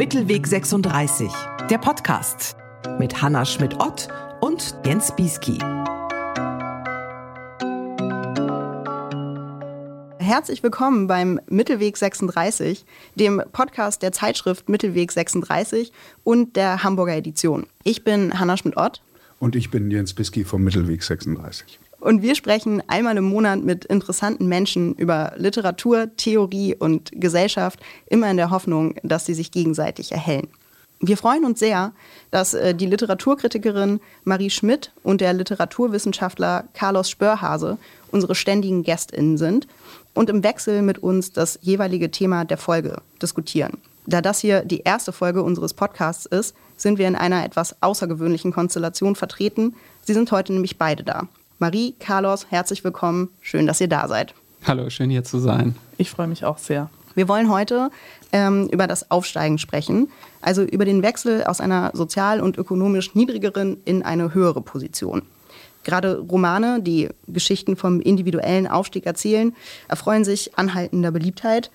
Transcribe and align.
Mittelweg 0.00 0.46
36, 0.46 1.30
der 1.68 1.78
Podcast 1.78 2.56
mit 2.98 3.20
Hanna 3.20 3.44
Schmidt-Ott 3.44 4.08
und 4.40 4.74
Jens 4.84 5.14
Bieski. 5.14 5.58
Herzlich 10.18 10.62
willkommen 10.62 11.06
beim 11.06 11.40
Mittelweg 11.48 11.96
36, 11.96 12.84
dem 13.14 13.42
Podcast 13.52 14.02
der 14.02 14.12
Zeitschrift 14.12 14.68
Mittelweg 14.68 15.12
36 15.12 15.92
und 16.24 16.56
der 16.56 16.82
Hamburger 16.82 17.16
Edition. 17.16 17.66
Ich 17.84 18.02
bin 18.02 18.40
Hanna 18.40 18.56
Schmidt-Ott. 18.56 19.02
Und 19.38 19.54
ich 19.54 19.70
bin 19.70 19.90
Jens 19.90 20.14
Bieski 20.14 20.44
vom 20.44 20.64
Mittelweg 20.64 21.02
36. 21.02 21.78
Und 22.00 22.22
wir 22.22 22.34
sprechen 22.34 22.82
einmal 22.88 23.16
im 23.18 23.24
Monat 23.24 23.62
mit 23.62 23.84
interessanten 23.84 24.46
Menschen 24.46 24.94
über 24.94 25.34
Literatur, 25.36 26.08
Theorie 26.16 26.74
und 26.74 27.12
Gesellschaft, 27.14 27.78
immer 28.06 28.30
in 28.30 28.38
der 28.38 28.50
Hoffnung, 28.50 28.94
dass 29.02 29.26
sie 29.26 29.34
sich 29.34 29.52
gegenseitig 29.52 30.10
erhellen. 30.10 30.48
Wir 31.02 31.16
freuen 31.16 31.44
uns 31.46 31.58
sehr, 31.58 31.92
dass 32.30 32.52
äh, 32.52 32.74
die 32.74 32.86
Literaturkritikerin 32.86 34.00
Marie 34.24 34.50
Schmidt 34.50 34.92
und 35.02 35.22
der 35.22 35.32
Literaturwissenschaftler 35.32 36.64
Carlos 36.74 37.08
Spörhase 37.08 37.78
unsere 38.10 38.34
ständigen 38.34 38.82
GästInnen 38.82 39.38
sind 39.38 39.66
und 40.14 40.28
im 40.28 40.42
Wechsel 40.42 40.82
mit 40.82 40.98
uns 40.98 41.32
das 41.32 41.58
jeweilige 41.62 42.10
Thema 42.10 42.44
der 42.44 42.58
Folge 42.58 43.00
diskutieren. 43.22 43.78
Da 44.06 44.20
das 44.20 44.40
hier 44.40 44.62
die 44.62 44.80
erste 44.80 45.12
Folge 45.12 45.42
unseres 45.42 45.72
Podcasts 45.72 46.26
ist, 46.26 46.54
sind 46.76 46.98
wir 46.98 47.08
in 47.08 47.16
einer 47.16 47.44
etwas 47.44 47.76
außergewöhnlichen 47.82 48.52
Konstellation 48.52 49.14
vertreten. 49.16 49.76
Sie 50.02 50.14
sind 50.14 50.32
heute 50.32 50.52
nämlich 50.52 50.78
beide 50.78 51.04
da. 51.04 51.28
Marie, 51.60 51.94
Carlos, 52.00 52.46
herzlich 52.48 52.82
willkommen. 52.84 53.28
Schön, 53.42 53.66
dass 53.66 53.82
ihr 53.82 53.88
da 53.88 54.08
seid. 54.08 54.32
Hallo, 54.66 54.88
schön 54.88 55.10
hier 55.10 55.24
zu 55.24 55.38
sein. 55.38 55.74
Ich 55.98 56.08
freue 56.08 56.26
mich 56.26 56.46
auch 56.46 56.56
sehr. 56.56 56.88
Wir 57.14 57.28
wollen 57.28 57.50
heute 57.50 57.90
ähm, 58.32 58.66
über 58.68 58.86
das 58.86 59.10
Aufsteigen 59.10 59.58
sprechen, 59.58 60.08
also 60.40 60.62
über 60.62 60.86
den 60.86 61.02
Wechsel 61.02 61.44
aus 61.44 61.60
einer 61.60 61.90
sozial 61.92 62.40
und 62.40 62.56
ökonomisch 62.56 63.14
niedrigeren 63.14 63.76
in 63.84 64.02
eine 64.02 64.32
höhere 64.32 64.62
Position. 64.62 65.20
Gerade 65.84 66.20
Romane, 66.20 66.80
die 66.80 67.10
Geschichten 67.26 67.76
vom 67.76 68.00
individuellen 68.00 68.66
Aufstieg 68.66 69.04
erzählen, 69.04 69.54
erfreuen 69.86 70.24
sich 70.24 70.56
anhaltender 70.56 71.10
Beliebtheit. 71.10 71.70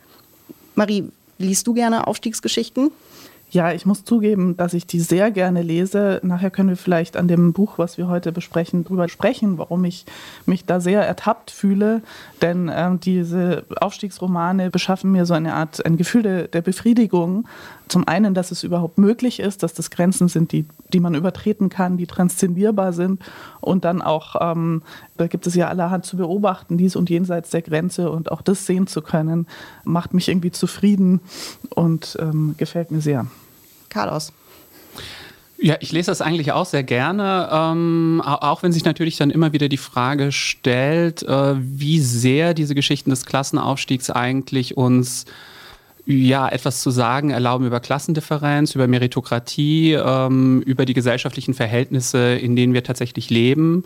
Marie, 0.74 1.12
liest 1.38 1.68
du 1.68 1.76
gerne 1.76 2.08
Aufstiegsgeschichten? 2.08 2.90
Ja, 3.52 3.72
ich 3.72 3.86
muss 3.86 4.04
zugeben, 4.04 4.58
dass 4.58 4.74
ich 4.74 4.88
die 4.88 5.00
sehr 5.00 5.30
gerne 5.32 5.62
lese. 5.62 6.20
Nachher 6.24 6.50
können 6.50 6.70
wir 6.70 6.78
vielleicht 6.78 7.16
an 7.16 7.28
dem 7.28 7.54
Buch, 7.54 7.78
was 7.78 7.98
wir 7.98 8.08
heute 8.08 8.32
besprechen, 8.32 8.84
drüber 8.84 9.08
sprechen, 9.08 9.58
warum 9.58 9.86
ich 9.86 10.06
mich 10.46 10.66
da 10.66 10.80
sehr 10.80 11.06
ertappt 11.06 11.52
fühle. 11.52 12.02
Denn 12.42 12.72
ähm, 12.74 13.00
diese 13.00 13.64
Aufstiegsromane 13.80 14.72
beschaffen 14.72 15.12
mir 15.12 15.26
so 15.26 15.36
eine 15.36 15.54
Art, 15.54 15.86
ein 15.86 15.96
Gefühl 15.96 16.24
der, 16.24 16.48
der, 16.48 16.62
Befriedigung. 16.62 17.48
Zum 17.88 18.08
einen, 18.08 18.34
dass 18.34 18.52
es 18.52 18.64
überhaupt 18.64 18.98
möglich 18.98 19.40
ist, 19.40 19.62
dass 19.62 19.74
das 19.74 19.92
Grenzen 19.92 20.28
sind, 20.28 20.52
die, 20.52 20.66
die 20.92 21.00
man 21.00 21.14
übertreten 21.14 21.70
kann, 21.70 21.98
die 21.98 22.08
transzendierbar 22.08 22.94
sind. 22.94 23.22
Und 23.62 23.86
dann 23.86 24.02
auch, 24.02 24.36
ähm, 24.42 24.82
da 25.18 25.28
gibt 25.28 25.46
es 25.46 25.56
ja 25.56 25.68
allerhand 25.68 26.06
zu 26.06 26.18
beobachten, 26.18 26.78
dies 26.78 26.96
und 26.96 27.10
jenseits 27.10 27.52
der 27.52 27.62
Grenze. 27.62 28.10
Und 28.10 28.32
auch 28.32 28.42
das 28.42 28.66
sehen 28.66 28.88
zu 28.88 29.02
können, 29.02 29.48
macht 29.84 30.14
mich 30.14 30.30
irgendwie 30.30 30.52
zufrieden 30.52 31.22
und 31.70 32.18
ähm, 32.20 32.56
gefällt 32.58 32.92
mir 32.92 33.02
sehr. 33.02 33.28
Carlos. 33.90 34.34
Ja, 35.58 35.76
ich 35.80 35.92
lese 35.92 36.12
das 36.12 36.22
eigentlich 36.22 36.52
auch 36.52 36.66
sehr 36.66 36.84
gerne, 36.84 37.50
ähm, 37.52 38.22
auch 38.26 38.62
wenn 38.62 38.74
sich 38.74 38.84
natürlich 38.84 39.16
dann 39.16 39.30
immer 39.30 39.54
wieder 39.54 39.70
die 39.70 39.78
Frage 39.78 40.34
stellt, 40.34 41.24
äh, 41.24 41.56
wie 41.58 42.02
sehr 42.02 42.54
diese 42.54 42.76
Geschichten 42.76 43.10
des 43.10 43.26
Klassenaufstiegs 43.26 44.10
eigentlich 44.10 44.76
uns 44.76 45.26
ja, 46.06 46.48
etwas 46.48 46.82
zu 46.82 46.92
sagen 46.92 47.32
erlauben 47.32 47.66
über 47.66 47.80
Klassendifferenz, 47.80 48.76
über 48.76 48.88
Meritokratie, 48.88 49.94
ähm, 49.94 50.62
über 50.62 50.86
die 50.86 50.94
gesellschaftlichen 50.94 51.54
Verhältnisse, 51.54 52.36
in 52.36 52.56
denen 52.56 52.74
wir 52.74 52.84
tatsächlich 52.84 53.30
leben. 53.30 53.84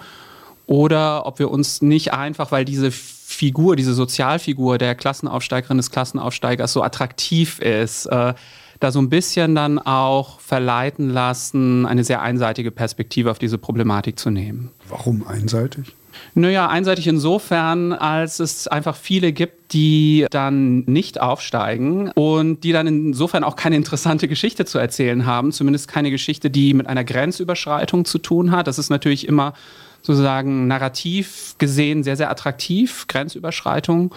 Oder 0.65 1.25
ob 1.25 1.39
wir 1.39 1.49
uns 1.49 1.81
nicht 1.81 2.13
einfach, 2.13 2.51
weil 2.51 2.65
diese 2.65 2.91
Figur, 2.91 3.75
diese 3.75 3.93
Sozialfigur 3.93 4.77
der 4.77 4.95
Klassenaufsteigerin 4.95 5.77
des 5.77 5.91
Klassenaufsteigers 5.91 6.73
so 6.73 6.83
attraktiv 6.83 7.59
ist, 7.59 8.05
äh, 8.07 8.33
da 8.79 8.91
so 8.91 8.99
ein 8.99 9.09
bisschen 9.09 9.55
dann 9.55 9.77
auch 9.79 10.39
verleiten 10.39 11.09
lassen, 11.09 11.85
eine 11.85 12.03
sehr 12.03 12.21
einseitige 12.21 12.71
Perspektive 12.71 13.31
auf 13.31 13.39
diese 13.39 13.57
Problematik 13.57 14.17
zu 14.17 14.29
nehmen. 14.29 14.71
Warum 14.87 15.27
einseitig? 15.27 15.93
Naja, 16.33 16.67
einseitig 16.67 17.07
insofern, 17.07 17.93
als 17.93 18.39
es 18.39 18.67
einfach 18.67 18.95
viele 18.95 19.31
gibt, 19.31 19.73
die 19.73 20.25
dann 20.31 20.79
nicht 20.81 21.19
aufsteigen 21.21 22.11
und 22.11 22.63
die 22.63 22.71
dann 22.71 22.87
insofern 22.87 23.43
auch 23.43 23.55
keine 23.55 23.75
interessante 23.75 24.27
Geschichte 24.27 24.65
zu 24.65 24.79
erzählen 24.79 25.25
haben, 25.25 25.51
zumindest 25.51 25.87
keine 25.87 26.11
Geschichte, 26.11 26.49
die 26.49 26.73
mit 26.73 26.87
einer 26.87 27.03
Grenzüberschreitung 27.03 28.05
zu 28.05 28.17
tun 28.17 28.51
hat. 28.51 28.67
Das 28.67 28.79
ist 28.79 28.89
natürlich 28.89 29.27
immer 29.27 29.53
sozusagen 30.01 30.67
narrativ 30.67 31.55
gesehen 31.57 32.03
sehr, 32.03 32.15
sehr 32.15 32.31
attraktiv, 32.31 33.05
Grenzüberschreitung. 33.07 34.13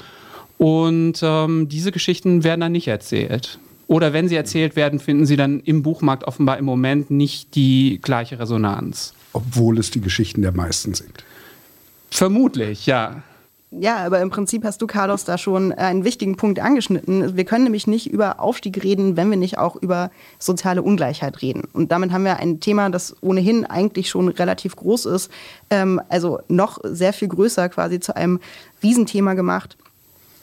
Und 0.58 1.20
ähm, 1.22 1.68
diese 1.68 1.92
Geschichten 1.92 2.44
werden 2.44 2.60
dann 2.60 2.72
nicht 2.72 2.88
erzählt. 2.88 3.58
Oder 3.86 4.12
wenn 4.12 4.28
sie 4.28 4.36
erzählt 4.36 4.76
werden, 4.76 4.98
finden 4.98 5.26
sie 5.26 5.36
dann 5.36 5.60
im 5.60 5.82
Buchmarkt 5.82 6.24
offenbar 6.24 6.58
im 6.58 6.64
Moment 6.64 7.10
nicht 7.10 7.54
die 7.54 8.00
gleiche 8.02 8.38
Resonanz. 8.38 9.14
Obwohl 9.32 9.78
es 9.78 9.90
die 9.90 10.00
Geschichten 10.00 10.42
der 10.42 10.52
meisten 10.52 10.94
sind. 10.94 11.24
Vermutlich, 12.10 12.86
ja. 12.86 13.22
Ja, 13.80 14.04
aber 14.04 14.20
im 14.20 14.28
Prinzip 14.28 14.64
hast 14.64 14.82
du, 14.82 14.86
Carlos, 14.86 15.24
da 15.24 15.38
schon 15.38 15.72
einen 15.72 16.04
wichtigen 16.04 16.36
Punkt 16.36 16.60
angeschnitten. 16.60 17.38
Wir 17.38 17.46
können 17.46 17.64
nämlich 17.64 17.86
nicht 17.86 18.06
über 18.06 18.38
Aufstieg 18.38 18.84
reden, 18.84 19.16
wenn 19.16 19.30
wir 19.30 19.38
nicht 19.38 19.56
auch 19.56 19.76
über 19.76 20.10
soziale 20.38 20.82
Ungleichheit 20.82 21.40
reden. 21.40 21.62
Und 21.72 21.90
damit 21.90 22.12
haben 22.12 22.24
wir 22.24 22.36
ein 22.36 22.60
Thema, 22.60 22.90
das 22.90 23.16
ohnehin 23.22 23.64
eigentlich 23.64 24.10
schon 24.10 24.28
relativ 24.28 24.76
groß 24.76 25.06
ist, 25.06 25.30
ähm, 25.70 26.02
also 26.10 26.40
noch 26.48 26.80
sehr 26.84 27.14
viel 27.14 27.28
größer 27.28 27.70
quasi 27.70 27.98
zu 27.98 28.14
einem 28.14 28.40
Riesenthema 28.82 29.32
gemacht. 29.32 29.78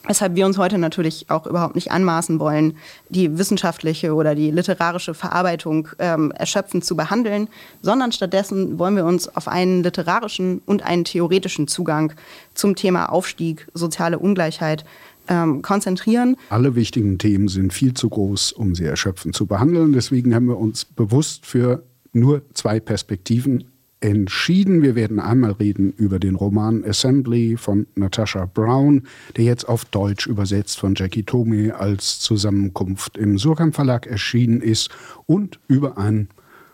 Weshalb 0.06 0.34
wir 0.34 0.46
uns 0.46 0.56
heute 0.56 0.78
natürlich 0.78 1.28
auch 1.28 1.46
überhaupt 1.46 1.74
nicht 1.74 1.90
anmaßen 1.90 2.40
wollen, 2.40 2.76
die 3.10 3.36
wissenschaftliche 3.36 4.14
oder 4.14 4.34
die 4.34 4.50
literarische 4.50 5.12
Verarbeitung 5.12 5.88
ähm, 5.98 6.32
erschöpfend 6.32 6.84
zu 6.84 6.96
behandeln, 6.96 7.48
sondern 7.82 8.10
stattdessen 8.10 8.78
wollen 8.78 8.96
wir 8.96 9.04
uns 9.04 9.28
auf 9.28 9.46
einen 9.46 9.82
literarischen 9.82 10.62
und 10.64 10.82
einen 10.82 11.04
theoretischen 11.04 11.68
Zugang 11.68 12.14
zum 12.54 12.76
Thema 12.76 13.12
Aufstieg, 13.12 13.68
soziale 13.74 14.18
Ungleichheit 14.18 14.84
ähm, 15.28 15.60
konzentrieren. 15.60 16.36
Alle 16.48 16.74
wichtigen 16.74 17.18
Themen 17.18 17.48
sind 17.48 17.72
viel 17.72 17.92
zu 17.92 18.08
groß, 18.08 18.52
um 18.52 18.74
sie 18.74 18.84
erschöpfend 18.84 19.34
zu 19.34 19.46
behandeln. 19.46 19.92
Deswegen 19.92 20.34
haben 20.34 20.46
wir 20.46 20.58
uns 20.58 20.86
bewusst 20.86 21.44
für 21.44 21.82
nur 22.12 22.42
zwei 22.54 22.80
Perspektiven 22.80 23.64
entschieden. 24.00 24.82
Wir 24.82 24.94
werden 24.94 25.20
einmal 25.20 25.52
reden 25.52 25.92
über 25.92 26.18
den 26.18 26.34
Roman 26.34 26.84
Assembly 26.84 27.56
von 27.56 27.86
Natasha 27.94 28.46
Brown, 28.46 29.06
der 29.36 29.44
jetzt 29.44 29.68
auf 29.68 29.84
Deutsch 29.84 30.26
übersetzt 30.26 30.78
von 30.78 30.94
Jackie 30.94 31.22
Tome 31.22 31.74
als 31.74 32.18
Zusammenkunft 32.20 33.16
im 33.16 33.38
Surkamp 33.38 33.74
Verlag 33.74 34.06
erschienen 34.06 34.60
ist 34.60 34.90
und 35.26 35.60
über 35.68 35.98
einen 35.98 36.28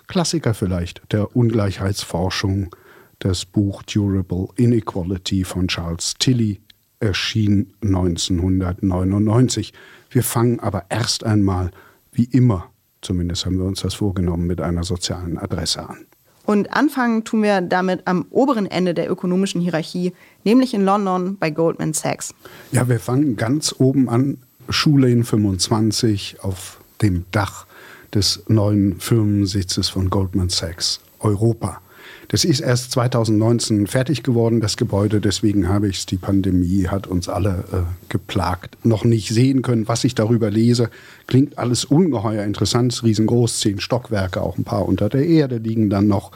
Klassiker 0.06 0.54
vielleicht 0.54 1.03
der 1.12 1.34
Ungleichheitsforschung, 1.34 2.75
das 3.19 3.44
Buch 3.44 3.82
Durable 3.82 4.48
Inequality 4.56 5.44
von 5.44 5.69
Charles 5.69 6.14
Tilly, 6.19 6.60
erschien 7.00 7.72
1999. 7.82 9.72
Wir 10.10 10.22
fangen 10.22 10.60
aber 10.60 10.87
erst 10.88 11.25
einmal, 11.25 11.70
wie 12.12 12.25
immer, 12.25 12.70
zumindest 13.03 13.47
haben 13.47 13.58
wir 13.58 13.64
uns 13.64 13.81
das 13.81 13.94
vorgenommen, 13.94 14.47
mit 14.47 14.60
einer 14.60 14.84
sozialen 14.84 15.38
Adresse 15.38 15.88
an. 15.88 16.06
Und 16.46 16.72
anfangen 16.72 17.24
tun 17.24 17.42
wir 17.42 17.60
damit 17.60 18.06
am 18.06 18.24
oberen 18.30 18.66
Ende 18.66 18.94
der 18.94 19.10
ökonomischen 19.10 19.60
Hierarchie, 19.60 20.12
nämlich 20.44 20.74
in 20.74 20.84
London 20.84 21.36
bei 21.36 21.50
Goldman 21.50 21.92
Sachs. 21.92 22.34
Ja, 22.72 22.88
wir 22.88 23.00
fangen 23.00 23.36
ganz 23.36 23.74
oben 23.78 24.08
an, 24.08 24.38
Schullane 24.69 25.25
25 25.25 26.38
auf 26.43 26.78
dem 27.02 27.25
Dach 27.32 27.66
des 28.14 28.44
neuen 28.48 29.00
Firmensitzes 29.00 29.88
von 29.88 30.08
Goldman 30.08 30.48
Sachs 30.48 31.00
Europa. 31.20 31.81
Das 32.28 32.44
ist 32.44 32.61
erst 32.61 32.90
2019 32.93 33.87
fertig 33.87 34.23
geworden, 34.23 34.61
das 34.61 34.76
Gebäude. 34.76 35.20
Deswegen 35.20 35.69
habe 35.69 35.88
ich 35.88 35.99
es, 35.99 36.06
die 36.06 36.17
Pandemie 36.17 36.88
hat 36.88 37.06
uns 37.06 37.28
alle 37.28 37.64
äh, 37.73 37.76
geplagt, 38.08 38.76
noch 38.84 39.05
nicht 39.05 39.28
sehen 39.28 39.62
können, 39.62 39.87
was 39.87 40.05
ich 40.05 40.14
darüber 40.14 40.50
lese. 40.50 40.90
Klingt 41.26 41.58
alles 41.58 41.84
ungeheuer 41.84 42.44
interessant, 42.44 43.02
riesengroß, 43.02 43.61
zehn 43.61 43.81
Stockwerke, 43.81 44.40
auch 44.40 44.58
ein 44.58 44.64
paar 44.64 44.87
unter 44.87 45.08
der 45.08 45.26
Erde 45.26 45.58
liegen 45.58 45.90
dann 45.90 46.08
noch. 46.08 46.32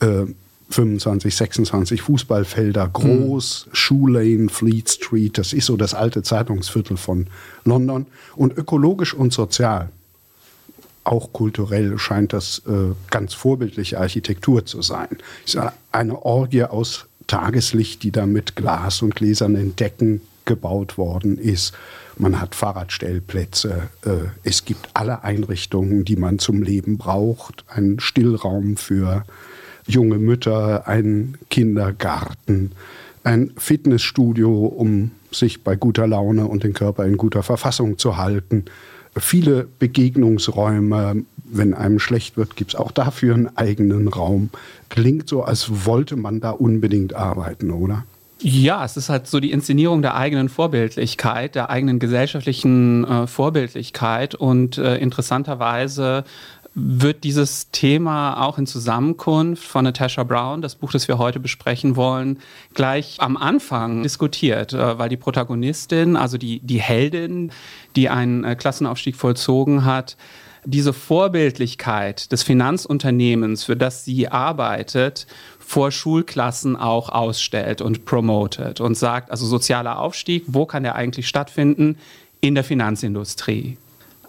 Äh, 0.00 0.26
25, 0.70 1.36
26 1.36 2.02
Fußballfelder 2.02 2.88
groß, 2.88 3.66
mhm. 3.66 3.74
Shoe 3.74 4.10
Lane, 4.10 4.48
Fleet 4.48 4.88
Street, 4.88 5.38
das 5.38 5.52
ist 5.52 5.66
so 5.66 5.76
das 5.76 5.94
alte 5.94 6.22
Zeitungsviertel 6.22 6.96
von 6.96 7.26
London. 7.64 8.06
Und 8.34 8.56
ökologisch 8.56 9.14
und 9.14 9.32
sozial 9.32 9.90
auch 11.04 11.32
kulturell 11.32 11.98
scheint 11.98 12.32
das 12.32 12.62
äh, 12.66 12.94
ganz 13.10 13.34
vorbildliche 13.34 14.00
Architektur 14.00 14.64
zu 14.64 14.82
sein. 14.82 15.08
Ist 15.44 15.58
eine 15.92 16.22
Orgie 16.24 16.64
aus 16.64 17.06
Tageslicht, 17.26 18.02
die 18.02 18.10
da 18.10 18.26
mit 18.26 18.56
Glas 18.56 19.02
und 19.02 19.14
gläsernen 19.14 19.76
Decken 19.76 20.22
gebaut 20.44 20.98
worden 20.98 21.38
ist. 21.38 21.72
Man 22.16 22.40
hat 22.40 22.54
Fahrradstellplätze. 22.54 23.88
Äh, 24.04 24.28
es 24.42 24.64
gibt 24.64 24.88
alle 24.94 25.24
Einrichtungen, 25.24 26.04
die 26.04 26.16
man 26.16 26.38
zum 26.38 26.62
Leben 26.62 26.98
braucht. 26.98 27.64
Ein 27.68 27.98
Stillraum 27.98 28.76
für 28.76 29.24
junge 29.86 30.18
Mütter, 30.18 30.86
ein 30.86 31.36
Kindergarten, 31.50 32.72
ein 33.24 33.52
Fitnessstudio, 33.56 34.66
um 34.66 35.10
sich 35.30 35.64
bei 35.64 35.76
guter 35.76 36.06
Laune 36.06 36.46
und 36.46 36.62
den 36.62 36.74
Körper 36.74 37.04
in 37.04 37.16
guter 37.16 37.42
Verfassung 37.42 37.98
zu 37.98 38.16
halten. 38.16 38.66
Viele 39.16 39.68
Begegnungsräume, 39.78 41.24
wenn 41.44 41.74
einem 41.74 41.98
schlecht 41.98 42.36
wird, 42.36 42.56
gibt 42.56 42.74
es 42.74 42.80
auch 42.80 42.90
dafür 42.90 43.34
einen 43.34 43.56
eigenen 43.56 44.08
Raum. 44.08 44.50
Klingt 44.88 45.28
so, 45.28 45.42
als 45.44 45.86
wollte 45.86 46.16
man 46.16 46.40
da 46.40 46.50
unbedingt 46.50 47.14
arbeiten, 47.14 47.70
oder? 47.70 48.04
Ja, 48.40 48.84
es 48.84 48.96
ist 48.96 49.08
halt 49.08 49.26
so 49.26 49.40
die 49.40 49.52
Inszenierung 49.52 50.02
der 50.02 50.16
eigenen 50.16 50.48
Vorbildlichkeit, 50.48 51.54
der 51.54 51.70
eigenen 51.70 51.98
gesellschaftlichen 51.98 53.04
äh, 53.04 53.26
Vorbildlichkeit 53.26 54.34
und 54.34 54.76
äh, 54.76 54.96
interessanterweise 54.96 56.24
wird 56.74 57.22
dieses 57.22 57.70
Thema 57.70 58.44
auch 58.44 58.58
in 58.58 58.66
Zusammenkunft 58.66 59.62
von 59.62 59.84
Natasha 59.84 60.24
Brown, 60.24 60.60
das 60.60 60.74
Buch, 60.74 60.90
das 60.90 61.06
wir 61.06 61.18
heute 61.18 61.38
besprechen 61.38 61.94
wollen, 61.94 62.40
gleich 62.74 63.16
am 63.20 63.36
Anfang 63.36 64.02
diskutiert, 64.02 64.72
äh, 64.72 64.98
weil 64.98 65.08
die 65.08 65.16
Protagonistin, 65.16 66.16
also 66.16 66.36
die, 66.36 66.60
die 66.60 66.80
Heldin, 66.80 67.52
die 67.94 68.08
einen 68.08 68.42
äh, 68.44 68.56
Klassenaufstieg 68.56 69.14
vollzogen 69.14 69.84
hat, 69.84 70.16
diese 70.66 70.92
Vorbildlichkeit 70.92 72.32
des 72.32 72.42
Finanzunternehmens, 72.42 73.64
für 73.64 73.76
das 73.76 74.04
sie 74.04 74.28
arbeitet, 74.28 75.26
vor 75.58 75.90
Schulklassen 75.90 76.76
auch 76.76 77.08
ausstellt 77.08 77.82
und 77.82 78.04
promotet 78.04 78.80
und 78.80 78.96
sagt, 78.96 79.30
also 79.30 79.46
sozialer 79.46 79.98
Aufstieg, 79.98 80.44
wo 80.46 80.66
kann 80.66 80.82
der 80.82 80.94
eigentlich 80.94 81.28
stattfinden? 81.28 81.98
In 82.40 82.54
der 82.54 82.64
Finanzindustrie. 82.64 83.78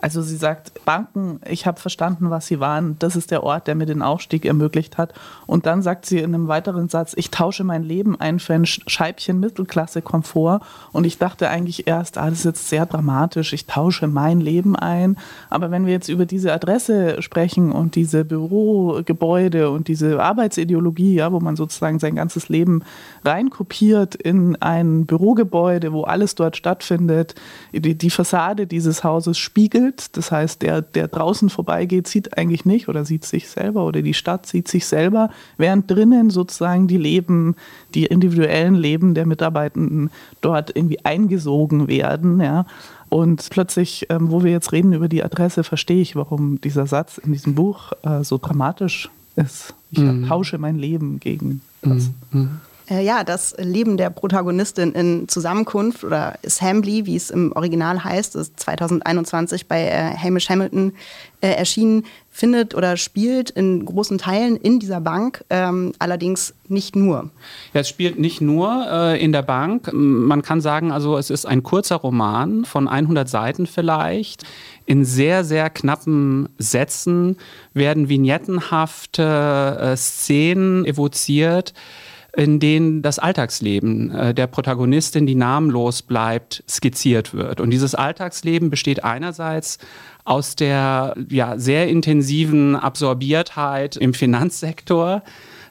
Also 0.06 0.22
sie 0.22 0.38
sagt, 0.38 0.86
Banken, 0.86 1.40
ich 1.50 1.66
habe 1.66 1.80
verstanden, 1.80 2.30
was 2.30 2.46
sie 2.46 2.60
waren. 2.60 2.96
Das 3.00 3.16
ist 3.16 3.32
der 3.32 3.42
Ort, 3.42 3.66
der 3.66 3.74
mir 3.74 3.88
den 3.88 4.04
Aufstieg 4.04 4.46
ermöglicht 4.46 5.00
hat. 5.00 5.16
Und 5.48 5.66
dann 5.66 5.82
sagt 5.82 6.06
sie 6.06 6.20
in 6.20 6.36
einem 6.36 6.48
weiteren 6.48 6.90
Satz, 6.90 7.14
ich 7.18 7.32
tausche 7.32 7.64
mein 7.64 7.82
Leben 7.82 8.16
ein 8.22 8.38
für 8.38 8.54
ein 8.54 8.68
Scheibchen 8.68 9.40
Mittelklasse-Komfort. 9.40 10.60
Und 10.92 11.06
ich 11.06 11.18
dachte 11.18 11.50
eigentlich 11.50 11.88
erst, 11.88 12.20
ah, 12.20 12.30
das 12.30 12.38
ist 12.38 12.46
jetzt 12.46 12.70
sehr 12.70 12.86
dramatisch, 12.86 13.52
ich 13.54 13.66
tausche 13.66 14.06
mein 14.06 14.42
Leben 14.42 14.76
ein. 14.76 15.18
Aber 15.50 15.72
wenn 15.72 15.88
wir 15.88 15.94
jetzt 15.94 16.10
über 16.10 16.28
diese 16.28 16.54
Adresse 16.54 17.24
sprechen 17.24 17.72
und 17.72 17.96
diese 17.96 18.26
Bürogebäude 18.26 19.72
und 19.72 19.88
diese 19.88 20.22
Arbeitsideologie, 20.22 21.16
ja, 21.16 21.32
wo 21.32 21.40
man 21.40 21.56
sozusagen 21.56 21.98
sein 21.98 22.14
ganzes 22.14 22.48
Leben 22.48 22.84
reinkopiert 23.24 24.14
in 24.14 24.56
ein 24.58 25.08
Bürogebäude, 25.08 25.94
wo 25.94 26.04
alles 26.04 26.36
dort 26.36 26.58
stattfindet, 26.58 27.34
die, 27.72 27.98
die 27.98 28.10
Fassade 28.12 28.68
dieses 28.68 29.04
Hauses 29.04 29.40
spiegelt, 29.40 29.95
Bild. 29.96 30.18
Das 30.18 30.32
heißt, 30.32 30.62
der, 30.62 30.82
der 30.82 31.08
draußen 31.08 31.50
vorbeigeht, 31.50 32.08
sieht 32.08 32.38
eigentlich 32.38 32.66
nicht 32.66 32.88
oder 32.88 33.06
sieht 33.06 33.26
sich 33.26 33.48
selber 33.50 33.86
oder 33.86 34.02
die 34.02 34.14
Stadt 34.14 34.46
sieht 34.46 34.68
sich 34.68 34.86
selber, 34.86 35.30
während 35.58 35.90
drinnen 35.90 36.30
sozusagen 36.30 36.88
die 36.88 36.98
Leben, 36.98 37.56
die 37.94 38.06
individuellen 38.06 38.76
Leben 38.76 39.14
der 39.14 39.26
Mitarbeitenden 39.26 40.10
dort 40.42 40.76
irgendwie 40.76 41.04
eingesogen 41.04 41.88
werden. 41.88 42.42
Ja. 42.42 42.66
Und 43.10 43.48
plötzlich, 43.50 44.08
ähm, 44.10 44.32
wo 44.32 44.44
wir 44.44 44.52
jetzt 44.52 44.72
reden 44.72 44.94
über 44.94 45.08
die 45.08 45.24
Adresse, 45.24 45.64
verstehe 45.64 46.02
ich, 46.02 46.16
warum 46.16 46.60
dieser 46.62 46.88
Satz 46.88 47.18
in 47.18 47.32
diesem 47.32 47.56
Buch 47.56 47.92
äh, 48.04 48.24
so 48.24 48.38
dramatisch 48.38 49.10
ist. 49.36 49.74
Ich 49.92 50.00
mhm. 50.00 50.28
tausche 50.28 50.58
mein 50.58 50.78
Leben 50.78 51.20
gegen 51.20 51.62
das. 51.82 52.12
Mhm. 52.32 52.60
Äh, 52.90 53.04
ja, 53.04 53.24
das 53.24 53.56
Leben 53.58 53.98
der 53.98 54.10
Protagonistin 54.10 54.92
in 54.92 55.28
Zusammenkunft 55.28 56.04
oder 56.04 56.38
Assembly, 56.46 57.06
wie 57.06 57.16
es 57.16 57.32
im 57.32 57.52
Original 57.54 58.04
heißt, 58.04 58.36
ist 58.36 58.60
2021 58.60 59.68
bei 59.68 59.88
äh, 59.88 60.16
Hamish 60.16 60.50
Hamilton 60.50 60.94
äh, 61.42 61.50
erschienen, 61.50 62.06
findet 62.36 62.76
oder 62.76 62.98
spielt 62.98 63.50
in 63.50 63.86
großen 63.86 64.18
Teilen 64.18 64.58
in 64.58 64.80
dieser 64.80 65.00
Bank, 65.00 65.46
ähm, 65.50 65.94
allerdings 66.00 66.54
nicht 66.68 66.94
nur. 66.96 67.30
Ja, 67.74 67.80
es 67.80 67.88
spielt 67.88 68.20
nicht 68.20 68.42
nur 68.42 68.86
äh, 68.92 69.24
in 69.24 69.32
der 69.32 69.42
Bank. 69.42 69.90
Man 69.94 70.42
kann 70.42 70.60
sagen, 70.60 70.92
also 70.92 71.18
es 71.18 71.30
ist 71.30 71.46
ein 71.46 71.64
kurzer 71.64 71.96
Roman 71.96 72.66
von 72.66 72.90
100 72.90 73.30
Seiten 73.30 73.68
vielleicht. 73.68 74.44
In 74.86 75.06
sehr, 75.06 75.46
sehr 75.46 75.70
knappen 75.70 76.50
Sätzen 76.58 77.38
werden 77.74 78.10
vignettenhafte 78.10 79.78
äh, 79.80 79.96
Szenen 79.96 80.84
evoziert 80.84 81.74
in 82.36 82.60
denen 82.60 83.02
das 83.02 83.20
Alltagsleben 83.20 84.12
äh, 84.12 84.34
der 84.34 84.48
Protagonistin, 84.48 85.26
die 85.26 85.36
namenlos 85.36 86.02
bleibt, 86.02 86.64
skizziert 86.70 87.34
wird. 87.34 87.62
Und 87.62 87.70
dieses 87.70 87.96
Alltagsleben 87.96 88.70
besteht 88.70 89.04
einerseits 89.04 89.78
aus 90.26 90.56
der 90.56 91.16
ja, 91.30 91.58
sehr 91.58 91.88
intensiven 91.88 92.76
Absorbiertheit 92.76 93.96
im 93.96 94.14
Finanzsektor 94.14 95.24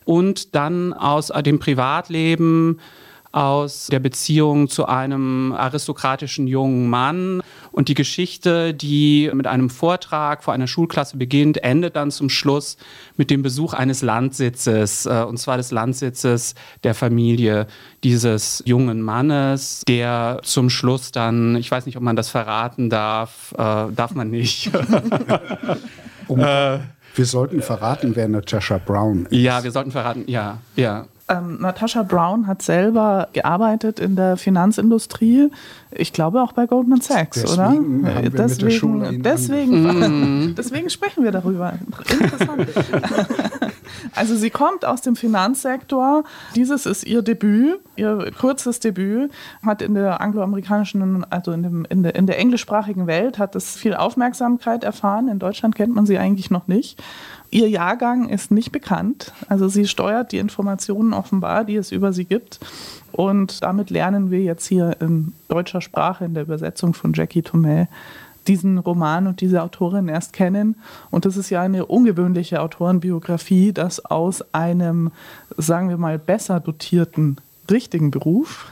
und 0.05 0.55
dann 0.55 0.93
aus 0.93 1.32
dem 1.44 1.58
Privatleben, 1.58 2.78
aus 3.32 3.88
der 3.88 3.99
Beziehung 3.99 4.69
zu 4.69 4.87
einem 4.87 5.52
aristokratischen 5.52 6.46
jungen 6.46 6.88
Mann. 6.88 7.43
Und 7.75 7.88
die 7.88 7.94
Geschichte, 7.94 8.73
die 8.73 9.29
mit 9.35 9.49
einem 9.49 9.69
Vortrag 9.69 10.44
vor 10.44 10.55
einer 10.55 10.69
Schulklasse 10.69 11.17
beginnt, 11.17 11.65
endet 11.65 11.97
dann 11.97 12.12
zum 12.12 12.31
Schluss 12.31 12.76
mit 13.17 13.31
dem 13.31 13.43
Besuch 13.43 13.73
eines 13.73 14.00
Landsitzes, 14.00 15.06
äh, 15.06 15.25
und 15.29 15.38
zwar 15.38 15.56
des 15.56 15.73
Landsitzes 15.73 16.55
der 16.85 16.94
Familie 16.94 17.67
dieses 18.05 18.62
jungen 18.65 19.03
Mannes, 19.03 19.82
der 19.88 20.38
zum 20.44 20.71
Schluss 20.71 21.11
dann, 21.11 21.56
ich 21.56 21.69
weiß 21.69 21.87
nicht, 21.87 21.97
ob 21.97 22.05
man 22.05 22.15
das 22.15 22.29
verraten 22.29 22.91
darf, 22.91 23.53
äh, 23.55 23.56
darf 23.93 24.15
man 24.15 24.31
nicht. 24.31 24.70
um, 26.29 26.38
äh, 26.38 26.79
wir 27.17 27.27
sollten 27.27 27.61
verraten, 27.61 28.15
wer 28.15 28.29
Natasha 28.29 28.79
Brown 28.79 29.27
ist. 29.27 29.32
Ja, 29.32 29.65
wir 29.65 29.73
sollten 29.73 29.91
verraten, 29.91 30.25
ja, 30.29 30.59
ja. 30.77 31.06
Ähm, 31.26 31.59
Natascha 31.59 32.03
Brown 32.03 32.47
hat 32.47 32.61
selber 32.61 33.29
gearbeitet 33.32 33.99
in 33.99 34.15
der 34.15 34.37
Finanzindustrie. 34.37 35.50
Ich 35.91 36.12
glaube 36.12 36.43
auch 36.43 36.53
bei 36.53 36.67
Goldman 36.67 37.00
Sachs, 37.00 37.41
deswegen 37.41 38.00
oder? 38.00 38.12
Deswegen, 39.23 40.49
mm. 40.50 40.55
deswegen 40.59 40.91
sprechen 40.91 41.25
wir 41.25 41.32
darüber. 41.32 41.79
Interessant. 42.11 42.69
also 44.15 44.37
sie 44.37 44.50
kommt 44.50 44.85
aus 44.85 45.00
dem 45.00 45.17
Finanzsektor. 45.17 46.25
Dieses 46.56 46.85
ist 46.85 47.05
ihr 47.05 47.23
Debüt, 47.23 47.81
ihr 47.97 48.31
kurzes 48.38 48.81
Debüt. 48.81 49.32
Hat 49.65 49.81
in 49.81 49.94
der 49.94 50.20
angloamerikanischen, 50.20 51.25
also 51.31 51.53
in, 51.53 51.62
dem, 51.62 51.87
in, 51.88 52.03
der, 52.03 52.17
in 52.17 52.27
der 52.27 52.38
englischsprachigen 52.38 53.06
Welt, 53.06 53.38
hat 53.38 53.56
es 53.56 53.77
viel 53.77 53.94
Aufmerksamkeit 53.94 54.84
erfahren. 54.84 55.29
In 55.29 55.39
Deutschland 55.39 55.75
kennt 55.75 55.94
man 55.94 56.05
sie 56.05 56.19
eigentlich 56.19 56.51
noch 56.51 56.67
nicht. 56.67 57.03
Ihr 57.55 57.69
Jahrgang 57.69 58.29
ist 58.29 58.51
nicht 58.51 58.73
bekannt. 58.73 59.32
Also 59.49 59.69
sie 59.69 59.87
steuert 59.87 60.32
die 60.32 60.39
Informationen 60.39 61.13
offenbar, 61.13 61.65
die 61.65 61.77
es 61.77 61.93
über 61.93 62.13
sie 62.13 62.25
gibt. 62.25 62.58
Und 63.13 63.63
damit 63.63 63.91
lernen 63.91 64.32
wir 64.32 64.41
jetzt 64.41 64.67
hier 64.67 64.96
in 65.01 65.34
deutscher 65.46 65.81
Sprache, 65.81 66.25
in 66.25 66.34
der 66.34 66.43
Übersetzung 66.43 66.94
von 66.94 67.13
Jackie 67.13 67.43
Tomei, 67.43 67.87
diesen 68.49 68.79
Roman 68.79 69.29
und 69.29 69.41
diese 69.41 69.63
Autorin 69.63 70.08
erst 70.08 70.32
kennen. 70.32 70.75
Und 71.13 71.27
das 71.27 71.37
ist 71.37 71.49
ja 71.49 71.63
eine 71.63 71.87
ungewöhnliche 71.87 72.61
Autorenbiografie, 72.61 73.73
dass 73.73 74.05
aus 74.05 74.43
einem, 74.53 75.13
sagen 75.56 75.91
wir 75.91 75.96
mal, 75.96 76.19
besser 76.19 76.58
dotierten, 76.58 77.37
richtigen 77.70 78.11
Beruf 78.11 78.67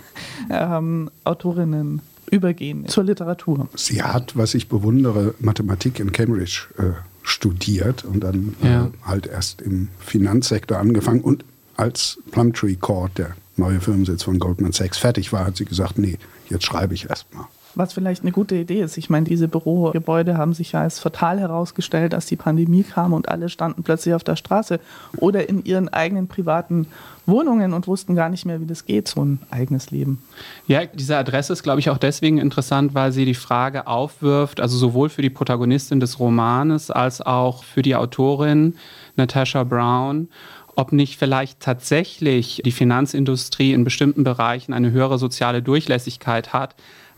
ähm, 0.50 1.10
Autorinnen 1.24 2.00
übergehen 2.30 2.88
zur 2.88 3.04
Literatur. 3.04 3.68
Sie 3.74 4.02
hat, 4.02 4.38
was 4.38 4.54
ich 4.54 4.70
bewundere, 4.70 5.34
Mathematik 5.38 6.00
in 6.00 6.12
Cambridge 6.12 6.68
äh, 6.78 6.92
studiert 7.22 8.04
und 8.04 8.20
dann 8.20 8.54
äh, 8.62 8.66
ja. 8.66 8.86
äh, 8.86 8.90
halt 9.04 9.26
erst 9.26 9.62
im 9.62 9.88
Finanzsektor 9.98 10.78
angefangen. 10.78 11.20
Und 11.20 11.44
als 11.76 12.18
Plumtree 12.30 12.76
Court, 12.76 13.16
der 13.18 13.36
neue 13.56 13.80
Firmensitz 13.80 14.22
von 14.22 14.38
Goldman 14.38 14.72
Sachs, 14.72 14.98
fertig 14.98 15.32
war, 15.32 15.46
hat 15.46 15.56
sie 15.56 15.64
gesagt, 15.64 15.98
nee, 15.98 16.18
jetzt 16.48 16.64
schreibe 16.64 16.94
ich 16.94 17.08
erst 17.08 17.32
mal. 17.34 17.46
Was 17.74 17.92
vielleicht 17.92 18.22
eine 18.22 18.32
gute 18.32 18.54
Idee 18.54 18.82
ist. 18.82 18.98
Ich 18.98 19.08
meine, 19.08 19.24
diese 19.24 19.48
Bürogebäude 19.48 20.36
haben 20.36 20.52
sich 20.52 20.72
ja 20.72 20.82
als 20.82 20.98
fatal 20.98 21.40
herausgestellt, 21.40 22.14
als 22.14 22.26
die 22.26 22.36
Pandemie 22.36 22.82
kam 22.82 23.12
und 23.12 23.28
alle 23.28 23.48
standen 23.48 23.82
plötzlich 23.82 24.14
auf 24.14 24.24
der 24.24 24.36
Straße 24.36 24.78
oder 25.16 25.48
in 25.48 25.64
ihren 25.64 25.88
eigenen 25.88 26.28
privaten 26.28 26.86
Wohnungen 27.26 27.72
und 27.72 27.86
wussten 27.86 28.14
gar 28.14 28.28
nicht 28.28 28.44
mehr, 28.44 28.60
wie 28.60 28.66
das 28.66 28.84
geht, 28.84 29.08
so 29.08 29.24
ein 29.24 29.38
eigenes 29.50 29.90
Leben. 29.90 30.22
Ja, 30.66 30.84
diese 30.84 31.16
Adresse 31.16 31.52
ist, 31.52 31.62
glaube 31.62 31.80
ich, 31.80 31.88
auch 31.90 31.98
deswegen 31.98 32.38
interessant, 32.38 32.94
weil 32.94 33.12
sie 33.12 33.24
die 33.24 33.34
Frage 33.34 33.86
aufwirft, 33.86 34.60
also 34.60 34.76
sowohl 34.76 35.08
für 35.08 35.22
die 35.22 35.30
Protagonistin 35.30 36.00
des 36.00 36.18
Romanes 36.18 36.90
als 36.90 37.20
auch 37.20 37.64
für 37.64 37.82
die 37.82 37.96
Autorin 37.96 38.74
Natasha 39.16 39.64
Brown, 39.64 40.28
ob 40.74 40.92
nicht 40.92 41.18
vielleicht 41.18 41.60
tatsächlich 41.60 42.62
die 42.64 42.72
Finanzindustrie 42.72 43.72
in 43.72 43.84
bestimmten 43.84 44.24
Bereichen 44.24 44.72
eine 44.72 44.90
höhere 44.90 45.18
soziale 45.18 45.62
Durchlässigkeit 45.62 46.52
hat, 46.52 46.74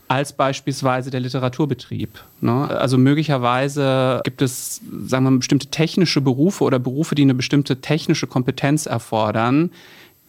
als 0.07 0.33
beispielsweise 0.33 1.09
der 1.09 1.19
Literaturbetrieb. 1.19 2.09
Ne? 2.41 2.69
Also 2.69 2.97
möglicherweise 2.97 4.21
gibt 4.23 4.41
es, 4.41 4.81
sagen 5.05 5.25
wir 5.25 5.31
mal, 5.31 5.37
bestimmte 5.37 5.67
technische 5.67 6.21
Berufe 6.21 6.63
oder 6.63 6.79
Berufe, 6.79 7.15
die 7.15 7.23
eine 7.23 7.33
bestimmte 7.33 7.81
technische 7.81 8.27
Kompetenz 8.27 8.85
erfordern, 8.85 9.71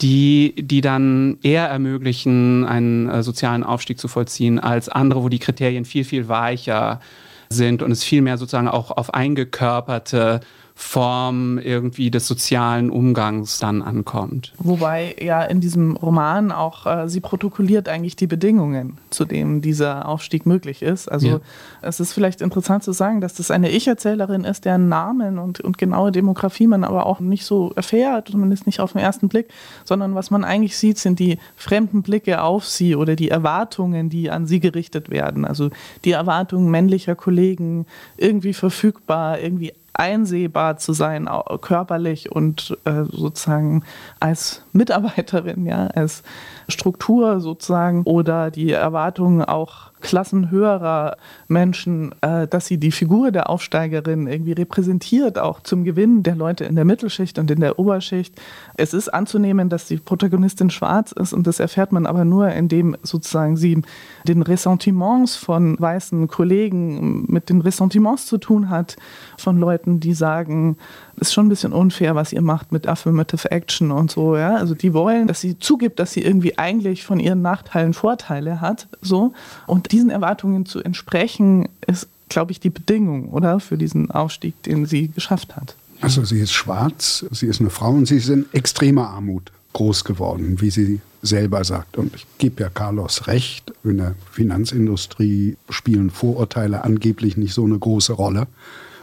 die, 0.00 0.54
die 0.56 0.80
dann 0.80 1.38
eher 1.42 1.68
ermöglichen, 1.68 2.64
einen 2.64 3.08
äh, 3.08 3.22
sozialen 3.22 3.64
Aufstieg 3.64 3.98
zu 3.98 4.08
vollziehen, 4.08 4.58
als 4.58 4.88
andere, 4.88 5.22
wo 5.22 5.28
die 5.28 5.38
Kriterien 5.38 5.84
viel, 5.84 6.04
viel 6.04 6.28
weicher 6.28 7.00
sind 7.48 7.82
und 7.82 7.90
es 7.90 8.02
viel 8.04 8.22
mehr 8.22 8.38
sozusagen 8.38 8.68
auch 8.68 8.90
auf 8.90 9.14
eingekörperte 9.14 10.40
Form 10.78 11.58
irgendwie 11.58 12.10
des 12.10 12.26
sozialen 12.26 12.90
Umgangs 12.90 13.58
dann 13.58 13.80
ankommt. 13.80 14.52
Wobei 14.58 15.16
ja 15.18 15.42
in 15.42 15.62
diesem 15.62 15.96
Roman 15.96 16.52
auch 16.52 16.84
äh, 16.84 17.08
sie 17.08 17.20
protokolliert 17.20 17.88
eigentlich 17.88 18.14
die 18.14 18.26
Bedingungen, 18.26 18.98
zu 19.08 19.24
denen 19.24 19.62
dieser 19.62 20.06
Aufstieg 20.06 20.44
möglich 20.44 20.82
ist. 20.82 21.10
Also 21.10 21.26
ja. 21.28 21.40
es 21.80 21.98
ist 21.98 22.12
vielleicht 22.12 22.42
interessant 22.42 22.84
zu 22.84 22.92
sagen, 22.92 23.22
dass 23.22 23.32
das 23.32 23.50
eine 23.50 23.70
Ich-Erzählerin 23.70 24.44
ist, 24.44 24.66
deren 24.66 24.90
Namen 24.90 25.38
und, 25.38 25.60
und 25.60 25.78
genaue 25.78 26.12
Demografie 26.12 26.66
man 26.66 26.84
aber 26.84 27.06
auch 27.06 27.20
nicht 27.20 27.46
so 27.46 27.72
erfährt, 27.74 28.28
zumindest 28.28 28.66
nicht 28.66 28.80
auf 28.80 28.92
den 28.92 29.00
ersten 29.00 29.28
Blick, 29.28 29.48
sondern 29.86 30.14
was 30.14 30.30
man 30.30 30.44
eigentlich 30.44 30.76
sieht, 30.76 30.98
sind 30.98 31.18
die 31.18 31.38
fremden 31.56 32.02
Blicke 32.02 32.42
auf 32.42 32.66
sie 32.66 32.96
oder 32.96 33.16
die 33.16 33.30
Erwartungen, 33.30 34.10
die 34.10 34.30
an 34.30 34.46
sie 34.46 34.60
gerichtet 34.60 35.08
werden. 35.08 35.46
Also 35.46 35.70
die 36.04 36.12
Erwartungen 36.12 36.70
männlicher 36.70 37.14
Kollegen, 37.14 37.86
irgendwie 38.18 38.52
verfügbar, 38.52 39.40
irgendwie 39.40 39.72
einsehbar 39.98 40.76
zu 40.76 40.92
sein, 40.92 41.28
körperlich 41.60 42.32
und 42.32 42.76
äh, 42.84 43.04
sozusagen 43.04 43.84
als 44.20 44.62
Mitarbeiterin, 44.72 45.66
ja, 45.66 45.88
als 45.88 46.22
Struktur 46.68 47.40
sozusagen 47.40 48.02
oder 48.04 48.50
die 48.50 48.72
Erwartungen 48.72 49.42
auch 49.42 49.92
klassenhöherer 50.00 51.16
Menschen, 51.48 52.14
äh, 52.20 52.46
dass 52.46 52.66
sie 52.66 52.78
die 52.78 52.92
Figur 52.92 53.30
der 53.30 53.50
Aufsteigerin 53.50 54.26
irgendwie 54.26 54.52
repräsentiert, 54.52 55.38
auch 55.38 55.60
zum 55.60 55.84
Gewinn 55.84 56.22
der 56.22 56.36
Leute 56.36 56.64
in 56.64 56.76
der 56.76 56.84
Mittelschicht 56.84 57.38
und 57.38 57.50
in 57.50 57.60
der 57.60 57.78
Oberschicht. 57.78 58.34
Es 58.76 58.94
ist 58.94 59.08
anzunehmen, 59.08 59.68
dass 59.68 59.86
die 59.86 59.96
Protagonistin 59.96 60.70
schwarz 60.70 61.12
ist 61.12 61.32
und 61.32 61.46
das 61.46 61.60
erfährt 61.60 61.92
man 61.92 62.06
aber 62.06 62.24
nur, 62.24 62.50
indem 62.50 62.96
sozusagen 63.02 63.56
sie 63.56 63.82
den 64.24 64.42
Ressentiments 64.42 65.36
von 65.36 65.76
weißen 65.80 66.28
Kollegen 66.28 67.24
mit 67.28 67.48
den 67.48 67.60
Ressentiments 67.60 68.26
zu 68.26 68.38
tun 68.38 68.70
hat, 68.70 68.96
von 69.38 69.58
Leuten, 69.58 69.98
die 69.98 70.14
sagen, 70.14 70.76
ist 71.16 71.32
schon 71.32 71.46
ein 71.46 71.48
bisschen 71.48 71.72
unfair, 71.72 72.14
was 72.14 72.32
ihr 72.32 72.42
macht 72.42 72.72
mit 72.72 72.86
Affirmative 72.86 73.50
Action 73.50 73.90
und 73.90 74.10
so, 74.10 74.36
ja. 74.36 74.56
Also 74.56 74.74
die 74.74 74.92
wollen, 74.92 75.26
dass 75.26 75.40
sie 75.40 75.58
zugibt, 75.58 75.98
dass 75.98 76.12
sie 76.12 76.22
irgendwie 76.22 76.58
eigentlich 76.58 77.04
von 77.04 77.20
ihren 77.20 77.42
Nachteilen 77.42 77.94
Vorteile 77.94 78.60
hat, 78.60 78.88
so. 79.00 79.32
Und 79.66 79.92
diesen 79.92 80.10
Erwartungen 80.10 80.66
zu 80.66 80.82
entsprechen, 80.82 81.68
ist, 81.86 82.08
glaube 82.28 82.52
ich, 82.52 82.60
die 82.60 82.70
Bedingung, 82.70 83.30
oder? 83.30 83.60
Für 83.60 83.78
diesen 83.78 84.10
Aufstieg, 84.10 84.62
den 84.64 84.86
sie 84.86 85.08
geschafft 85.08 85.56
hat. 85.56 85.74
Also 86.00 86.24
sie 86.24 86.40
ist 86.40 86.52
schwarz, 86.52 87.24
sie 87.30 87.46
ist 87.46 87.60
eine 87.60 87.70
Frau 87.70 87.90
und 87.90 88.06
sie 88.06 88.16
ist 88.16 88.28
in 88.28 88.44
extremer 88.52 89.08
Armut 89.08 89.50
groß 89.72 90.04
geworden, 90.04 90.60
wie 90.60 90.70
sie 90.70 91.00
selber 91.22 91.64
sagt. 91.64 91.96
Und 91.98 92.14
ich 92.14 92.26
gebe 92.38 92.62
ja 92.62 92.68
Carlos 92.68 93.26
recht, 93.26 93.72
in 93.84 93.98
der 93.98 94.14
Finanzindustrie 94.30 95.56
spielen 95.68 96.10
Vorurteile 96.10 96.84
angeblich 96.84 97.36
nicht 97.36 97.54
so 97.54 97.64
eine 97.64 97.78
große 97.78 98.12
Rolle 98.12 98.46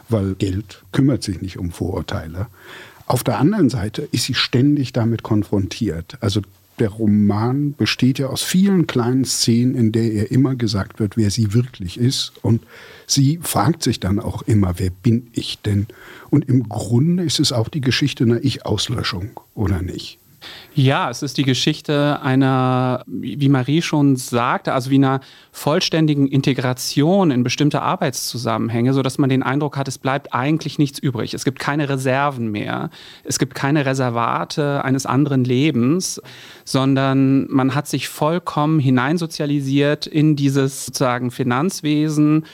weil 0.08 0.34
Geld 0.34 0.84
kümmert 0.92 1.22
sich 1.22 1.40
nicht 1.40 1.58
um 1.58 1.70
Vorurteile. 1.70 2.46
Auf 3.06 3.22
der 3.22 3.38
anderen 3.38 3.68
Seite 3.68 4.08
ist 4.12 4.24
sie 4.24 4.34
ständig 4.34 4.92
damit 4.92 5.22
konfrontiert. 5.22 6.16
Also 6.20 6.40
der 6.78 6.88
Roman 6.88 7.74
besteht 7.74 8.18
ja 8.18 8.26
aus 8.26 8.42
vielen 8.42 8.86
kleinen 8.86 9.24
Szenen, 9.24 9.74
in 9.74 9.92
der 9.92 10.10
ihr 10.10 10.30
immer 10.32 10.56
gesagt 10.56 10.98
wird, 10.98 11.16
wer 11.16 11.30
sie 11.30 11.52
wirklich 11.54 11.98
ist. 11.98 12.32
Und 12.42 12.62
sie 13.06 13.38
fragt 13.42 13.82
sich 13.82 14.00
dann 14.00 14.18
auch 14.18 14.42
immer, 14.42 14.74
wer 14.78 14.90
bin 14.90 15.28
ich 15.32 15.60
denn? 15.60 15.86
Und 16.30 16.48
im 16.48 16.68
Grunde 16.68 17.22
ist 17.22 17.38
es 17.38 17.52
auch 17.52 17.68
die 17.68 17.80
Geschichte 17.80 18.24
einer 18.24 18.42
Ich-Auslöschung, 18.42 19.38
oder 19.54 19.82
nicht? 19.82 20.18
Ja, 20.76 21.08
es 21.08 21.22
ist 21.22 21.36
die 21.36 21.44
Geschichte 21.44 22.20
einer, 22.20 23.04
wie 23.06 23.48
Marie 23.48 23.80
schon 23.80 24.16
sagte, 24.16 24.72
also 24.72 24.90
wie 24.90 24.96
einer 24.96 25.20
vollständigen 25.52 26.26
Integration 26.26 27.30
in 27.30 27.44
bestimmte 27.44 27.80
Arbeitszusammenhänge, 27.80 28.92
sodass 28.92 29.16
man 29.18 29.30
den 29.30 29.44
Eindruck 29.44 29.76
hat, 29.76 29.86
es 29.86 29.98
bleibt 29.98 30.34
eigentlich 30.34 30.80
nichts 30.80 30.98
übrig. 30.98 31.32
Es 31.32 31.44
gibt 31.44 31.60
keine 31.60 31.88
Reserven 31.88 32.50
mehr. 32.50 32.90
Es 33.22 33.38
gibt 33.38 33.54
keine 33.54 33.86
Reservate 33.86 34.84
eines 34.84 35.06
anderen 35.06 35.44
Lebens, 35.44 36.20
sondern 36.64 37.46
man 37.50 37.76
hat 37.76 37.86
sich 37.86 38.08
vollkommen 38.08 38.80
hineinsozialisiert 38.80 40.08
in 40.08 40.34
dieses 40.34 40.86
sozusagen 40.86 41.30
Finanzwesen 41.30 42.46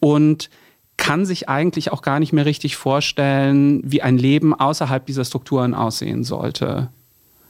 und 0.00 0.48
kann 0.96 1.26
sich 1.26 1.50
eigentlich 1.50 1.92
auch 1.92 2.02
gar 2.02 2.18
nicht 2.18 2.32
mehr 2.32 2.46
richtig 2.46 2.76
vorstellen, 2.76 3.82
wie 3.84 4.02
ein 4.02 4.18
Leben 4.18 4.52
außerhalb 4.52 5.04
dieser 5.04 5.24
Strukturen 5.24 5.74
aussehen 5.74 6.24
sollte. 6.24 6.90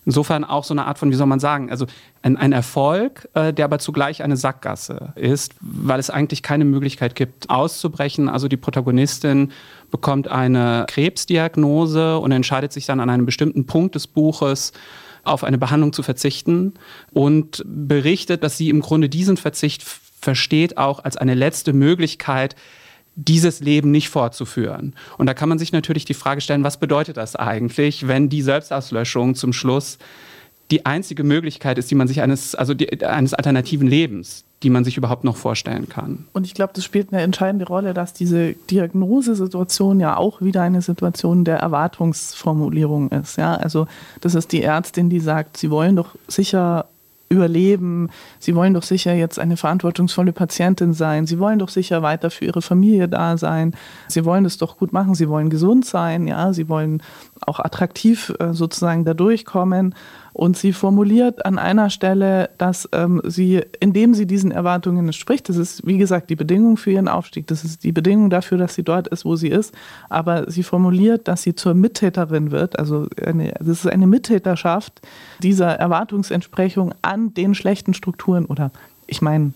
Insofern 0.09 0.43
auch 0.43 0.65
so 0.65 0.73
eine 0.73 0.87
Art 0.87 0.99
von, 0.99 1.11
wie 1.11 1.17
soll 1.17 1.27
man 1.27 1.39
sagen, 1.39 1.71
also 1.71 1.85
ein, 2.23 2.39
ein 2.39 2.53
Erfolg, 2.53 3.29
äh, 3.35 3.53
der 3.53 3.67
aber 3.67 3.79
zugleich 3.79 4.23
eine 4.23 4.39
Sackgasse 4.39 5.13
ist, 5.17 5.55
weil 5.61 6.01
es 6.01 6.09
eigentlich 6.09 6.43
keine 6.43 6.65
Möglichkeit 6.65 7.15
gibt, 7.15 7.51
auszubrechen. 7.51 8.31
Also 8.31 8.49
die 8.49 8.57
Protagonistin 8.57 9.53
bekommt 9.91 10.27
eine 10.27 10.87
Krebsdiagnose 10.89 12.19
und 12.21 12.33
entscheidet 12.33 12.73
sich 12.73 12.87
dann 12.87 13.01
an 13.01 13.11
einem 13.11 13.27
bestimmten 13.27 13.67
Punkt 13.67 13.97
des 13.97 14.07
Buches, 14.07 14.73
auf 15.25 15.45
eine 15.45 15.59
Behandlung 15.59 15.93
zu 15.93 16.03
verzichten 16.03 16.73
und 17.13 17.63
berichtet, 17.67 18.43
dass 18.43 18.57
sie 18.57 18.71
im 18.71 18.81
Grunde 18.81 19.11
diesen 19.11 19.37
Verzicht 19.37 19.83
versteht 19.83 20.79
auch 20.79 21.05
als 21.05 21.19
eine 21.19 21.35
letzte 21.35 21.75
Möglichkeit, 21.75 22.57
dieses 23.19 23.59
Leben 23.61 23.91
nicht 23.91 24.11
fortzuführen. 24.11 24.95
Und 25.19 25.27
da 25.27 25.35
kann 25.35 25.49
man 25.49 25.59
sich 25.59 25.73
natürlich 25.73 26.05
die 26.05 26.15
Frage 26.15 26.41
stellen, 26.41 26.63
was 26.63 26.77
bedeutet 26.77 27.17
das 27.17 27.35
eigentlich, 27.35 28.07
wenn 28.07 28.29
die 28.29 28.43
Selbstauslöschung 28.43 29.35
zum 29.35 29.53
Schluss 29.53 29.99
die 30.71 30.87
einzige 30.87 31.25
Möglichkeit 31.25 31.79
ist, 31.79 31.91
die 31.91 31.95
man 31.95 32.07
sich 32.07 32.21
eines, 32.21 32.55
also 32.55 32.75
die, 32.75 33.05
eines 33.05 33.35
alternativen 33.35 33.89
Lebens, 33.89 34.45
die 34.63 34.71
man 34.71 34.85
sich 34.85 34.97
überhaupt 34.97 35.25
noch 35.25 35.37
vorstellen 35.37 35.89
kann. 35.89 36.27
Und 36.33 36.45
ich 36.45 36.55
glaube, 36.55 36.73
das 36.75 36.85
spielt 36.85 37.13
eine 37.13 37.23
entscheidende 37.23 37.67
Rolle, 37.67 37.93
dass 37.95 38.13
diese 38.13 38.53
Diagnosesituation 38.71 39.99
ja 39.99 40.17
auch 40.17 40.41
wieder 40.41 40.63
eine 40.63 40.83
Situation 40.83 41.45
der 41.45 41.59
Erwartungsformulierung 41.59 43.11
ist. 43.11 43.37
Ja, 43.37 43.55
also 43.55 43.89
das 44.21 44.35
ist 44.35 44.53
die 44.53 44.63
Ärztin, 44.63 45.11
die 45.11 45.21
sagt, 45.21 45.57
sie 45.57 45.71
wollen 45.71 45.97
doch 45.97 46.15
sicher 46.29 46.87
überleben. 47.29 48.09
Sie 48.39 48.55
wollen 48.55 48.75
doch 48.75 48.83
sicher 48.83 49.15
jetzt 49.15 49.39
eine 49.39 49.57
verantwortungsvolle 49.57 50.33
Patientin 50.33 50.93
sein. 50.93 51.27
Sie 51.27 51.39
wollen 51.39 51.59
doch 51.59 51.69
sicher 51.69 52.03
weiter 52.03 52.31
für 52.31 52.45
ihre 52.45 52.63
Familie 52.63 53.09
da 53.09 53.37
sein. 53.37 53.75
Sie 54.09 54.25
wollen 54.25 54.45
es 54.45 54.59
doch 54.59 54.79
gut 54.79 54.93
machen. 54.93 55.15
Sie 55.15 55.29
wollen 55.29 55.51
gesund 55.51 55.85
sein. 55.85 56.27
Ja, 56.27 56.53
sie 56.53 56.69
wollen 56.69 57.03
auch 57.41 57.61
attraktiv 57.61 58.33
äh, 58.39 58.53
sozusagen 58.53 59.05
da 59.05 59.15
durchkommen. 59.15 59.95
Und 60.39 60.57
sie 60.57 60.73
formuliert 60.73 61.45
an 61.45 61.59
einer 61.59 61.91
Stelle, 61.91 62.51
dass 62.59 62.89
ähm, 62.93 63.21
sie, 63.25 63.61
indem 63.81 64.15
sie 64.15 64.25
diesen 64.25 64.53
Erwartungen 64.53 65.07
entspricht, 65.07 65.49
das 65.49 65.57
ist 65.57 65.85
wie 65.85 65.99
gesagt 65.99 66.31
die 66.31 66.37
Bedingung 66.37 66.77
für 66.77 66.93
ihren 66.93 67.09
Aufstieg, 67.09 67.49
das 67.49 67.65
ist 67.65 67.83
die 67.83 67.91
Bedingung 67.91 68.31
dafür, 68.31 68.57
dass 68.57 68.77
sie 68.77 68.85
dort 68.85 69.09
ist, 69.09 69.25
wo 69.25 69.35
sie 69.35 69.49
ist, 69.49 69.75
aber 70.09 70.49
sie 70.49 70.63
formuliert, 70.63 71.27
dass 71.27 71.43
sie 71.43 71.57
zur 71.57 71.75
Mittäterin 71.75 72.53
wird, 72.53 72.79
also 72.79 73.09
eine, 73.21 73.53
das 73.59 73.85
ist 73.85 73.89
eine 73.89 74.07
Mittäterschaft 74.07 75.01
dieser 75.43 75.71
Erwartungsentsprechung 75.73 76.95
an 77.03 77.35
den 77.35 77.57
schlechten 77.57 77.93
Strukturen 77.93 78.45
oder 78.45 78.71
ich 79.09 79.21
meine, 79.21 79.55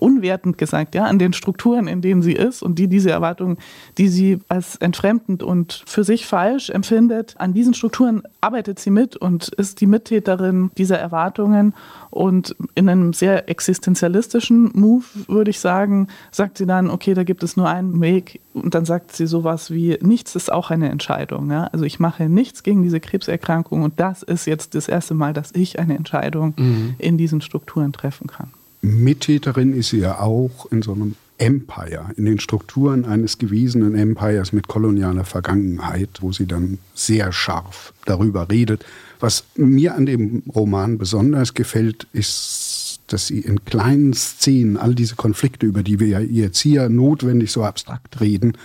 unwertend 0.00 0.58
gesagt, 0.58 0.94
ja, 0.94 1.04
an 1.04 1.18
den 1.18 1.32
Strukturen, 1.32 1.86
in 1.86 2.02
denen 2.02 2.22
sie 2.22 2.32
ist 2.32 2.62
und 2.62 2.78
die 2.78 2.88
diese 2.88 3.10
Erwartungen, 3.10 3.58
die 3.98 4.08
sie 4.08 4.40
als 4.48 4.76
entfremdend 4.76 5.42
und 5.42 5.82
für 5.86 6.04
sich 6.04 6.26
falsch 6.26 6.70
empfindet, 6.70 7.34
an 7.38 7.54
diesen 7.54 7.74
Strukturen 7.74 8.22
arbeitet 8.40 8.78
sie 8.78 8.90
mit 8.90 9.16
und 9.16 9.48
ist 9.48 9.80
die 9.80 9.86
Mittäterin 9.86 10.70
dieser 10.76 10.98
Erwartungen 10.98 11.74
und 12.10 12.56
in 12.74 12.88
einem 12.88 13.12
sehr 13.12 13.48
existenzialistischen 13.48 14.70
Move, 14.74 15.04
würde 15.28 15.50
ich 15.50 15.60
sagen, 15.60 16.08
sagt 16.30 16.58
sie 16.58 16.66
dann, 16.66 16.90
okay, 16.90 17.14
da 17.14 17.24
gibt 17.24 17.42
es 17.42 17.56
nur 17.56 17.68
einen 17.68 18.00
Weg 18.00 18.40
und 18.54 18.74
dann 18.74 18.84
sagt 18.84 19.12
sie 19.12 19.26
sowas 19.26 19.70
wie, 19.70 19.98
nichts 20.02 20.34
ist 20.36 20.52
auch 20.52 20.70
eine 20.70 20.90
Entscheidung. 20.90 21.50
Ja? 21.50 21.64
Also 21.72 21.84
ich 21.84 22.00
mache 22.00 22.28
nichts 22.28 22.62
gegen 22.62 22.82
diese 22.82 23.00
Krebserkrankung 23.00 23.82
und 23.82 23.98
das 23.98 24.22
ist 24.22 24.46
jetzt 24.46 24.74
das 24.74 24.88
erste 24.88 25.14
Mal, 25.14 25.32
dass 25.32 25.52
ich 25.54 25.78
eine 25.78 25.96
Entscheidung 25.96 26.54
mhm. 26.56 26.94
in 26.98 27.16
diesen 27.16 27.40
Strukturen 27.40 27.92
treffen 27.92 28.26
kann. 28.26 28.50
Mittäterin 28.82 29.72
ist 29.74 29.90
sie 29.90 30.00
ja 30.00 30.18
auch 30.18 30.70
in 30.70 30.82
so 30.82 30.92
einem 30.92 31.14
Empire, 31.38 32.10
in 32.16 32.24
den 32.24 32.38
Strukturen 32.38 33.04
eines 33.04 33.38
gewiesenen 33.38 33.94
Empires 33.94 34.52
mit 34.52 34.68
kolonialer 34.68 35.24
Vergangenheit, 35.24 36.18
wo 36.20 36.32
sie 36.32 36.46
dann 36.46 36.78
sehr 36.94 37.32
scharf 37.32 37.92
darüber 38.04 38.48
redet. 38.50 38.84
Was 39.18 39.44
mir 39.56 39.94
an 39.94 40.06
dem 40.06 40.42
Roman 40.54 40.98
besonders 40.98 41.54
gefällt, 41.54 42.06
ist, 42.12 43.00
dass 43.06 43.28
sie 43.28 43.40
in 43.40 43.64
kleinen 43.64 44.14
Szenen 44.14 44.76
all 44.76 44.94
diese 44.94 45.16
Konflikte, 45.16 45.66
über 45.66 45.82
die 45.82 46.00
wir 46.00 46.08
ja 46.08 46.20
jetzt 46.20 46.60
hier 46.60 46.88
notwendig 46.88 47.50
so 47.50 47.64
abstrakt 47.64 48.20
reden, 48.20 48.56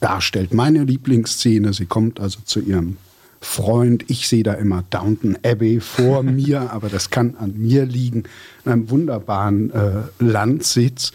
darstellt. 0.00 0.54
Meine 0.54 0.84
Lieblingsszene, 0.84 1.72
sie 1.72 1.86
kommt 1.86 2.20
also 2.20 2.40
zu 2.44 2.60
ihrem 2.60 2.96
Freund. 3.44 4.04
Ich 4.08 4.28
sehe 4.28 4.42
da 4.42 4.54
immer 4.54 4.84
Downton 4.90 5.38
Abbey 5.44 5.80
vor 5.80 6.22
mir, 6.24 6.72
aber 6.72 6.88
das 6.88 7.10
kann 7.10 7.36
an 7.36 7.54
mir 7.56 7.84
liegen, 7.84 8.24
in 8.64 8.72
einem 8.72 8.90
wunderbaren 8.90 9.70
äh, 9.70 10.02
Landsitz. 10.18 11.12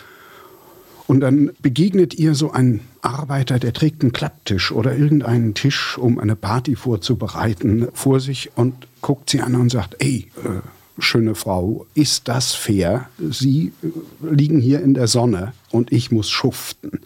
Und 1.08 1.22
dann 1.22 1.50
begegnet 1.62 2.14
ihr 2.14 2.36
so 2.36 2.52
ein 2.52 2.82
Arbeiter, 3.02 3.58
der 3.58 3.74
trägt 3.74 4.04
einen 4.04 4.14
Klapptisch 4.14 4.72
oder 4.72 4.96
irgendeinen 4.96 5.56
Tisch, 5.56 5.98
um 5.98 6.20
eine 6.20 6.36
Party 6.36 6.76
vorzubereiten, 6.76 7.88
vor 7.94 8.20
sich 8.20 8.52
und 8.56 8.88
guckt 9.02 9.30
sie 9.30 9.42
an 9.42 9.56
und 9.56 9.72
sagt, 9.72 9.96
ey, 10.00 10.28
äh, 10.44 10.62
schöne 11.02 11.36
Frau, 11.36 11.86
ist 11.94 12.28
das 12.28 12.54
fair? 12.54 13.10
Sie 13.18 13.72
äh, 13.82 13.88
liegen 14.34 14.60
hier 14.60 14.82
in 14.82 14.94
der 14.94 15.08
Sonne 15.08 15.54
und 15.72 15.92
ich 15.92 16.12
muss 16.12 16.30
schuften. 16.30 17.00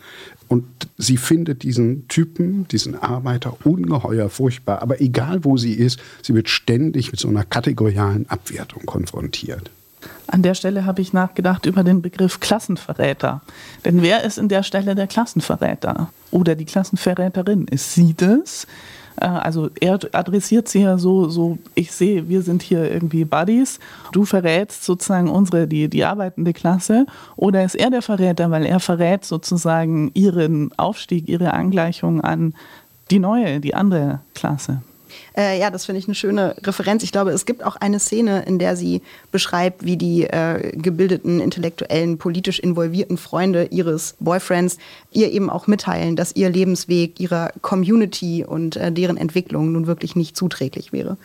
Und 0.53 0.65
sie 0.99 1.17
findet 1.17 1.63
diesen 1.63 2.07
Typen, 2.09 2.67
diesen 2.67 2.93
Arbeiter 2.93 3.57
ungeheuer 3.63 4.29
furchtbar. 4.29 4.83
Aber 4.83 5.01
egal 5.01 5.43
wo 5.45 5.57
sie 5.57 5.73
ist, 5.73 5.99
sie 6.21 6.35
wird 6.35 6.47
ständig 6.47 7.09
mit 7.09 7.19
so 7.19 7.27
einer 7.27 7.43
kategorialen 7.43 8.29
Abwertung 8.29 8.85
konfrontiert. 8.85 9.71
An 10.27 10.43
der 10.43 10.53
Stelle 10.53 10.85
habe 10.85 11.01
ich 11.01 11.11
nachgedacht 11.11 11.65
über 11.65 11.83
den 11.83 12.03
Begriff 12.03 12.39
Klassenverräter. 12.39 13.41
Denn 13.83 14.03
wer 14.03 14.23
ist 14.23 14.37
in 14.37 14.47
der 14.47 14.61
Stelle 14.61 14.93
der 14.93 15.07
Klassenverräter 15.07 16.11
oder 16.29 16.53
die 16.53 16.65
Klassenverräterin? 16.65 17.65
Ist 17.65 17.95
sie 17.95 18.13
das? 18.13 18.67
Äh, 19.19 19.25
also 19.25 19.69
er 19.79 19.99
adressiert 20.11 20.67
sie 20.67 20.81
ja 20.81 20.97
so, 20.97 21.29
so, 21.29 21.57
ich 21.75 21.91
sehe, 21.91 22.29
wir 22.29 22.41
sind 22.41 22.61
hier 22.61 22.91
irgendwie 22.91 23.25
Buddies, 23.25 23.79
du 24.11 24.25
verrätst 24.25 24.83
sozusagen 24.83 25.29
unsere, 25.29 25.67
die, 25.67 25.89
die 25.89 26.05
arbeitende 26.05 26.53
Klasse, 26.53 27.05
oder 27.35 27.63
ist 27.63 27.75
er 27.75 27.89
der 27.89 28.01
Verräter, 28.01 28.51
weil 28.51 28.65
er 28.65 28.79
verrät 28.79 29.25
sozusagen 29.25 30.11
ihren 30.13 30.71
Aufstieg, 30.77 31.27
ihre 31.27 31.53
Angleichung 31.53 32.21
an 32.21 32.53
die 33.11 33.19
neue, 33.19 33.59
die 33.59 33.75
andere 33.75 34.21
Klasse? 34.33 34.81
Äh, 35.37 35.59
ja, 35.59 35.69
das 35.69 35.85
finde 35.85 35.99
ich 35.99 36.07
eine 36.07 36.15
schöne 36.15 36.55
Referenz. 36.63 37.03
Ich 37.03 37.11
glaube, 37.11 37.31
es 37.31 37.45
gibt 37.45 37.63
auch 37.63 37.75
eine 37.75 37.99
Szene, 37.99 38.43
in 38.43 38.59
der 38.59 38.75
sie 38.75 39.01
beschreibt, 39.31 39.85
wie 39.85 39.97
die 39.97 40.23
äh, 40.23 40.71
gebildeten, 40.75 41.39
intellektuellen, 41.39 42.17
politisch 42.17 42.59
involvierten 42.59 43.17
Freunde 43.17 43.65
ihres 43.65 44.15
Boyfriends 44.19 44.77
ihr 45.11 45.31
eben 45.31 45.49
auch 45.49 45.67
mitteilen, 45.67 46.15
dass 46.15 46.35
ihr 46.35 46.49
Lebensweg 46.49 47.19
ihrer 47.19 47.51
Community 47.61 48.45
und 48.45 48.75
äh, 48.75 48.91
deren 48.91 49.17
Entwicklung 49.17 49.71
nun 49.71 49.87
wirklich 49.87 50.15
nicht 50.15 50.37
zuträglich 50.37 50.93
wäre. 50.93 51.17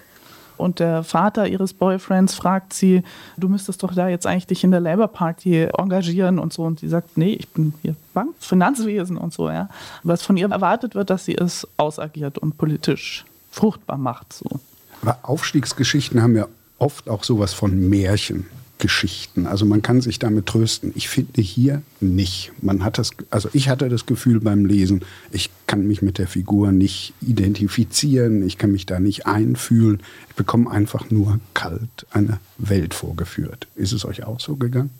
Und 0.58 0.80
der 0.80 1.04
Vater 1.04 1.46
ihres 1.46 1.72
Boyfriends 1.72 2.34
fragt 2.34 2.72
sie, 2.72 3.02
du 3.36 3.48
müsstest 3.48 3.82
doch 3.82 3.94
da 3.94 4.08
jetzt 4.08 4.26
eigentlich 4.26 4.48
dich 4.48 4.64
in 4.64 4.72
der 4.72 4.80
Labour 4.80 5.08
Party 5.08 5.68
engagieren 5.78 6.38
und 6.38 6.52
so. 6.52 6.64
Und 6.64 6.80
sie 6.80 6.88
sagt, 6.88 7.16
nee, 7.16 7.34
ich 7.34 7.48
bin 7.48 7.72
hier 7.82 7.94
Bank, 8.12 8.34
Finanzwesen 8.40 9.16
und 9.16 9.32
so, 9.32 9.48
ja. 9.48 9.68
Was 10.02 10.22
von 10.22 10.36
ihr 10.36 10.50
erwartet 10.50 10.94
wird, 10.94 11.10
dass 11.10 11.24
sie 11.24 11.36
es 11.36 11.66
ausagiert 11.76 12.38
und 12.38 12.58
politisch 12.58 13.24
fruchtbar 13.50 13.98
macht. 13.98 14.32
So. 14.32 14.60
Aber 15.02 15.18
Aufstiegsgeschichten 15.22 16.22
haben 16.22 16.36
ja 16.36 16.48
oft 16.78 17.08
auch 17.08 17.24
sowas 17.24 17.54
von 17.54 17.88
Märchengeschichten. 17.88 19.46
Also 19.46 19.66
man 19.66 19.82
kann 19.82 20.00
sich 20.00 20.18
damit 20.18 20.46
trösten. 20.46 20.92
Ich 20.94 21.08
finde 21.08 21.42
hier 21.42 21.82
nicht. 22.00 22.52
Man 22.62 22.84
hat 22.84 22.98
das, 22.98 23.10
also 23.30 23.48
ich 23.52 23.68
hatte 23.68 23.88
das 23.88 24.06
Gefühl 24.06 24.40
beim 24.40 24.64
Lesen, 24.64 25.04
ich 25.30 25.50
kann 25.66 25.86
mich 25.86 26.02
mit 26.02 26.18
der 26.18 26.28
Figur 26.28 26.72
nicht 26.72 27.14
identifizieren, 27.20 28.42
ich 28.42 28.58
kann 28.58 28.72
mich 28.72 28.86
da 28.86 29.00
nicht 29.00 29.26
einfühlen. 29.26 30.02
Ich 30.28 30.36
bekomme 30.36 30.70
einfach 30.70 31.10
nur 31.10 31.40
kalt 31.54 32.06
eine 32.10 32.38
Welt 32.58 32.94
vorgeführt. 32.94 33.66
Ist 33.74 33.92
es 33.92 34.04
euch 34.04 34.24
auch 34.24 34.40
so 34.40 34.56
gegangen? 34.56 34.90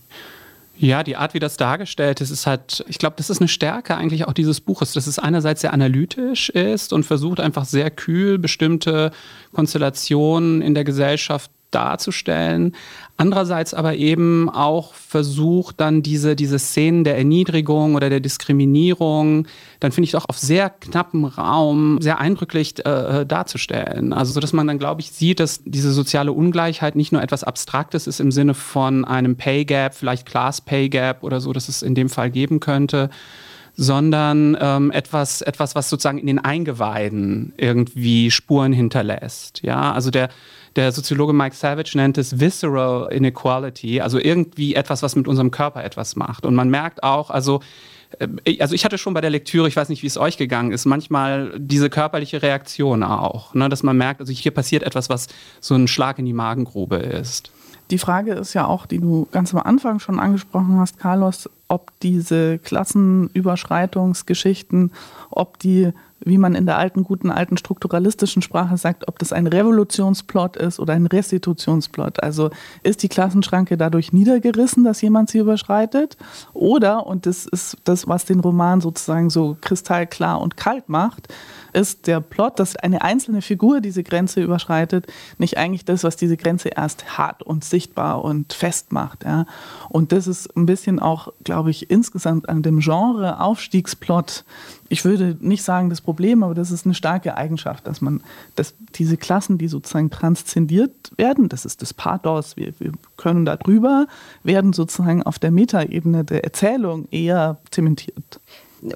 Ja, 0.81 1.03
die 1.03 1.17
Art, 1.17 1.35
wie 1.35 1.41
das 1.41 1.57
dargestellt 1.57 2.21
ist, 2.21 2.31
ist 2.31 2.47
halt, 2.47 2.85
ich 2.89 2.99
glaube, 2.99 3.17
das 3.17 3.31
ist 3.31 3.41
eine 3.41 3.49
Stärke 3.49 3.97
eigentlich 3.97 4.29
auch 4.29 4.33
dieses 4.33 4.61
Buches, 4.61 4.93
dass 4.93 5.09
es 5.09 5.19
einerseits 5.19 5.63
sehr 5.63 5.73
analytisch 5.73 6.51
ist 6.51 6.93
und 6.93 7.05
versucht 7.05 7.41
einfach 7.41 7.65
sehr 7.65 7.91
kühl 7.91 8.39
bestimmte 8.39 9.11
Konstellationen 9.53 10.63
in 10.63 10.75
der 10.75 10.85
Gesellschaft 10.85 11.51
darzustellen. 11.71 12.75
Andererseits 13.17 13.75
aber 13.75 13.97
eben 13.97 14.49
auch 14.49 14.95
versucht, 14.95 15.81
dann 15.81 16.03
diese, 16.03 16.37
diese 16.37 16.59
Szenen 16.59 17.03
der 17.05 17.19
Erniedrigung 17.19 17.95
oder 17.97 18.11
der 18.11 18.21
Diskriminierung, 18.21 19.47
dann 19.81 19.93
finde 19.93 20.05
ich 20.07 20.13
doch 20.13 20.29
auf 20.29 20.39
sehr 20.39 20.71
knappem 20.71 21.25
Raum 21.25 21.99
sehr 22.01 22.21
eindrücklich 22.21 22.85
äh, 22.87 23.27
darzustellen. 23.27 24.13
Also, 24.13 24.33
so 24.33 24.41
dass 24.41 24.53
man 24.53 24.67
dann, 24.67 24.79
glaube 24.79 25.01
ich, 25.01 25.11
sieht, 25.11 25.41
dass 25.41 25.61
diese 25.65 25.93
soziale 25.93 26.33
Ungleichheit 26.33 26.95
nicht 26.97 27.13
nur 27.13 27.23
etwas 27.23 27.45
Abstraktes 27.45 28.07
ist 28.07 28.21
im 28.21 28.31
Sinne 28.31 28.55
von 28.55 29.05
einem 29.05 29.37
Pay 29.37 29.65
Gap, 29.65 29.95
vielleicht 29.95 30.27
Class 30.27 30.61
Pay 30.61 30.89
Gap 30.89 31.25
oder 31.25 31.41
so, 31.41 31.53
dass 31.53 31.69
es 31.69 31.83
in 31.83 31.95
dem 31.95 32.09
Fall 32.09 32.31
geben 32.31 32.61
könnte, 32.61 33.11
sondern 33.75 34.57
ähm, 34.61 34.91
etwas, 34.91 35.41
etwas, 35.41 35.77
was 35.77 35.89
sozusagen 35.89 36.19
in 36.19 36.27
den 36.27 36.41
Eingeweiden 36.41 37.53
irgendwie 37.57 38.31
Spuren 38.31 38.73
hinterlässt. 38.73 39.63
Ja, 39.63 39.93
also 39.93 40.11
der, 40.11 40.31
der 40.77 40.93
Soziologe 40.93 41.33
Mike 41.33 41.57
Savage 41.57 41.93
nennt 41.95 42.19
es 42.19 42.41
Visceral 42.41 43.13
Inequality, 43.13 44.01
also 44.01 44.19
irgendwie 44.19 44.75
etwas, 44.75 45.03
was 45.03 45.17
mit 45.17 45.29
unserem 45.29 45.51
Körper 45.51 45.85
etwas 45.85 46.17
macht. 46.17 46.47
Und 46.47 46.55
man 46.55 46.71
merkt 46.71 47.03
auch, 47.03 47.31
also 47.31 47.61
äh, 48.19 48.59
also 48.61 48.75
ich 48.75 48.85
hatte 48.85 48.99
schon 48.99 49.15
bei 49.15 49.21
der 49.21 49.31
Lektüre, 49.31 49.69
ich 49.69 49.77
weiß 49.77 49.89
nicht, 49.89 50.03
wie 50.03 50.07
es 50.07 50.19
euch 50.19 50.37
gegangen 50.37 50.73
ist, 50.73 50.87
manchmal 50.87 51.53
diese 51.59 51.91
körperliche 51.91 52.43
Reaktion 52.43 53.03
auch, 53.03 53.55
ne, 53.55 53.69
dass 53.69 53.83
man 53.83 53.97
merkt, 53.97 54.21
also 54.21 54.33
hier 54.33 54.53
passiert 54.53 54.83
etwas, 54.83 55.09
was 55.09 55.29
so 55.61 55.75
ein 55.75 55.89
Schlag 55.89 56.19
in 56.19 56.27
die 56.27 56.33
Magengrube 56.33 56.97
ist. 56.97 57.51
Die 57.91 57.99
Frage 57.99 58.35
ist 58.35 58.53
ja 58.53 58.67
auch, 58.67 58.85
die 58.85 58.99
du 58.99 59.27
ganz 59.33 59.55
am 59.55 59.63
Anfang 59.63 59.99
schon 59.99 60.21
angesprochen 60.21 60.79
hast, 60.79 60.99
Carlos, 60.99 61.49
ob 61.69 61.91
diese 62.01 62.59
Klassenüberschreitungsgeschichten, 62.59 64.93
ob 65.31 65.59
die 65.59 65.95
wie 66.25 66.39
man 66.39 66.55
in 66.55 66.67
der 66.67 66.79
alten, 66.79 67.05
guten, 67.05 67.31
alten 67.31 67.57
strukturalistischen 67.57 68.43
Sprache 68.43 68.77
sagt, 68.77 69.09
ob 69.09 69.19
das 69.19 69.33
ein 69.33 69.47
Revolutionsplot 69.47 70.57
ist 70.57 70.81
oder 70.81 70.95
ein 70.95 71.07
Restitutionsplot. 71.07 72.23
Also 72.23 72.51
ist 72.83 73.03
die 73.03 73.09
Klassenschranke 73.09 73.77
dadurch 73.77 74.13
niedergerissen, 74.13 74.85
dass 74.85 75.01
jemand 75.01 75.31
sie 75.31 75.39
überschreitet? 75.39 76.17
Oder, 76.53 77.07
und 77.07 77.27
das 77.27 77.47
ist 77.47 77.77
das, 77.85 78.09
was 78.09 78.25
den 78.25 78.41
Roman 78.41 78.81
sozusagen 78.81 79.31
so 79.31 79.57
kristallklar 79.61 80.41
und 80.41 80.57
kalt 80.57 80.89
macht, 80.89 81.29
ist 81.73 82.07
der 82.07 82.21
Plot, 82.21 82.59
dass 82.59 82.77
eine 82.77 83.03
einzelne 83.03 83.43
Figur 83.43 83.81
diese 83.81 84.03
Grenze 84.03 84.43
überschreitet, 84.43 85.07
nicht 85.39 85.59
eigentlich 85.59 85.85
das, 85.85 86.05
was 86.05 86.17
diese 86.17 86.37
Grenze 86.37 86.71
erst 86.71 87.19
hart 87.19 87.43
und 87.43 87.65
sichtbar 87.65 88.25
und 88.25 88.53
fest 88.53 88.93
macht. 88.93 89.25
Ja? 89.25 89.47
Und 89.89 90.13
das 90.13 90.27
ist 90.27 90.57
ein 90.57 90.67
bisschen 90.67 90.99
auch, 90.99 91.33
glaube 91.45 91.71
ich, 91.71 91.91
insgesamt 91.91 92.49
an 92.49 92.63
dem 92.63 92.81
Genre 92.81 93.41
Aufstiegsplot 93.41 94.45
ich 94.89 95.05
würde 95.05 95.37
nicht 95.41 95.63
sagen 95.63 95.91
das 95.91 96.01
Problem, 96.01 96.43
aber 96.43 96.55
das 96.55 96.71
ist 96.71 96.87
eine 96.87 96.95
starke 96.95 97.37
Eigenschaft, 97.37 97.87
dass 97.87 98.01
man, 98.01 98.23
dass 98.55 98.75
diese 98.95 99.17
Klassen, 99.17 99.59
die 99.59 99.69
sozusagen 99.69 100.11
transzendiert 100.11 101.13
werden, 101.17 101.49
das 101.49 101.65
ist 101.65 101.83
das 101.83 101.93
Pathos, 101.93 102.57
wir, 102.57 102.73
wir 102.79 102.93
können 103.17 103.45
da 103.45 103.57
drüber, 103.57 104.07
werden 104.43 104.73
sozusagen 104.73 105.23
auf 105.23 105.39
der 105.39 105.51
Metaebene 105.51 106.25
der 106.25 106.45
Erzählung 106.45 107.07
eher 107.11 107.59
zementiert 107.71 108.41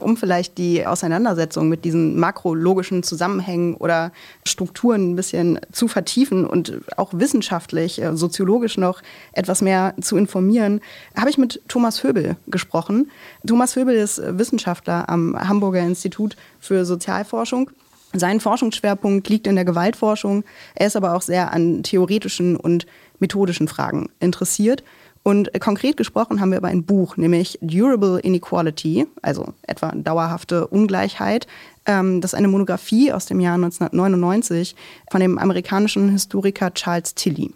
um 0.00 0.16
vielleicht 0.16 0.58
die 0.58 0.86
Auseinandersetzung 0.86 1.68
mit 1.68 1.84
diesen 1.84 2.18
makrologischen 2.18 3.02
Zusammenhängen 3.02 3.74
oder 3.74 4.12
Strukturen 4.46 5.12
ein 5.12 5.16
bisschen 5.16 5.60
zu 5.72 5.88
vertiefen 5.88 6.46
und 6.46 6.80
auch 6.96 7.10
wissenschaftlich, 7.12 8.00
äh, 8.00 8.16
soziologisch 8.16 8.78
noch 8.78 9.02
etwas 9.32 9.62
mehr 9.62 9.94
zu 10.00 10.16
informieren, 10.16 10.80
habe 11.16 11.30
ich 11.30 11.38
mit 11.38 11.60
Thomas 11.68 12.02
Höbel 12.02 12.36
gesprochen. 12.46 13.10
Thomas 13.46 13.76
Höbel 13.76 13.94
ist 13.94 14.20
Wissenschaftler 14.24 15.08
am 15.08 15.36
Hamburger 15.36 15.80
Institut 15.80 16.36
für 16.58 16.84
Sozialforschung. 16.84 17.70
Sein 18.14 18.40
Forschungsschwerpunkt 18.40 19.28
liegt 19.28 19.46
in 19.46 19.54
der 19.54 19.64
Gewaltforschung. 19.64 20.44
Er 20.74 20.86
ist 20.86 20.96
aber 20.96 21.14
auch 21.14 21.22
sehr 21.22 21.52
an 21.52 21.82
theoretischen 21.82 22.56
und 22.56 22.86
methodischen 23.18 23.68
Fragen 23.68 24.10
interessiert. 24.20 24.84
Und 25.22 25.50
konkret 25.60 25.96
gesprochen 25.96 26.40
haben 26.40 26.50
wir 26.50 26.58
über 26.58 26.68
ein 26.68 26.82
Buch, 26.82 27.16
nämlich 27.16 27.58
Durable 27.60 28.18
Inequality, 28.20 29.06
also 29.22 29.54
etwa 29.62 29.92
dauerhafte 29.94 30.66
Ungleichheit. 30.66 31.46
Ähm, 31.86 32.20
das 32.20 32.32
ist 32.32 32.38
eine 32.38 32.48
Monographie 32.48 33.12
aus 33.12 33.26
dem 33.26 33.38
Jahr 33.38 33.54
1999 33.54 34.74
von 35.10 35.20
dem 35.20 35.38
amerikanischen 35.38 36.10
Historiker 36.10 36.74
Charles 36.74 37.14
Tilly. 37.14 37.52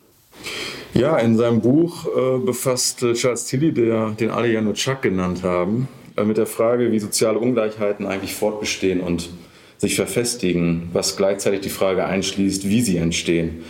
Ja, 0.95 1.19
in 1.19 1.37
seinem 1.37 1.61
Buch 1.61 2.07
äh, 2.07 2.39
befasst 2.39 3.05
Charles 3.15 3.47
Tilly, 3.47 3.73
der, 3.73 4.11
den 4.11 4.31
alle 4.31 4.51
ja 4.51 4.61
nur 4.61 4.75
Chuck 4.75 5.03
genannt 5.03 5.43
haben, 5.43 5.89
äh, 6.17 6.25
mit 6.25 6.37
der 6.37 6.47
Frage, 6.47 6.93
wie 6.93 6.99
soziale 6.99 7.39
Ungleichheiten 7.39 8.07
eigentlich 8.07 8.35
fortbestehen 8.35 9.01
und 9.01 9.29
sich 9.79 9.97
verfestigen, 9.97 10.89
was 10.93 11.17
gleichzeitig 11.17 11.61
die 11.61 11.69
Frage 11.69 12.07
einschließt, 12.07 12.69
wie 12.69 12.81
sie 12.81 12.97
entstehen. 12.97 13.65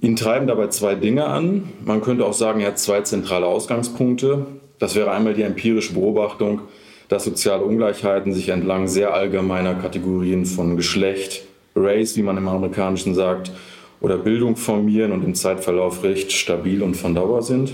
Ihn 0.00 0.14
treiben 0.14 0.46
dabei 0.46 0.68
zwei 0.68 0.94
Dinge 0.94 1.26
an. 1.26 1.64
Man 1.84 2.00
könnte 2.02 2.24
auch 2.24 2.32
sagen, 2.32 2.60
er 2.60 2.68
hat 2.68 2.78
zwei 2.78 3.00
zentrale 3.00 3.46
Ausgangspunkte. 3.46 4.46
Das 4.78 4.94
wäre 4.94 5.10
einmal 5.10 5.34
die 5.34 5.42
empirische 5.42 5.94
Beobachtung, 5.94 6.60
dass 7.08 7.24
soziale 7.24 7.64
Ungleichheiten 7.64 8.32
sich 8.32 8.48
entlang 8.50 8.86
sehr 8.86 9.12
allgemeiner 9.12 9.74
Kategorien 9.74 10.46
von 10.46 10.76
Geschlecht, 10.76 11.42
Race, 11.74 12.16
wie 12.16 12.22
man 12.22 12.36
im 12.36 12.46
Amerikanischen 12.46 13.14
sagt, 13.14 13.50
oder 14.00 14.18
Bildung 14.18 14.54
formieren 14.54 15.10
und 15.10 15.24
im 15.24 15.34
Zeitverlauf 15.34 16.04
recht 16.04 16.30
stabil 16.30 16.80
und 16.84 16.96
von 16.96 17.16
Dauer 17.16 17.42
sind. 17.42 17.72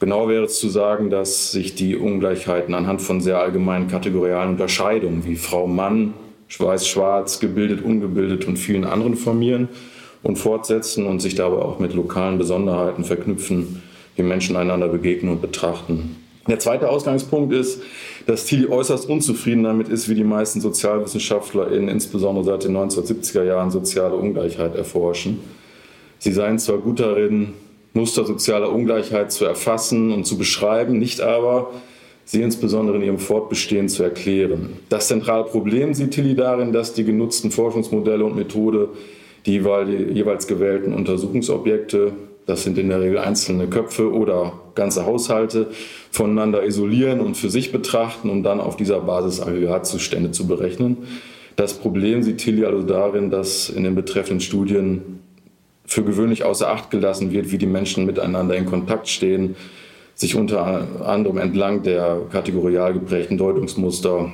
Genau 0.00 0.28
wäre 0.28 0.44
es 0.44 0.58
zu 0.58 0.68
sagen, 0.68 1.10
dass 1.10 1.52
sich 1.52 1.76
die 1.76 1.94
Ungleichheiten 1.94 2.74
anhand 2.74 3.00
von 3.00 3.20
sehr 3.20 3.38
allgemeinen 3.38 3.86
kategorialen 3.86 4.50
Unterscheidungen 4.50 5.24
wie 5.24 5.36
Frau, 5.36 5.68
Mann, 5.68 6.14
Weiß, 6.56 6.86
Schwarz, 6.86 7.40
gebildet, 7.40 7.84
ungebildet 7.84 8.46
und 8.46 8.58
vielen 8.58 8.84
anderen 8.84 9.16
formieren 9.16 9.68
und 10.24 10.36
fortsetzen 10.36 11.06
und 11.06 11.20
sich 11.20 11.36
dabei 11.36 11.58
auch 11.58 11.78
mit 11.78 11.94
lokalen 11.94 12.38
Besonderheiten 12.38 13.04
verknüpfen, 13.04 13.82
wie 14.16 14.22
Menschen 14.22 14.56
einander 14.56 14.88
begegnen 14.88 15.30
und 15.30 15.40
betrachten. 15.40 16.16
Der 16.48 16.58
zweite 16.58 16.90
Ausgangspunkt 16.90 17.54
ist, 17.54 17.80
dass 18.26 18.44
Tilly 18.44 18.66
äußerst 18.66 19.08
unzufrieden 19.08 19.64
damit 19.64 19.88
ist, 19.88 20.08
wie 20.08 20.14
die 20.14 20.24
meisten 20.24 20.60
SozialwissenschaftlerInnen, 20.60 21.88
insbesondere 21.88 22.44
seit 22.44 22.64
den 22.64 22.76
1970er 22.76 23.44
Jahren, 23.44 23.70
soziale 23.70 24.16
Ungleichheit 24.16 24.74
erforschen. 24.74 25.40
Sie 26.18 26.32
seien 26.32 26.58
zwar 26.58 26.78
gut 26.78 27.00
darin, 27.00 27.54
Muster 27.92 28.24
sozialer 28.24 28.72
Ungleichheit 28.72 29.30
zu 29.30 29.44
erfassen 29.44 30.12
und 30.12 30.26
zu 30.26 30.36
beschreiben, 30.36 30.98
nicht 30.98 31.20
aber, 31.20 31.70
sie 32.24 32.42
insbesondere 32.42 32.96
in 32.96 33.02
ihrem 33.02 33.18
Fortbestehen 33.18 33.88
zu 33.88 34.02
erklären. 34.02 34.76
Das 34.88 35.08
zentrale 35.08 35.44
Problem 35.44 35.94
sieht 35.94 36.12
Tilly 36.12 36.34
darin, 36.34 36.72
dass 36.72 36.94
die 36.94 37.04
genutzten 37.04 37.50
Forschungsmodelle 37.50 38.24
und 38.24 38.36
Methode 38.36 38.88
die 39.46 39.56
jeweils 39.56 40.46
gewählten 40.46 40.94
Untersuchungsobjekte, 40.94 42.12
das 42.46 42.62
sind 42.62 42.78
in 42.78 42.88
der 42.88 43.00
Regel 43.00 43.18
einzelne 43.18 43.68
Köpfe 43.68 44.12
oder 44.12 44.52
ganze 44.74 45.06
Haushalte, 45.06 45.68
voneinander 46.10 46.64
isolieren 46.64 47.20
und 47.20 47.36
für 47.36 47.50
sich 47.50 47.72
betrachten, 47.72 48.30
um 48.30 48.42
dann 48.42 48.60
auf 48.60 48.76
dieser 48.76 49.00
Basis 49.00 49.40
Aggregatzustände 49.40 50.30
zu 50.30 50.46
berechnen. 50.46 50.98
Das 51.56 51.74
Problem 51.74 52.22
sieht 52.22 52.38
Tilly 52.38 52.64
also 52.64 52.82
darin, 52.82 53.30
dass 53.30 53.70
in 53.70 53.84
den 53.84 53.94
betreffenden 53.94 54.40
Studien 54.40 55.20
für 55.86 56.02
gewöhnlich 56.02 56.44
außer 56.44 56.68
Acht 56.68 56.90
gelassen 56.90 57.32
wird, 57.32 57.52
wie 57.52 57.58
die 57.58 57.66
Menschen 57.66 58.06
miteinander 58.06 58.56
in 58.56 58.66
Kontakt 58.66 59.08
stehen, 59.08 59.54
sich 60.14 60.36
unter 60.36 61.06
anderem 61.06 61.38
entlang 61.38 61.82
der 61.82 62.22
kategorial 62.30 62.94
geprägten 62.94 63.36
Deutungsmuster 63.36 64.32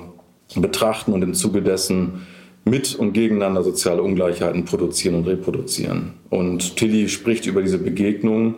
betrachten 0.56 1.12
und 1.12 1.22
im 1.22 1.34
Zuge 1.34 1.62
dessen 1.62 2.26
mit 2.70 2.94
und 2.94 3.12
gegeneinander 3.12 3.62
soziale 3.62 4.02
Ungleichheiten 4.02 4.64
produzieren 4.64 5.16
und 5.16 5.26
reproduzieren. 5.26 6.14
Und 6.30 6.76
Tilly 6.76 7.08
spricht 7.08 7.46
über 7.46 7.62
diese 7.62 7.78
Begegnungen, 7.78 8.54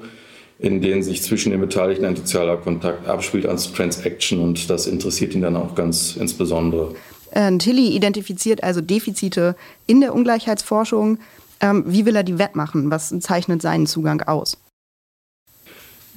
in 0.59 0.81
denen 0.81 1.03
sich 1.03 1.23
zwischen 1.23 1.51
den 1.51 1.61
Beteiligten 1.61 2.05
ein 2.05 2.15
sozialer 2.15 2.57
Kontakt 2.57 3.09
abspielt 3.09 3.47
als 3.47 3.73
Transaction 3.73 4.39
und 4.39 4.71
das 4.71 4.87
interessiert 4.87 5.35
ihn 5.35 5.43
dann 5.43 5.57
auch 5.57 5.75
ganz 5.75 6.17
insbesondere. 6.17 6.95
Äh, 7.33 7.57
Tilly 7.59 7.89
identifiziert 7.97 8.63
also 8.63 8.81
Defizite 8.81 9.57
in 9.87 10.01
der 10.01 10.15
Ungleichheitsforschung. 10.15 11.19
Ähm, 11.61 11.85
wie 11.87 12.07
will 12.07 12.15
er 12.15 12.23
die 12.23 12.39
wettmachen? 12.39 12.91
Was 12.91 13.13
zeichnet 13.21 13.63
seinen 13.63 13.87
Zugang 13.87 14.23
aus? 14.23 14.62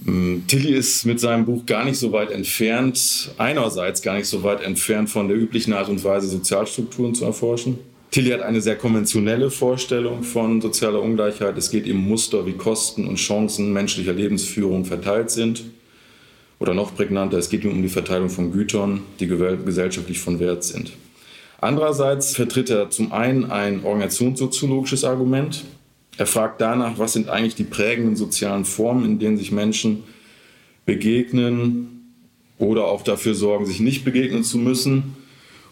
Mm, 0.04 0.40
Tilly 0.48 0.74
ist 0.74 1.06
mit 1.06 1.20
seinem 1.20 1.46
Buch 1.46 1.66
gar 1.66 1.86
nicht 1.86 1.98
so 1.98 2.12
weit 2.12 2.32
entfernt, 2.32 3.32
einerseits 3.38 4.02
gar 4.02 4.16
nicht 4.16 4.28
so 4.28 4.44
weit 4.44 4.62
entfernt 4.62 5.10
von 5.10 5.28
der 5.28 5.38
üblichen 5.38 5.74
Art 5.74 5.90
und 5.90 6.04
Weise, 6.04 6.28
Sozialstrukturen 6.28 7.16
zu 7.16 7.26
erforschen. 7.26 7.80
Tilly 8.12 8.30
hat 8.30 8.42
eine 8.42 8.62
sehr 8.62 8.78
konventionelle 8.78 9.52
Vorstellung 9.52 10.24
von 10.24 10.62
sozialer 10.62 11.02
Ungleichheit. 11.02 11.58
Es 11.58 11.70
geht 11.70 11.90
um 11.90 12.08
Muster, 12.08 12.46
wie 12.46 12.54
Kosten 12.54 13.08
und 13.08 13.16
Chancen 13.18 13.74
menschlicher 13.74 14.14
Lebensführung 14.14 14.86
verteilt 14.86 15.32
sind. 15.32 15.64
Oder 16.60 16.74
noch 16.74 16.96
prägnanter, 16.96 17.38
es 17.38 17.50
geht 17.50 17.66
ihm 17.66 17.72
um 17.72 17.82
die 17.82 17.90
Verteilung 17.90 18.30
von 18.30 18.52
Gütern, 18.52 19.02
die 19.20 19.28
gesellschaftlich 19.28 20.20
von 20.20 20.40
Wert 20.40 20.64
sind. 20.64 20.94
Andererseits 21.60 22.36
vertritt 22.36 22.70
er 22.70 22.90
zum 22.90 23.12
einen 23.12 23.52
ein 23.52 23.84
organisationssoziologisches 23.84 25.04
Argument, 25.04 25.66
er 26.18 26.26
fragt 26.26 26.62
danach, 26.62 26.98
was 26.98 27.14
sind 27.14 27.30
eigentlich 27.30 27.56
die 27.56 27.64
prägenden 27.64 28.16
sozialen 28.16 28.66
Formen, 28.66 29.06
in 29.06 29.20
denen 29.20 29.38
sich 29.38 29.52
Menschen 29.52 30.04
begegnen 30.86 32.14
oder 32.58 32.86
auch 32.86 33.02
dafür 33.04 33.36
sorgen, 33.36 33.66
sich 33.66 33.80
nicht 33.80 34.06
begegnen 34.06 34.44
zu 34.44 34.58
müssen. 34.58 35.16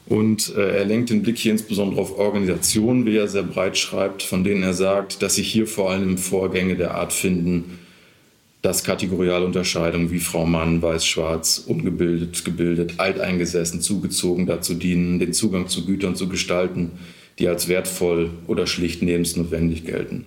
Und 0.05 0.53
äh, 0.55 0.79
er 0.79 0.85
lenkt 0.85 1.11
den 1.11 1.23
Blick 1.23 1.37
hier 1.37 1.53
insbesondere 1.53 2.01
auf 2.01 2.17
Organisationen, 2.17 3.05
wie 3.05 3.15
er 3.15 3.29
sehr 3.29 3.43
breit 3.43 3.77
schreibt, 3.77 4.21
von 4.21 4.43
denen 4.43 4.61
er 4.63 4.73
sagt, 4.73 5.21
dass 5.21 5.35
sich 5.35 5.49
hier 5.49 5.65
vor 5.65 5.91
allem 5.91 6.17
Vorgänge 6.17 6.75
der 6.75 6.95
Art 6.95 7.13
finden, 7.13 7.79
dass 8.61 8.83
kategoriale 8.83 9.45
Unterscheidungen 9.45 10.11
wie 10.11 10.19
Frau 10.19 10.45
Mann, 10.45 10.81
Weiß, 10.81 11.05
Schwarz, 11.05 11.63
ungebildet, 11.65 12.43
gebildet, 12.43 12.95
alteingesessen, 12.97 13.79
zugezogen 13.79 14.45
dazu 14.45 14.73
dienen, 14.73 15.19
den 15.19 15.31
Zugang 15.31 15.69
zu 15.69 15.85
Gütern 15.85 16.17
zu 16.17 16.27
gestalten, 16.27 16.91
die 17.39 17.47
als 17.47 17.69
wertvoll 17.69 18.29
oder 18.47 18.67
schlicht 18.67 19.01
lebensnotwendig 19.01 19.85
gelten. 19.85 20.25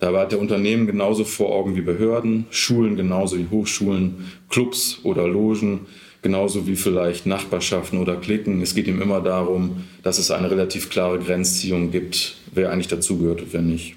Dabei 0.00 0.20
hat 0.20 0.32
der 0.32 0.40
Unternehmen 0.40 0.86
genauso 0.86 1.24
vor 1.24 1.54
Augen 1.54 1.76
wie 1.76 1.82
Behörden, 1.82 2.46
Schulen 2.50 2.96
genauso 2.96 3.38
wie 3.38 3.48
Hochschulen, 3.50 4.32
Clubs 4.48 5.00
oder 5.02 5.28
Logen, 5.28 5.86
genauso 6.22 6.66
wie 6.66 6.76
vielleicht 6.76 7.26
Nachbarschaften 7.26 7.98
oder 7.98 8.16
Klicken. 8.16 8.62
Es 8.62 8.74
geht 8.74 8.88
ihm 8.88 9.00
immer 9.00 9.20
darum, 9.20 9.84
dass 10.02 10.18
es 10.18 10.30
eine 10.30 10.50
relativ 10.50 10.88
klare 10.88 11.18
Grenzziehung 11.18 11.90
gibt, 11.90 12.36
wer 12.54 12.72
eigentlich 12.72 12.88
dazugehört 12.88 13.42
und 13.42 13.52
wer 13.52 13.62
nicht. 13.62 13.94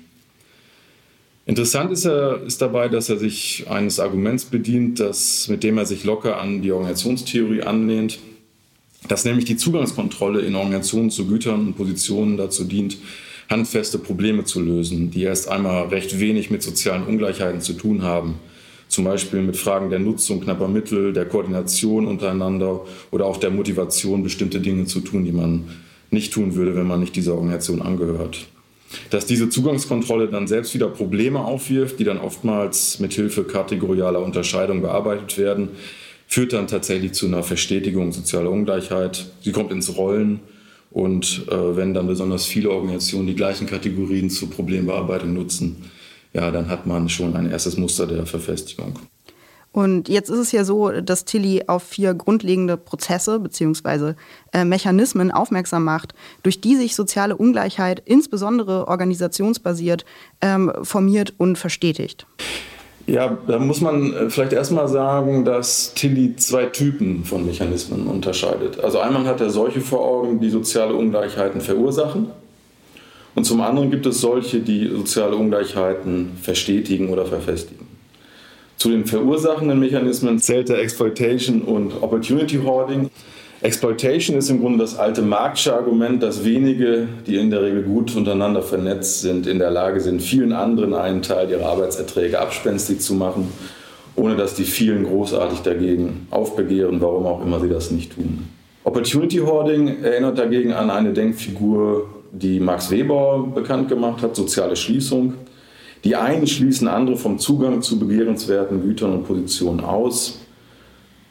Interessant 1.46 1.92
ist, 1.92 2.06
er, 2.06 2.42
ist 2.44 2.62
dabei, 2.62 2.88
dass 2.90 3.10
er 3.10 3.18
sich 3.18 3.66
eines 3.70 4.00
Arguments 4.00 4.46
bedient, 4.46 5.00
das, 5.00 5.48
mit 5.50 5.64
dem 5.64 5.78
er 5.78 5.86
sich 5.86 6.04
locker 6.04 6.40
an 6.40 6.62
die 6.62 6.72
Organisationstheorie 6.72 7.64
anlehnt, 7.64 8.20
dass 9.10 9.26
nämlich 9.26 9.46
die 9.46 9.58
Zugangskontrolle 9.58 10.42
in 10.42 10.56
Organisationen 10.56 11.12
zu 11.12 11.28
Gütern 11.28 11.68
und 11.68 11.78
Positionen 11.78 12.38
dazu 12.38 12.64
dient, 12.64 12.98
handfeste 13.50 14.00
Probleme 14.00 14.44
zu 14.46 14.62
lösen, 14.62 15.12
die 15.12 15.24
erst 15.24 15.50
einmal 15.50 15.88
recht 15.88 16.20
wenig 16.20 16.50
mit 16.50 16.64
sozialen 16.64 17.04
Ungleichheiten 17.04 17.62
zu 17.62 17.74
tun 17.74 18.04
haben. 18.04 18.36
Zum 18.88 19.06
Beispiel 19.06 19.42
mit 19.42 19.58
Fragen 19.58 19.90
der 19.90 20.00
Nutzung 20.00 20.42
knapper 20.42 20.68
Mittel, 20.68 21.14
der 21.14 21.26
Koordination 21.26 22.06
untereinander 22.06 22.82
oder 23.12 23.26
auch 23.26 23.38
der 23.38 23.50
Motivation, 23.50 24.24
bestimmte 24.24 24.60
Dinge 24.60 24.86
zu 24.86 25.00
tun, 25.00 25.26
die 25.26 25.32
man 25.32 25.64
nicht 26.12 26.32
tun 26.32 26.56
würde, 26.56 26.76
wenn 26.76 26.88
man 26.88 27.00
nicht 27.00 27.16
dieser 27.16 27.34
Organisation 27.34 27.82
angehört. 27.82 28.46
Dass 29.10 29.26
diese 29.26 29.50
Zugangskontrolle 29.50 30.28
dann 30.28 30.48
selbst 30.48 30.76
wieder 30.76 30.88
Probleme 30.88 31.44
aufwirft, 31.44 32.00
die 32.00 32.04
dann 32.04 32.20
oftmals 32.20 33.00
mit 33.00 33.14
Hilfe 33.14 33.44
kategorialer 33.44 34.22
Unterscheidung 34.22 34.82
bearbeitet 34.82 35.40
werden, 35.40 35.70
führt 36.28 36.54
dann 36.54 36.68
tatsächlich 36.68 37.14
zu 37.14 37.26
einer 37.26 37.42
Verstetigung 37.42 38.12
sozialer 38.12 38.52
Ungleichheit. 38.52 39.32
Sie 39.42 39.52
kommt 39.52 39.72
ins 39.72 39.98
Rollen 39.98 40.40
und 40.94 41.48
äh, 41.50 41.76
wenn 41.76 41.94
dann 41.94 42.08
besonders 42.08 42.46
viele 42.46 42.70
Organisationen 42.70 43.28
die 43.28 43.36
gleichen 43.36 43.66
Kategorien 43.68 44.30
zur 44.30 44.52
Problembearbeitung 44.52 45.34
nutzen, 45.34 45.92
ja, 46.34 46.52
dann 46.52 46.70
hat 46.70 46.86
man 46.86 47.10
schon 47.10 47.36
ein 47.36 47.50
erstes 47.50 47.78
Muster 47.78 48.06
der 48.06 48.26
Verfestigung. 48.26 49.00
Und 49.72 50.08
jetzt 50.08 50.30
ist 50.30 50.38
es 50.38 50.52
ja 50.52 50.64
so, 50.64 50.92
dass 50.92 51.26
Tilly 51.26 51.64
auf 51.66 51.82
vier 51.82 52.14
grundlegende 52.14 52.78
Prozesse 52.78 53.40
bzw. 53.40 54.14
Äh, 54.52 54.66
Mechanismen 54.66 55.32
aufmerksam 55.32 55.84
macht, 55.84 56.14
durch 56.44 56.62
die 56.62 56.76
sich 56.76 56.96
soziale 56.96 57.36
Ungleichheit, 57.36 58.04
insbesondere 58.06 58.88
organisationsbasiert, 58.88 60.06
ähm, 60.42 60.72
formiert 60.84 61.34
und 61.38 61.58
verstetigt. 61.58 62.28
Ja, 63.06 63.38
da 63.48 63.60
muss 63.60 63.82
man 63.82 64.14
äh, 64.14 64.30
vielleicht 64.30 64.54
erstmal 64.54 64.88
sagen, 64.88 65.44
dass 65.44 65.94
Tilly 65.94 66.36
zwei 66.38 66.66
Typen 66.66 67.26
von 67.26 67.46
Mechanismen 67.46 68.08
unterscheidet. 68.08 68.80
Also 68.80 69.00
einmal 69.00 69.26
hat 69.26 69.42
er 69.42 69.50
solche 69.50 69.82
vor 69.82 70.06
Augen, 70.06 70.40
die 70.40 70.50
soziale 70.50 70.94
Ungleichheiten 70.94 71.60
verursachen. 71.60 72.28
Und 73.36 73.46
zum 73.46 73.62
anderen 73.62 73.92
gibt 73.92 74.06
es 74.06 74.22
solche, 74.22 74.60
die 74.60 74.88
soziale 74.88 75.36
Ungleichheiten 75.36 76.32
verstetigen 76.42 77.10
oder 77.10 77.26
verfestigen. 77.26 77.88
Zu 78.78 78.90
den 78.90 79.06
verursachenden 79.06 79.80
Mechanismen 79.80 80.40
zählt 80.40 80.70
der 80.70 80.80
Exploitation 80.80 81.62
und 81.62 82.02
Opportunity 82.02 82.58
Hoarding. 82.58 83.10
Exploitation 83.64 84.38
ist 84.38 84.50
im 84.50 84.60
Grunde 84.60 84.80
das 84.80 85.00
alte 85.00 85.22
Marxische 85.22 85.74
Argument, 85.74 86.22
dass 86.22 86.44
wenige, 86.44 87.08
die 87.26 87.38
in 87.38 87.50
der 87.50 87.62
Regel 87.62 87.84
gut 87.84 88.14
untereinander 88.14 88.62
vernetzt 88.62 89.22
sind, 89.22 89.48
in 89.48 89.58
der 89.58 89.72
Lage 89.72 90.02
sind, 90.02 90.22
vielen 90.22 90.52
anderen 90.52 90.94
einen 90.94 91.22
Teil 91.22 91.50
ihrer 91.50 91.68
Arbeitserträge 91.68 92.42
abspenstig 92.42 93.00
zu 93.00 93.14
machen, 93.14 93.48
ohne 94.18 94.36
dass 94.36 94.56
die 94.56 94.66
vielen 94.66 95.06
großartig 95.06 95.60
dagegen 95.60 96.28
aufbegehren, 96.30 97.00
warum 97.00 97.26
auch 97.26 97.42
immer 97.42 97.62
sie 97.62 97.70
das 97.70 97.90
nicht 97.90 98.14
tun. 98.14 98.50
Opportunity 98.84 99.38
Hoarding 99.38 100.04
erinnert 100.04 100.38
dagegen 100.38 100.74
an 100.74 100.90
eine 100.90 101.14
Denkfigur, 101.14 102.10
die 102.34 102.60
Max 102.60 102.92
Weber 102.92 103.48
bekannt 103.56 103.88
gemacht 103.88 104.22
hat, 104.24 104.36
soziale 104.36 104.76
Schließung. 104.76 105.36
Die 106.04 106.18
einen 106.18 106.48
schließen 106.48 106.90
andere 106.90 107.16
vom 107.16 107.40
Zugang 107.40 107.82
zu 107.82 107.98
begehrenswerten 107.98 108.82
Gütern 108.82 109.14
und 109.14 109.24
Positionen 109.26 109.80
aus 109.80 110.43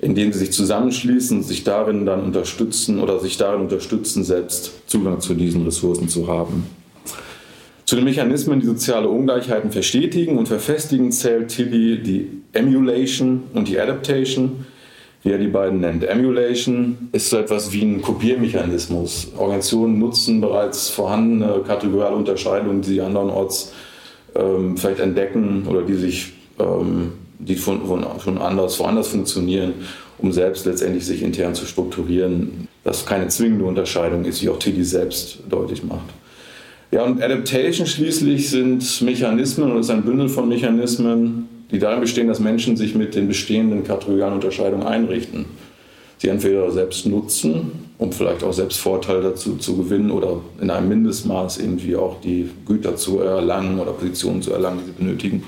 indem 0.02 0.32
sie 0.32 0.40
sich 0.40 0.52
zusammenschließen 0.52 1.44
sich 1.44 1.62
darin 1.62 2.04
dann 2.04 2.24
unterstützen 2.24 3.00
oder 3.00 3.20
sich 3.20 3.36
darin 3.36 3.62
unterstützen, 3.62 4.24
selbst 4.24 4.72
Zugang 4.88 5.20
zu 5.20 5.34
diesen 5.34 5.64
Ressourcen 5.64 6.08
zu 6.08 6.26
haben. 6.26 6.66
Zu 7.86 7.96
den 7.96 8.04
Mechanismen, 8.04 8.58
die 8.58 8.66
soziale 8.66 9.08
Ungleichheiten 9.08 9.70
verstetigen 9.70 10.38
und 10.38 10.48
verfestigen, 10.48 11.12
zählt 11.12 11.48
Tilly 11.48 12.02
die 12.02 12.26
Emulation 12.52 13.44
und 13.54 13.68
die 13.68 13.78
Adaptation, 13.78 14.66
wie 15.22 15.30
er 15.30 15.38
die 15.38 15.48
beiden 15.48 15.80
nennt. 15.80 16.02
Emulation 16.02 17.08
ist 17.12 17.30
so 17.30 17.36
etwas 17.36 17.72
wie 17.72 17.82
ein 17.82 18.02
Kopiermechanismus. 18.02 19.30
Organisationen 19.36 20.00
nutzen 20.00 20.40
bereits 20.40 20.88
vorhandene 20.88 21.62
kategoriale 21.64 22.16
Unterscheidungen, 22.16 22.82
die 22.82 22.94
sie 22.94 23.00
andernorts 23.00 23.72
ähm, 24.34 24.76
vielleicht 24.76 25.00
entdecken 25.00 25.64
oder 25.68 25.82
die 25.82 25.94
sich 25.94 26.32
ähm, 26.58 27.12
die 27.46 27.56
von, 27.56 27.86
von, 27.86 28.04
von 28.18 28.38
anders, 28.38 28.78
woanders 28.78 29.08
funktionieren, 29.08 29.74
um 30.18 30.32
selbst 30.32 30.66
letztendlich 30.66 31.04
sich 31.04 31.22
intern 31.22 31.54
zu 31.54 31.66
strukturieren, 31.66 32.68
was 32.84 33.04
keine 33.04 33.28
zwingende 33.28 33.64
Unterscheidung 33.64 34.24
ist, 34.24 34.42
wie 34.42 34.48
auch 34.48 34.58
Tilly 34.58 34.84
selbst 34.84 35.38
deutlich 35.48 35.82
macht. 35.82 36.06
Ja, 36.92 37.04
und 37.04 37.22
Adaptation 37.22 37.86
schließlich 37.86 38.50
sind 38.50 39.00
Mechanismen 39.02 39.72
und 39.72 39.80
ist 39.80 39.90
ein 39.90 40.02
Bündel 40.02 40.28
von 40.28 40.48
Mechanismen, 40.48 41.48
die 41.70 41.78
darin 41.78 42.00
bestehen, 42.00 42.28
dass 42.28 42.38
Menschen 42.38 42.76
sich 42.76 42.94
mit 42.94 43.14
den 43.14 43.28
bestehenden 43.28 43.82
kategorialen 43.82 44.34
Unterscheidungen 44.34 44.86
einrichten. 44.86 45.46
Sie 46.18 46.28
entweder 46.28 46.70
selbst 46.70 47.06
nutzen, 47.06 47.72
um 47.98 48.12
vielleicht 48.12 48.44
auch 48.44 48.52
selbst 48.52 48.78
Vorteile 48.78 49.22
dazu 49.22 49.56
zu 49.56 49.76
gewinnen 49.76 50.10
oder 50.10 50.40
in 50.60 50.70
einem 50.70 50.88
Mindestmaß 50.88 51.58
irgendwie 51.58 51.96
auch 51.96 52.20
die 52.20 52.48
Güter 52.66 52.94
zu 52.94 53.20
erlangen 53.20 53.80
oder 53.80 53.92
Positionen 53.92 54.42
zu 54.42 54.52
erlangen, 54.52 54.80
die 54.80 54.86
sie 54.86 54.92
benötigen. 54.92 55.42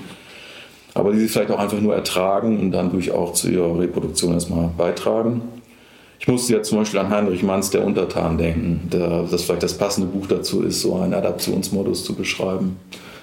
Aber 0.95 1.11
die 1.11 1.19
sie 1.19 1.27
vielleicht 1.27 1.51
auch 1.51 1.59
einfach 1.59 1.79
nur 1.79 1.93
ertragen 1.93 2.59
und 2.59 2.71
dann 2.71 2.91
durch 2.91 3.11
auch 3.11 3.33
zu 3.33 3.49
ihrer 3.49 3.79
Reproduktion 3.79 4.33
erstmal 4.33 4.69
beitragen. 4.75 5.43
Ich 6.19 6.27
musste 6.27 6.53
ja 6.53 6.63
zum 6.63 6.79
Beispiel 6.79 6.99
an 6.99 7.09
Heinrich 7.09 7.43
Manns, 7.43 7.69
der 7.69 7.85
Untertan, 7.85 8.39
denken, 8.39 8.89
der, 8.91 9.23
das 9.29 9.43
vielleicht 9.43 9.61
das 9.61 9.77
passende 9.77 10.07
Buch 10.07 10.25
dazu 10.25 10.63
ist, 10.63 10.81
so 10.81 10.95
einen 10.95 11.13
Adaptionsmodus 11.13 12.03
zu 12.03 12.15
beschreiben 12.15 12.77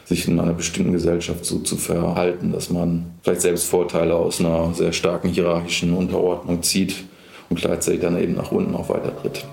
sich 0.04 0.28
in 0.28 0.38
einer 0.38 0.52
bestimmten 0.52 0.92
Gesellschaft 0.92 1.44
so 1.44 1.58
zu 1.60 1.76
verhalten, 1.76 2.52
dass 2.52 2.70
man 2.70 3.06
vielleicht 3.22 3.42
selbst 3.42 3.68
Vorteile 3.68 4.14
aus 4.14 4.40
einer 4.40 4.74
sehr 4.74 4.92
starken 4.92 5.28
hierarchischen 5.28 5.94
Unterordnung 5.94 6.62
zieht 6.62 7.04
und 7.48 7.60
gleichzeitig 7.60 8.00
dann 8.00 8.20
eben 8.20 8.34
nach 8.34 8.52
unten 8.52 8.74
auch 8.74 8.88
weitertritt. 8.88 9.44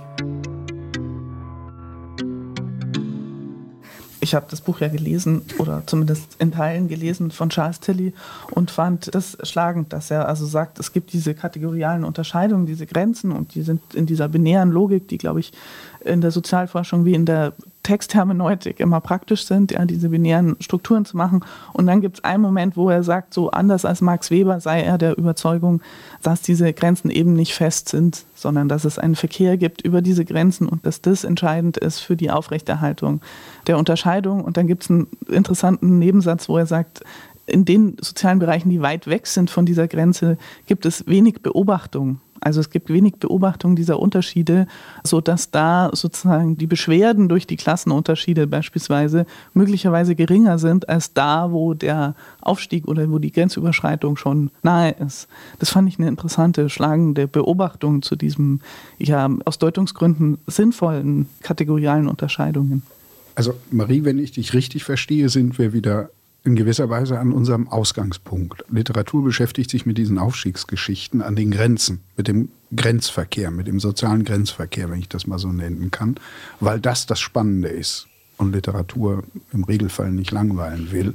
Ich 4.30 4.36
habe 4.36 4.46
das 4.48 4.62
Buch 4.62 4.80
ja 4.80 4.90
gelesen 4.90 5.42
oder 5.58 5.82
zumindest 5.88 6.36
in 6.38 6.52
Teilen 6.52 6.88
gelesen 6.88 7.32
von 7.32 7.50
Charles 7.50 7.80
Tilly 7.80 8.14
und 8.52 8.70
fand 8.70 9.16
das 9.16 9.36
schlagend, 9.42 9.92
dass 9.92 10.12
er 10.12 10.28
also 10.28 10.46
sagt, 10.46 10.80
es 10.80 10.94
gibt 10.94 11.14
diese 11.14 11.34
kategorialen 11.34 12.04
Unterscheidungen, 12.04 12.68
diese 12.68 12.86
Grenzen 12.86 13.32
und 13.32 13.56
die 13.56 13.64
sind 13.64 13.82
in 13.96 14.06
dieser 14.06 14.28
binären 14.28 14.70
Logik, 14.70 15.08
die 15.08 15.18
glaube 15.18 15.40
ich 15.40 15.52
in 16.02 16.22
der 16.22 16.32
Sozialforschung 16.32 17.06
wie 17.06 17.14
in 17.14 17.26
der 17.26 17.54
Texthermeneutik 17.84 18.80
immer 18.80 19.02
praktisch 19.02 19.46
sind, 19.46 19.72
ja, 19.72 19.84
diese 19.86 20.10
binären 20.10 20.58
Strukturen 20.60 21.06
zu 21.06 21.18
machen. 21.18 21.44
Und 21.74 21.88
dann 21.88 22.02
gibt 22.02 22.18
es 22.18 22.24
einen 22.24 22.44
Moment, 22.44 22.78
wo 22.78 22.90
er 22.90 23.04
sagt, 23.04 23.34
so 23.34 23.50
anders 23.52 23.84
als 23.86 24.02
Max 24.02 24.30
Weber 24.30 24.60
sei 24.60 24.82
er 24.82 24.98
der 24.98 25.18
Überzeugung, 25.18 25.82
dass 26.22 26.42
diese 26.42 26.72
Grenzen 26.74 27.10
eben 27.10 27.34
nicht 27.34 27.54
fest 27.54 27.90
sind, 27.90 28.26
sondern 28.36 28.70
dass 28.70 28.86
es 28.86 29.00
einen 29.00 29.16
Verkehr 29.16 29.58
gibt 29.58 29.82
über 29.82 30.02
diese 30.02 30.24
Grenzen 30.26 30.68
und 30.68 30.86
dass 30.86 31.02
das 31.02 31.24
entscheidend 31.24 31.78
ist 31.78 32.00
für 32.00 32.16
die 32.16 32.30
Aufrechterhaltung 32.30 33.22
der 33.66 33.78
Unterscheidung. 33.78 34.44
Und 34.44 34.58
dann 34.58 34.68
gibt 34.68 34.84
es 34.84 34.92
einen 34.92 35.08
interessanten 35.28 35.98
Nebensatz, 35.98 36.48
wo 36.48 36.58
er 36.58 36.66
sagt, 36.66 37.02
in 37.48 37.66
den 37.66 37.98
sozialen 38.00 38.38
Bereichen, 38.38 38.70
die 38.70 38.82
weit 38.82 39.08
weg 39.08 39.26
sind 39.26 39.50
von 39.50 39.66
dieser 39.66 39.88
Grenze, 39.88 40.38
gibt 40.68 40.86
es 40.86 41.08
wenig 41.08 41.42
Beobachtung 41.42 42.20
also 42.42 42.60
es 42.60 42.70
gibt 42.70 42.90
wenig 42.90 43.16
Beobachtung 43.16 43.76
dieser 43.76 44.00
Unterschiede, 44.00 44.68
sodass 45.04 45.52
da 45.52 45.90
sozusagen 45.94 46.58
die 46.58 46.68
Beschwerden 46.68 47.30
durch 47.30 47.48
die 47.48 47.58
Klassenunterschiede 47.58 48.48
beispielsweise 48.48 49.26
möglicherweise 49.54 50.16
geringer 50.16 50.60
sind 50.60 50.90
als 50.90 51.14
da, 51.14 51.52
wo 51.52 51.74
der 51.74 52.16
Aufstieg 52.42 52.88
oder 52.88 53.10
wo 53.10 53.20
die 53.20 53.32
Grenzüberschreitung 53.32 54.18
schon 54.18 54.52
nahe 54.64 54.92
ist. 54.92 55.28
Das 55.60 55.70
fand 55.70 55.90
ich 55.90 56.00
eine 56.00 56.08
interessante, 56.08 56.70
schlagende 56.70 57.28
Beobachtung 57.28 58.02
zu 58.02 58.16
diesem 58.16 58.62
ja 58.98 59.30
aus 59.46 59.58
Deutungsgründen 59.58 60.38
sinnvollen 60.48 61.28
kategorialen 61.42 62.08
Unterscheidungen. 62.08 62.84
Also 63.36 63.54
Marie, 63.72 64.04
wenn 64.04 64.20
ich 64.20 64.34
dich 64.34 64.54
richtig 64.54 64.84
verstehe, 64.84 65.30
sind 65.30 65.58
wir 65.58 65.72
wieder 65.72 66.10
in 66.44 66.56
gewisser 66.56 66.90
Weise 66.90 67.20
an 67.20 67.32
unserem 67.32 67.68
Ausgangspunkt. 67.68 68.64
Literatur 68.70 69.24
beschäftigt 69.24 69.70
sich 69.70 69.86
mit 69.86 69.98
diesen 69.98 70.18
Aufstiegsgeschichten 70.18 71.22
an 71.22 71.36
den 71.36 71.52
Grenzen, 71.52 72.02
mit 72.16 72.28
dem 72.28 72.50
Grenzverkehr, 72.76 73.52
mit 73.52 73.68
dem 73.68 73.80
sozialen 73.80 74.24
Grenzverkehr, 74.24 74.90
wenn 74.90 75.00
ich 75.00 75.10
das 75.10 75.28
mal 75.28 75.40
so 75.40 75.52
nennen 75.52 75.92
kann, 75.92 76.16
weil 76.60 76.80
das 76.80 77.06
das 77.06 77.20
Spannende 77.20 77.70
ist 77.70 78.08
und 78.38 78.54
Literatur 78.54 79.24
im 79.52 79.64
Regelfall 79.64 80.12
nicht 80.12 80.32
langweilen 80.32 80.92
will. 80.92 81.14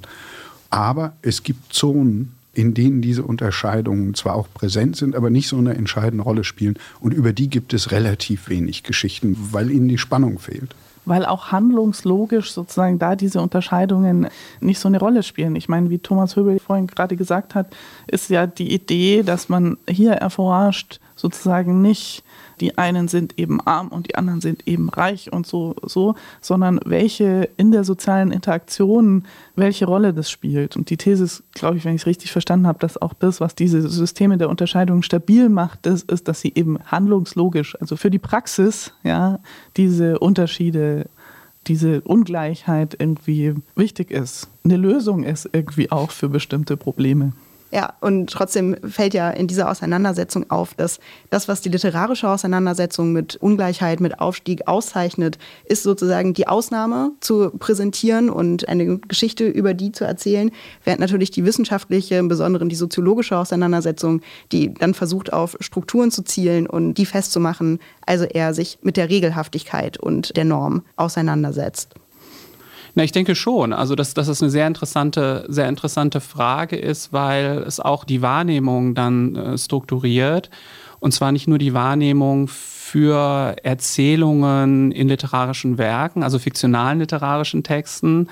Aber 0.68 1.16
es 1.22 1.42
gibt 1.42 1.72
Zonen, 1.72 2.34
in 2.52 2.74
denen 2.74 3.02
diese 3.02 3.22
Unterscheidungen 3.22 4.14
zwar 4.14 4.34
auch 4.34 4.48
präsent 4.52 4.96
sind, 4.96 5.16
aber 5.16 5.30
nicht 5.30 5.48
so 5.48 5.56
eine 5.56 5.74
entscheidende 5.74 6.22
Rolle 6.22 6.44
spielen. 6.44 6.78
Und 7.00 7.14
über 7.14 7.32
die 7.32 7.48
gibt 7.48 7.72
es 7.72 7.90
relativ 7.90 8.48
wenig 8.48 8.82
Geschichten, 8.82 9.36
weil 9.52 9.70
ihnen 9.70 9.88
die 9.88 9.98
Spannung 9.98 10.38
fehlt 10.38 10.74
weil 11.04 11.26
auch 11.26 11.52
handlungslogisch 11.52 12.52
sozusagen 12.52 12.98
da 12.98 13.16
diese 13.16 13.40
Unterscheidungen 13.40 14.28
nicht 14.60 14.78
so 14.78 14.88
eine 14.88 14.98
Rolle 14.98 15.22
spielen. 15.22 15.56
Ich 15.56 15.68
meine, 15.68 15.90
wie 15.90 15.98
Thomas 15.98 16.36
Höbel 16.36 16.58
vorhin 16.58 16.86
gerade 16.86 17.16
gesagt 17.16 17.54
hat, 17.54 17.66
ist 18.06 18.30
ja 18.30 18.46
die 18.46 18.72
Idee, 18.72 19.22
dass 19.22 19.48
man 19.48 19.76
hier 19.88 20.12
erforscht, 20.12 21.00
sozusagen 21.16 21.82
nicht 21.82 22.24
die 22.60 22.78
einen 22.78 23.08
sind 23.08 23.38
eben 23.38 23.60
arm 23.60 23.88
und 23.88 24.08
die 24.08 24.14
anderen 24.16 24.40
sind 24.40 24.66
eben 24.66 24.88
reich 24.88 25.32
und 25.32 25.46
so, 25.46 25.74
so, 25.82 26.14
sondern 26.40 26.80
welche 26.84 27.48
in 27.56 27.72
der 27.72 27.84
sozialen 27.84 28.30
Interaktion, 28.30 29.24
welche 29.56 29.86
Rolle 29.86 30.12
das 30.12 30.30
spielt. 30.30 30.76
Und 30.76 30.90
die 30.90 30.96
These 30.96 31.24
ist, 31.24 31.42
glaube 31.52 31.76
ich, 31.76 31.84
wenn 31.84 31.94
ich 31.94 32.02
es 32.02 32.06
richtig 32.06 32.32
verstanden 32.32 32.66
habe, 32.66 32.78
dass 32.78 33.00
auch 33.00 33.14
das, 33.14 33.40
was 33.40 33.54
diese 33.54 33.88
Systeme 33.88 34.38
der 34.38 34.48
Unterscheidung 34.48 35.02
stabil 35.02 35.48
macht, 35.48 35.86
ist, 35.86 36.10
ist, 36.10 36.28
dass 36.28 36.40
sie 36.40 36.52
eben 36.54 36.78
handlungslogisch, 36.86 37.80
also 37.80 37.96
für 37.96 38.10
die 38.10 38.18
Praxis, 38.18 38.92
ja, 39.02 39.38
diese 39.76 40.18
Unterschiede 40.18 41.06
diese 41.66 42.02
Ungleichheit 42.02 42.96
irgendwie 42.98 43.54
wichtig 43.74 44.10
ist. 44.10 44.48
Eine 44.64 44.76
Lösung 44.76 45.24
ist 45.24 45.48
irgendwie 45.52 45.90
auch 45.90 46.10
für 46.10 46.28
bestimmte 46.28 46.76
Probleme. 46.76 47.32
Ja, 47.74 47.94
und 48.00 48.30
trotzdem 48.30 48.76
fällt 48.88 49.14
ja 49.14 49.30
in 49.30 49.48
dieser 49.48 49.68
Auseinandersetzung 49.68 50.48
auf, 50.48 50.74
dass 50.74 51.00
das, 51.30 51.48
was 51.48 51.60
die 51.60 51.70
literarische 51.70 52.28
Auseinandersetzung 52.28 53.12
mit 53.12 53.34
Ungleichheit, 53.34 53.98
mit 53.98 54.20
Aufstieg 54.20 54.68
auszeichnet, 54.68 55.38
ist 55.64 55.82
sozusagen 55.82 56.34
die 56.34 56.46
Ausnahme 56.46 57.10
zu 57.18 57.50
präsentieren 57.50 58.30
und 58.30 58.68
eine 58.68 58.98
Geschichte 58.98 59.48
über 59.48 59.74
die 59.74 59.90
zu 59.90 60.04
erzählen, 60.04 60.52
während 60.84 61.00
natürlich 61.00 61.32
die 61.32 61.44
wissenschaftliche, 61.44 62.14
im 62.14 62.28
Besonderen 62.28 62.68
die 62.68 62.76
soziologische 62.76 63.36
Auseinandersetzung, 63.36 64.20
die 64.52 64.72
dann 64.72 64.94
versucht, 64.94 65.32
auf 65.32 65.56
Strukturen 65.58 66.12
zu 66.12 66.22
zielen 66.22 66.68
und 66.68 66.94
die 66.94 67.06
festzumachen, 67.06 67.80
also 68.06 68.24
eher 68.24 68.54
sich 68.54 68.78
mit 68.82 68.96
der 68.96 69.08
Regelhaftigkeit 69.08 69.98
und 69.98 70.36
der 70.36 70.44
Norm 70.44 70.84
auseinandersetzt. 70.94 71.96
Na, 72.94 73.02
ich 73.02 73.12
denke 73.12 73.34
schon. 73.34 73.72
Also, 73.72 73.94
dass, 73.94 74.14
dass 74.14 74.28
es 74.28 74.40
eine 74.40 74.50
sehr 74.50 74.66
interessante, 74.66 75.44
sehr 75.48 75.68
interessante 75.68 76.20
Frage 76.20 76.76
ist, 76.76 77.12
weil 77.12 77.64
es 77.66 77.80
auch 77.80 78.04
die 78.04 78.22
Wahrnehmung 78.22 78.94
dann 78.94 79.34
äh, 79.34 79.58
strukturiert. 79.58 80.50
Und 81.00 81.12
zwar 81.12 81.32
nicht 81.32 81.48
nur 81.48 81.58
die 81.58 81.74
Wahrnehmung 81.74 82.48
für 82.48 83.56
Erzählungen 83.62 84.92
in 84.92 85.08
literarischen 85.08 85.76
Werken, 85.76 86.22
also 86.22 86.38
fiktionalen 86.38 87.00
literarischen 87.00 87.64
Texten, 87.64 88.28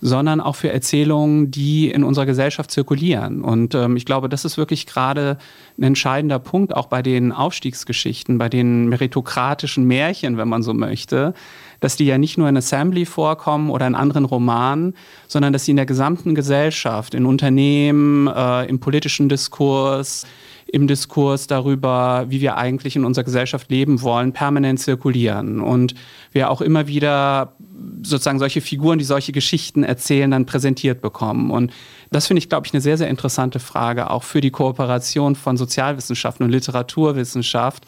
sondern 0.00 0.40
auch 0.40 0.56
für 0.56 0.72
Erzählungen, 0.72 1.50
die 1.50 1.90
in 1.90 2.04
unserer 2.04 2.26
Gesellschaft 2.26 2.70
zirkulieren. 2.70 3.42
Und 3.42 3.74
ähm, 3.74 3.96
ich 3.96 4.06
glaube, 4.06 4.28
das 4.28 4.44
ist 4.44 4.56
wirklich 4.56 4.86
gerade 4.86 5.38
ein 5.76 5.82
entscheidender 5.82 6.38
Punkt, 6.38 6.74
auch 6.74 6.86
bei 6.86 7.02
den 7.02 7.32
Aufstiegsgeschichten, 7.32 8.38
bei 8.38 8.48
den 8.48 8.88
meritokratischen 8.88 9.84
Märchen, 9.84 10.38
wenn 10.38 10.48
man 10.48 10.62
so 10.62 10.72
möchte, 10.72 11.34
dass 11.80 11.96
die 11.96 12.06
ja 12.06 12.18
nicht 12.18 12.38
nur 12.38 12.48
in 12.48 12.56
Assembly 12.56 13.06
vorkommen 13.06 13.70
oder 13.70 13.86
in 13.86 13.94
anderen 13.94 14.24
Romanen, 14.24 14.94
sondern 15.26 15.52
dass 15.52 15.64
sie 15.64 15.72
in 15.72 15.76
der 15.76 15.86
gesamten 15.86 16.34
Gesellschaft, 16.34 17.14
in 17.14 17.26
Unternehmen, 17.26 18.26
äh, 18.26 18.66
im 18.66 18.80
politischen 18.80 19.28
Diskurs, 19.28 20.26
im 20.70 20.86
Diskurs 20.86 21.46
darüber, 21.46 22.26
wie 22.28 22.40
wir 22.40 22.58
eigentlich 22.58 22.94
in 22.94 23.04
unserer 23.04 23.24
Gesellschaft 23.24 23.70
leben 23.70 24.02
wollen, 24.02 24.32
permanent 24.32 24.80
zirkulieren. 24.80 25.60
Und 25.60 25.94
wir 26.32 26.50
auch 26.50 26.60
immer 26.60 26.86
wieder 26.86 27.54
sozusagen 28.02 28.38
solche 28.38 28.60
Figuren, 28.60 28.98
die 28.98 29.04
solche 29.04 29.32
Geschichten 29.32 29.82
erzählen, 29.82 30.30
dann 30.30 30.44
präsentiert 30.44 31.00
bekommen. 31.00 31.50
Und 31.50 31.72
das 32.10 32.26
finde 32.26 32.38
ich, 32.38 32.50
glaube 32.50 32.66
ich, 32.66 32.74
eine 32.74 32.82
sehr, 32.82 32.98
sehr 32.98 33.08
interessante 33.08 33.60
Frage, 33.60 34.10
auch 34.10 34.24
für 34.24 34.42
die 34.42 34.50
Kooperation 34.50 35.36
von 35.36 35.56
Sozialwissenschaften 35.56 36.44
und 36.44 36.52
Literaturwissenschaft, 36.52 37.86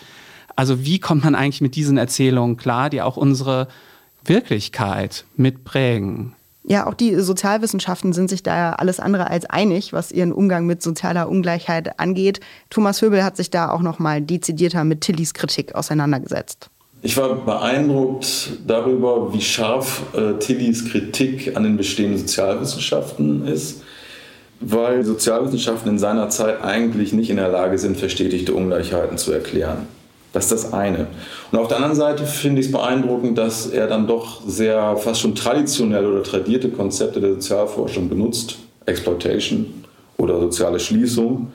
also 0.56 0.84
wie 0.84 0.98
kommt 0.98 1.24
man 1.24 1.34
eigentlich 1.34 1.60
mit 1.60 1.76
diesen 1.76 1.96
Erzählungen 1.96 2.56
klar, 2.56 2.90
die 2.90 3.02
auch 3.02 3.16
unsere 3.16 3.68
Wirklichkeit 4.24 5.24
mitprägen? 5.36 6.34
Ja, 6.64 6.86
auch 6.86 6.94
die 6.94 7.16
Sozialwissenschaften 7.16 8.12
sind 8.12 8.28
sich 8.28 8.42
da 8.42 8.56
ja 8.56 8.72
alles 8.74 9.00
andere 9.00 9.30
als 9.30 9.46
einig, 9.46 9.92
was 9.92 10.12
ihren 10.12 10.32
Umgang 10.32 10.66
mit 10.66 10.82
sozialer 10.82 11.28
Ungleichheit 11.28 11.98
angeht. 11.98 12.40
Thomas 12.68 13.00
Höbel 13.00 13.24
hat 13.24 13.36
sich 13.36 13.50
da 13.50 13.70
auch 13.70 13.80
noch 13.80 13.98
mal 13.98 14.20
dezidierter 14.20 14.84
mit 14.84 15.00
Tillys 15.00 15.32
Kritik 15.32 15.74
auseinandergesetzt. 15.74 16.68
Ich 17.02 17.16
war 17.16 17.34
beeindruckt 17.34 18.58
darüber, 18.66 19.32
wie 19.32 19.40
scharf 19.40 20.02
äh, 20.14 20.38
Tillys 20.38 20.90
Kritik 20.90 21.56
an 21.56 21.62
den 21.62 21.78
bestehenden 21.78 22.18
Sozialwissenschaften 22.18 23.46
ist, 23.46 23.82
weil 24.60 25.02
Sozialwissenschaften 25.02 25.92
in 25.92 25.98
seiner 25.98 26.28
Zeit 26.28 26.62
eigentlich 26.62 27.14
nicht 27.14 27.30
in 27.30 27.36
der 27.36 27.48
Lage 27.48 27.78
sind, 27.78 27.96
verstetigte 27.96 28.52
Ungleichheiten 28.52 29.16
zu 29.16 29.32
erklären. 29.32 29.88
Das 30.32 30.44
ist 30.44 30.52
das 30.52 30.72
eine. 30.72 31.08
Und 31.50 31.58
auf 31.58 31.68
der 31.68 31.78
anderen 31.78 31.96
Seite 31.96 32.24
finde 32.24 32.60
ich 32.60 32.66
es 32.66 32.72
beeindruckend, 32.72 33.36
dass 33.36 33.66
er 33.66 33.88
dann 33.88 34.06
doch 34.06 34.42
sehr 34.46 34.96
fast 34.96 35.20
schon 35.20 35.34
traditionelle 35.34 36.08
oder 36.08 36.22
tradierte 36.22 36.68
Konzepte 36.68 37.20
der 37.20 37.34
Sozialforschung 37.34 38.08
benutzt, 38.08 38.58
Exploitation 38.86 39.66
oder 40.18 40.38
soziale 40.38 40.78
Schließung, 40.78 41.52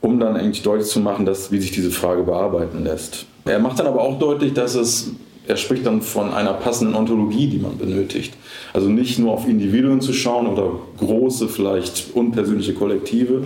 um 0.00 0.20
dann 0.20 0.36
eigentlich 0.36 0.62
deutlich 0.62 0.88
zu 0.88 1.00
machen, 1.00 1.26
dass, 1.26 1.52
wie 1.52 1.60
sich 1.60 1.72
diese 1.72 1.90
Frage 1.90 2.22
bearbeiten 2.22 2.82
lässt. 2.84 3.26
Er 3.44 3.58
macht 3.58 3.78
dann 3.78 3.86
aber 3.86 4.00
auch 4.00 4.18
deutlich, 4.18 4.54
dass 4.54 4.74
es 4.74 5.10
er 5.46 5.56
spricht 5.56 5.84
dann 5.84 6.00
von 6.00 6.32
einer 6.32 6.54
passenden 6.54 6.94
Ontologie, 6.94 7.48
die 7.48 7.58
man 7.58 7.76
benötigt. 7.76 8.32
Also 8.72 8.88
nicht 8.88 9.18
nur 9.18 9.32
auf 9.32 9.46
Individuen 9.46 10.00
zu 10.00 10.14
schauen 10.14 10.46
oder 10.46 10.70
große, 10.98 11.48
vielleicht 11.48 12.14
unpersönliche 12.14 12.72
Kollektive, 12.72 13.42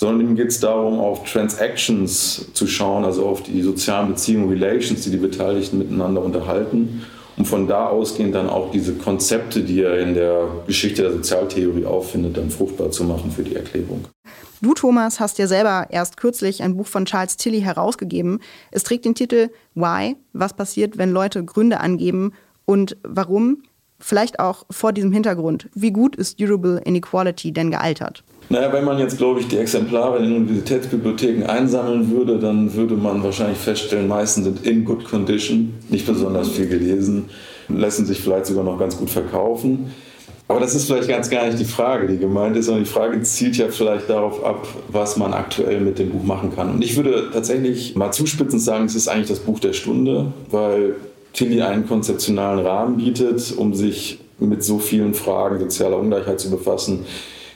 sondern 0.00 0.28
ihm 0.28 0.34
geht 0.34 0.48
es 0.48 0.60
darum, 0.60 0.98
auf 0.98 1.30
Transactions 1.30 2.46
zu 2.54 2.66
schauen, 2.66 3.04
also 3.04 3.26
auf 3.26 3.42
die 3.42 3.60
sozialen 3.60 4.08
Beziehungen, 4.08 4.48
Relations, 4.48 5.02
die 5.02 5.10
die 5.10 5.18
Beteiligten 5.18 5.76
miteinander 5.76 6.24
unterhalten, 6.24 7.04
um 7.36 7.44
von 7.44 7.68
da 7.68 7.86
ausgehend 7.88 8.34
dann 8.34 8.48
auch 8.48 8.70
diese 8.70 8.94
Konzepte, 8.94 9.60
die 9.60 9.82
er 9.82 9.98
in 9.98 10.14
der 10.14 10.48
Geschichte 10.66 11.02
der 11.02 11.12
Sozialtheorie 11.12 11.84
auffindet, 11.84 12.38
dann 12.38 12.48
fruchtbar 12.48 12.90
zu 12.90 13.04
machen 13.04 13.30
für 13.30 13.42
die 13.42 13.54
Erklärung. 13.54 14.06
Du, 14.62 14.72
Thomas, 14.72 15.20
hast 15.20 15.38
ja 15.38 15.46
selber 15.46 15.88
erst 15.90 16.16
kürzlich 16.16 16.62
ein 16.62 16.78
Buch 16.78 16.86
von 16.86 17.04
Charles 17.04 17.36
Tilly 17.36 17.60
herausgegeben. 17.60 18.40
Es 18.70 18.84
trägt 18.84 19.04
den 19.04 19.14
Titel 19.14 19.50
Why? 19.74 20.16
Was 20.32 20.54
passiert, 20.54 20.96
wenn 20.96 21.12
Leute 21.12 21.44
Gründe 21.44 21.78
angeben 21.78 22.32
und 22.64 22.96
warum? 23.02 23.64
Vielleicht 24.00 24.40
auch 24.40 24.64
vor 24.70 24.92
diesem 24.92 25.12
Hintergrund. 25.12 25.68
Wie 25.74 25.92
gut 25.92 26.16
ist 26.16 26.40
Durable 26.40 26.80
Inequality 26.84 27.52
denn 27.52 27.70
gealtert? 27.70 28.24
Naja, 28.48 28.72
wenn 28.72 28.84
man 28.84 28.98
jetzt, 28.98 29.16
glaube 29.16 29.40
ich, 29.40 29.48
die 29.48 29.58
Exemplare 29.58 30.18
in 30.18 30.34
Universitätsbibliotheken 30.34 31.46
einsammeln 31.46 32.10
würde, 32.10 32.38
dann 32.38 32.74
würde 32.74 32.96
man 32.96 33.22
wahrscheinlich 33.22 33.58
feststellen, 33.58 34.08
meisten 34.08 34.42
sind 34.42 34.66
in 34.66 34.84
good 34.84 35.04
condition, 35.04 35.74
nicht 35.88 36.04
besonders 36.04 36.48
viel 36.48 36.66
gelesen, 36.66 37.26
lassen 37.68 38.06
sich 38.06 38.20
vielleicht 38.20 38.46
sogar 38.46 38.64
noch 38.64 38.78
ganz 38.78 38.96
gut 38.96 39.10
verkaufen. 39.10 39.92
Aber 40.48 40.58
das 40.58 40.74
ist 40.74 40.86
vielleicht 40.86 41.08
ganz 41.08 41.30
gar 41.30 41.46
nicht 41.46 41.60
die 41.60 41.64
Frage, 41.64 42.08
die 42.08 42.18
gemeint 42.18 42.56
ist, 42.56 42.66
sondern 42.66 42.82
die 42.82 42.90
Frage 42.90 43.22
zielt 43.22 43.56
ja 43.56 43.68
vielleicht 43.68 44.10
darauf 44.10 44.44
ab, 44.44 44.66
was 44.88 45.16
man 45.16 45.32
aktuell 45.32 45.80
mit 45.80 46.00
dem 46.00 46.10
Buch 46.10 46.24
machen 46.24 46.52
kann. 46.52 46.70
Und 46.70 46.82
ich 46.82 46.96
würde 46.96 47.30
tatsächlich 47.32 47.94
mal 47.94 48.10
zuspitzend 48.10 48.60
sagen, 48.60 48.86
es 48.86 48.96
ist 48.96 49.06
eigentlich 49.06 49.28
das 49.28 49.38
Buch 49.38 49.60
der 49.60 49.74
Stunde, 49.74 50.32
weil 50.50 50.96
Tilly 51.32 51.62
einen 51.62 51.86
konzeptionalen 51.86 52.64
Rahmen 52.64 52.96
bietet, 52.96 53.54
um 53.56 53.74
sich 53.74 54.18
mit 54.38 54.64
so 54.64 54.78
vielen 54.78 55.14
Fragen 55.14 55.58
sozialer 55.58 55.98
Ungleichheit 55.98 56.40
zu 56.40 56.50
befassen, 56.50 57.04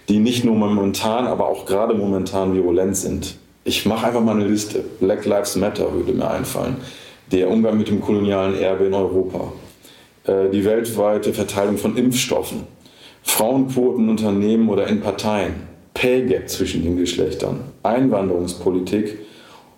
die 0.08 0.18
nicht 0.18 0.44
nur 0.44 0.54
momentan, 0.54 1.26
aber 1.26 1.48
auch 1.48 1.66
gerade 1.66 1.94
momentan 1.94 2.54
virulent 2.54 2.96
sind. 2.96 3.37
Ich 3.64 3.87
mache 3.87 4.06
einfach 4.06 4.22
mal 4.22 4.37
eine 4.37 4.46
Liste. 4.46 4.84
Black 5.00 5.24
Lives 5.24 5.56
Matter 5.56 5.92
würde 5.92 6.12
mir 6.12 6.30
einfallen. 6.30 6.76
Der 7.32 7.50
Umgang 7.50 7.78
mit 7.78 7.88
dem 7.88 8.02
kolonialen 8.02 8.58
Erbe 8.58 8.84
in 8.84 8.94
Europa. 8.94 9.52
Äh, 10.24 10.50
die 10.50 10.64
weltweite 10.64 11.32
Verteilung 11.32 11.78
von 11.78 11.96
Impfstoffen 11.96 12.74
Frauenquoten 13.24 14.04
in 14.04 14.10
Unternehmen 14.10 14.68
oder 14.68 14.87
in 14.87 15.00
Parteien, 15.00 15.54
Pay 15.94 16.26
Gap 16.26 16.48
zwischen 16.48 16.84
den 16.84 16.96
Geschlechtern, 16.96 17.60
Einwanderungspolitik 17.82 19.18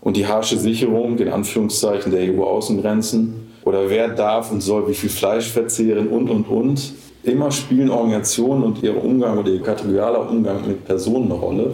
und 0.01 0.17
die 0.17 0.27
harsche 0.27 0.59
Sicherung, 0.59 1.17
in 1.19 1.29
Anführungszeichen, 1.29 2.13
der 2.13 2.35
EU-Außengrenzen 2.35 3.47
oder 3.67 3.91
wer 3.91 4.09
darf 4.09 4.53
und 4.53 4.63
soll 4.63 4.89
wie 4.89 4.95
viel 4.95 5.11
Fleisch 5.11 5.49
verzehren 5.49 6.07
und, 6.09 6.31
und, 6.31 6.49
und. 6.49 6.95
Immer 7.25 7.51
spielen 7.51 7.91
Organisationen 7.91 8.63
und 8.63 8.83
ihr 8.85 9.03
Umgang 9.03 9.37
oder 9.39 9.51
ihr 9.51 9.61
kategorialer 9.61 10.31
Umgang 10.31 10.65
mit 10.69 10.85
Personen 10.85 11.25
eine 11.25 11.35
Rolle 11.35 11.73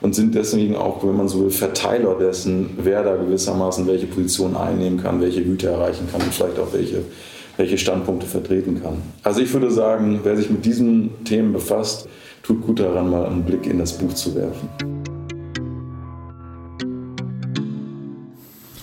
und 0.00 0.14
sind 0.14 0.34
deswegen 0.34 0.74
auch, 0.74 1.04
wenn 1.04 1.18
man 1.18 1.28
so 1.28 1.42
will, 1.42 1.50
Verteiler 1.50 2.14
dessen, 2.14 2.70
wer 2.78 3.04
da 3.04 3.14
gewissermaßen 3.16 3.86
welche 3.86 4.06
Position 4.06 4.56
einnehmen 4.56 5.02
kann, 5.02 5.20
welche 5.20 5.44
Güter 5.44 5.72
erreichen 5.72 6.08
kann 6.10 6.22
und 6.22 6.32
vielleicht 6.32 6.58
auch 6.58 6.72
welche 6.72 7.02
welche 7.56 7.78
Standpunkte 7.78 8.26
vertreten 8.26 8.82
kann. 8.82 8.96
Also 9.22 9.40
ich 9.40 9.52
würde 9.52 9.70
sagen, 9.70 10.20
wer 10.24 10.36
sich 10.36 10.50
mit 10.50 10.64
diesen 10.64 11.24
Themen 11.24 11.52
befasst, 11.52 12.08
tut 12.42 12.62
gut 12.62 12.80
daran, 12.80 13.10
mal 13.10 13.26
einen 13.26 13.44
Blick 13.44 13.66
in 13.66 13.78
das 13.78 13.92
Buch 13.92 14.12
zu 14.14 14.34
werfen. 14.34 14.68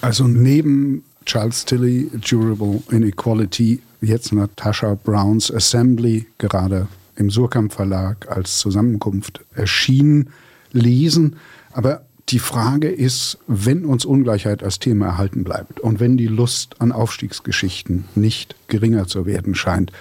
Also 0.01 0.23
neben 0.27 1.03
Charles 1.25 1.65
Tilly, 1.65 2.09
Durable 2.27 2.81
Inequality, 2.89 3.81
jetzt 4.01 4.33
Natasha 4.33 4.95
Browns 4.95 5.53
Assembly, 5.53 6.25
gerade 6.37 6.87
im 7.15 7.29
Surkamp 7.29 7.73
Verlag 7.73 8.29
als 8.29 8.57
Zusammenkunft 8.59 9.41
erschienen, 9.53 10.29
lesen. 10.71 11.35
Aber 11.73 12.03
die 12.29 12.39
Frage 12.39 12.89
ist, 12.89 13.37
wenn 13.47 13.85
uns 13.85 14.05
Ungleichheit 14.05 14.63
als 14.63 14.79
Thema 14.79 15.07
erhalten 15.07 15.43
bleibt 15.43 15.79
und 15.79 15.99
wenn 15.99 16.17
die 16.17 16.27
Lust 16.27 16.79
an 16.79 16.91
Aufstiegsgeschichten 16.91 18.05
nicht 18.15 18.55
geringer 18.67 19.07
zu 19.07 19.25
werden 19.25 19.53
scheint, 19.55 19.91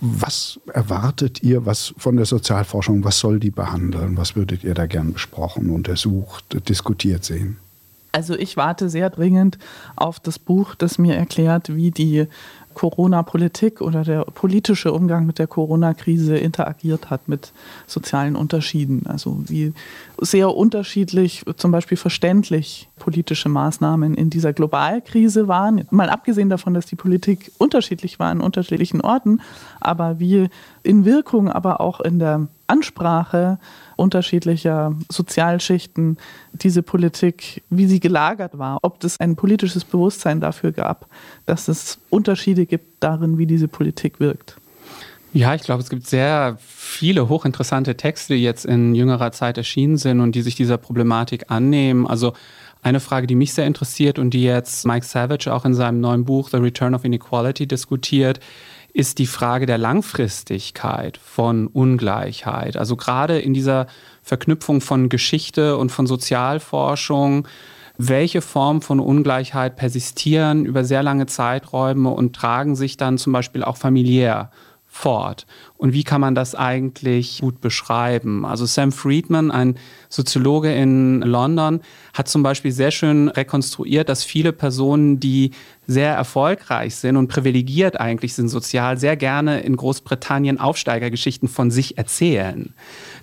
was 0.00 0.60
erwartet 0.72 1.42
ihr 1.42 1.66
was 1.66 1.94
von 1.96 2.16
der 2.16 2.26
Sozialforschung? 2.26 3.02
Was 3.02 3.18
soll 3.18 3.40
die 3.40 3.50
behandeln? 3.50 4.16
Was 4.16 4.36
würdet 4.36 4.62
ihr 4.62 4.74
da 4.74 4.86
gern 4.86 5.12
besprochen, 5.12 5.70
untersucht, 5.70 6.44
diskutiert 6.68 7.24
sehen? 7.24 7.56
Also 8.12 8.34
ich 8.34 8.56
warte 8.56 8.88
sehr 8.88 9.10
dringend 9.10 9.58
auf 9.96 10.20
das 10.20 10.38
Buch, 10.38 10.74
das 10.74 10.98
mir 10.98 11.16
erklärt, 11.16 11.74
wie 11.74 11.90
die 11.90 12.26
Corona-Politik 12.74 13.80
oder 13.80 14.04
der 14.04 14.24
politische 14.24 14.92
Umgang 14.92 15.26
mit 15.26 15.38
der 15.38 15.46
Corona-Krise 15.46 16.36
interagiert 16.36 17.10
hat 17.10 17.28
mit 17.28 17.52
sozialen 17.86 18.36
Unterschieden. 18.36 19.06
Also 19.06 19.42
wie 19.46 19.72
sehr 20.20 20.54
unterschiedlich, 20.54 21.44
zum 21.56 21.72
Beispiel 21.72 21.96
verständlich 21.96 22.88
politische 22.98 23.48
Maßnahmen 23.48 24.14
in 24.14 24.30
dieser 24.30 24.52
Globalkrise 24.52 25.48
waren. 25.48 25.86
Mal 25.90 26.10
abgesehen 26.10 26.48
davon, 26.48 26.74
dass 26.74 26.86
die 26.86 26.96
Politik 26.96 27.50
unterschiedlich 27.58 28.18
war 28.18 28.30
in 28.30 28.40
unterschiedlichen 28.40 29.00
Orten, 29.00 29.40
aber 29.80 30.20
wie 30.20 30.48
in 30.82 31.04
Wirkung, 31.04 31.50
aber 31.50 31.80
auch 31.80 32.00
in 32.00 32.18
der 32.18 32.48
Ansprache 32.70 33.58
unterschiedlicher 33.96 34.94
Sozialschichten 35.10 36.16
diese 36.52 36.82
Politik, 36.82 37.62
wie 37.68 37.86
sie 37.86 38.00
gelagert 38.00 38.56
war, 38.56 38.78
ob 38.82 39.02
es 39.04 39.18
ein 39.20 39.36
politisches 39.36 39.84
Bewusstsein 39.84 40.40
dafür 40.40 40.72
gab, 40.72 41.06
dass 41.46 41.68
es 41.68 41.98
Unterschiede 42.08 42.64
gibt 42.64 43.02
darin, 43.02 43.36
wie 43.36 43.46
diese 43.46 43.68
Politik 43.68 44.20
wirkt. 44.20 44.56
Ja, 45.32 45.54
ich 45.54 45.62
glaube, 45.62 45.82
es 45.82 45.90
gibt 45.90 46.06
sehr 46.06 46.56
viele 46.60 47.28
hochinteressante 47.28 47.96
Texte, 47.96 48.34
die 48.34 48.42
jetzt 48.42 48.64
in 48.64 48.94
jüngerer 48.94 49.30
Zeit 49.30 49.58
erschienen 49.58 49.96
sind 49.96 50.20
und 50.20 50.34
die 50.34 50.42
sich 50.42 50.56
dieser 50.56 50.76
Problematik 50.76 51.50
annehmen. 51.50 52.06
Also 52.06 52.32
eine 52.82 52.98
Frage, 52.98 53.26
die 53.26 53.36
mich 53.36 53.52
sehr 53.52 53.66
interessiert 53.66 54.18
und 54.18 54.30
die 54.30 54.42
jetzt 54.42 54.86
Mike 54.86 55.06
Savage 55.06 55.52
auch 55.52 55.64
in 55.64 55.74
seinem 55.74 56.00
neuen 56.00 56.24
Buch 56.24 56.48
The 56.48 56.56
Return 56.56 56.94
of 56.94 57.04
Inequality 57.04 57.66
diskutiert, 57.66 58.40
ist 58.92 59.18
die 59.18 59.26
Frage 59.26 59.66
der 59.66 59.78
Langfristigkeit 59.78 61.16
von 61.18 61.66
Ungleichheit. 61.66 62.76
Also 62.76 62.96
gerade 62.96 63.38
in 63.38 63.54
dieser 63.54 63.86
Verknüpfung 64.22 64.80
von 64.80 65.08
Geschichte 65.08 65.76
und 65.76 65.90
von 65.90 66.06
Sozialforschung, 66.06 67.46
welche 67.96 68.40
Formen 68.40 68.80
von 68.80 68.98
Ungleichheit 68.98 69.76
persistieren 69.76 70.64
über 70.64 70.84
sehr 70.84 71.02
lange 71.02 71.26
Zeiträume 71.26 72.10
und 72.10 72.34
tragen 72.34 72.74
sich 72.74 72.96
dann 72.96 73.18
zum 73.18 73.32
Beispiel 73.32 73.62
auch 73.62 73.76
familiär 73.76 74.50
fort. 74.92 75.46
Und 75.78 75.94
wie 75.94 76.02
kann 76.02 76.20
man 76.20 76.34
das 76.34 76.56
eigentlich 76.56 77.38
gut 77.40 77.60
beschreiben? 77.60 78.44
Also 78.44 78.66
Sam 78.66 78.90
Friedman, 78.90 79.52
ein 79.52 79.76
Soziologe 80.08 80.74
in 80.74 81.20
London, 81.22 81.80
hat 82.12 82.28
zum 82.28 82.42
Beispiel 82.42 82.72
sehr 82.72 82.90
schön 82.90 83.28
rekonstruiert, 83.28 84.08
dass 84.08 84.24
viele 84.24 84.52
Personen, 84.52 85.20
die 85.20 85.52
sehr 85.86 86.12
erfolgreich 86.12 86.96
sind 86.96 87.16
und 87.16 87.28
privilegiert 87.28 88.00
eigentlich 88.00 88.34
sind 88.34 88.48
sozial, 88.48 88.98
sehr 88.98 89.16
gerne 89.16 89.60
in 89.60 89.76
Großbritannien 89.76 90.58
Aufsteigergeschichten 90.58 91.48
von 91.48 91.70
sich 91.70 91.96
erzählen. 91.96 92.74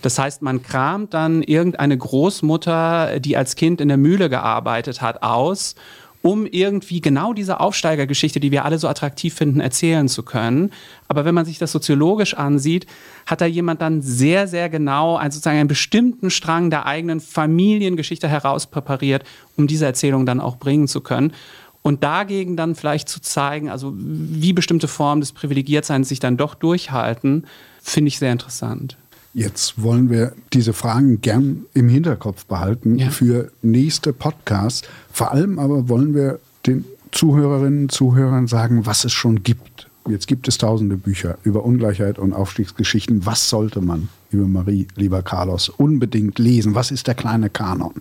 Das 0.01 0.17
heißt, 0.17 0.41
man 0.41 0.63
kramt 0.63 1.13
dann 1.13 1.43
irgendeine 1.43 1.97
Großmutter, 1.97 3.19
die 3.19 3.36
als 3.36 3.56
Kind 3.56 3.82
in 3.82 3.89
der 3.89 3.97
Mühle 3.97 4.30
gearbeitet 4.30 5.01
hat, 5.01 5.21
aus 5.21 5.75
um 6.21 6.45
irgendwie 6.45 7.01
genau 7.01 7.34
diese 7.34 7.60
Aufsteigergeschichte, 7.60 8.39
die 8.39 8.51
wir 8.51 8.65
alle 8.65 8.80
so 8.80 8.88
attraktiv 8.88 9.34
finden, 9.34 9.60
erzählen 9.60 10.08
zu 10.08 10.23
können. 10.23 10.71
Aber 11.08 11.25
wenn 11.25 11.36
man 11.36 11.45
sich 11.45 11.58
das 11.58 11.71
soziologisch 11.71 12.34
ansieht, 12.34 12.88
hat 13.25 13.41
da 13.41 13.45
jemand 13.45 13.82
dann 13.82 14.01
sehr, 14.01 14.47
sehr 14.47 14.69
genau 14.69 15.17
einen, 15.17 15.32
sozusagen 15.32 15.60
einen 15.60 15.67
bestimmten 15.67 16.30
Strang 16.30 16.69
der 16.69 16.86
eigenen 16.86 17.19
Familiengeschichte 17.19 18.27
herauspräpariert, 18.27 19.23
um 19.56 19.67
diese 19.67 19.86
Erzählung 19.86 20.25
dann 20.25 20.41
auch 20.41 20.58
bringen 20.58 20.88
zu 20.88 21.01
können. 21.01 21.34
Und 21.82 22.03
dagegen 22.03 22.58
dann 22.58 22.75
vielleicht 22.75 23.08
zu 23.08 23.21
zeigen, 23.21 23.69
also 23.69 23.93
wie 23.95 24.51
bestimmte 24.51 24.89
Formen 24.89 25.21
des 25.21 25.32
Privilegiertseins 25.32 26.10
sich 26.10 26.19
dann 26.19 26.36
doch 26.36 26.53
durchhalten, 26.56 27.47
finde 27.82 28.10
ich 28.10 28.19
sehr 28.19 28.34
interessant. 28.34 28.97
Jetzt 29.38 29.84
wollen 29.84 30.10
wir 30.10 30.34
diese 30.52 30.73
Fragen 30.73 31.21
gern 31.21 31.67
im 31.76 31.89
Hinterkopf 31.89 32.45
behalten 32.45 32.97
ja. 32.97 33.12
für 33.12 33.52
nächste 33.62 34.12
Podcasts. 34.12 34.82
Vor 35.12 35.32
allem 35.32 35.60
aber 35.60 35.89
wollen 35.89 36.15
wir 36.15 36.39
den 36.65 36.86
Zuhörerinnen 37.12 37.82
und 37.82 37.91
Zuhörern 37.91 38.47
sagen, 38.47 38.88
was 38.88 39.06
es 39.06 39.13
schon 39.13 39.43
gibt. 39.43 39.91
Jetzt 40.10 40.26
gibt 40.26 40.47
es 40.47 40.58
tausende 40.58 40.97
Bücher 40.97 41.38
über 41.43 41.63
Ungleichheit 41.65 42.17
und 42.17 42.34
Aufstiegsgeschichten. 42.34 43.28
Was 43.28 43.47
sollte 43.47 43.80
man, 43.80 44.10
liebe 44.31 44.48
Marie, 44.48 44.88
lieber 44.96 45.21
Carlos, 45.21 45.69
unbedingt 45.69 46.40
lesen? 46.40 46.73
Was 46.73 46.90
ist 46.90 47.06
der 47.06 47.13
kleine 47.13 47.52
Kanon? 47.52 47.94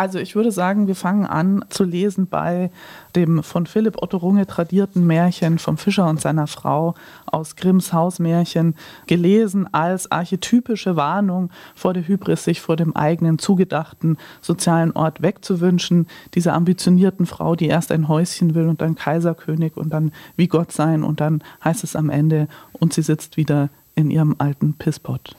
Also 0.00 0.18
ich 0.18 0.34
würde 0.34 0.50
sagen, 0.50 0.86
wir 0.86 0.94
fangen 0.94 1.26
an 1.26 1.62
zu 1.68 1.84
lesen 1.84 2.26
bei 2.26 2.70
dem 3.14 3.42
von 3.42 3.66
Philipp 3.66 4.00
Otto 4.00 4.16
Runge 4.16 4.46
tradierten 4.46 5.06
Märchen 5.06 5.58
vom 5.58 5.76
Fischer 5.76 6.08
und 6.08 6.22
seiner 6.22 6.46
Frau 6.46 6.94
aus 7.26 7.54
Grimms 7.54 7.92
Hausmärchen, 7.92 8.76
gelesen 9.06 9.68
als 9.74 10.10
archetypische 10.10 10.96
Warnung 10.96 11.50
vor 11.74 11.92
der 11.92 12.08
Hybris, 12.08 12.44
sich 12.44 12.62
vor 12.62 12.76
dem 12.76 12.96
eigenen 12.96 13.38
zugedachten 13.38 14.16
sozialen 14.40 14.92
Ort 14.92 15.20
wegzuwünschen, 15.20 16.06
dieser 16.32 16.54
ambitionierten 16.54 17.26
Frau, 17.26 17.54
die 17.54 17.68
erst 17.68 17.92
ein 17.92 18.08
Häuschen 18.08 18.54
will 18.54 18.68
und 18.68 18.80
dann 18.80 18.94
Kaiserkönig 18.94 19.76
und 19.76 19.90
dann 19.90 20.12
wie 20.34 20.48
Gott 20.48 20.72
sein 20.72 21.04
und 21.04 21.20
dann 21.20 21.44
heißt 21.62 21.84
es 21.84 21.94
am 21.94 22.08
Ende 22.08 22.48
und 22.72 22.94
sie 22.94 23.02
sitzt 23.02 23.36
wieder 23.36 23.68
in 24.00 24.10
ihrem 24.10 24.36
alten 24.38 24.74
Pisspot. 24.74 25.36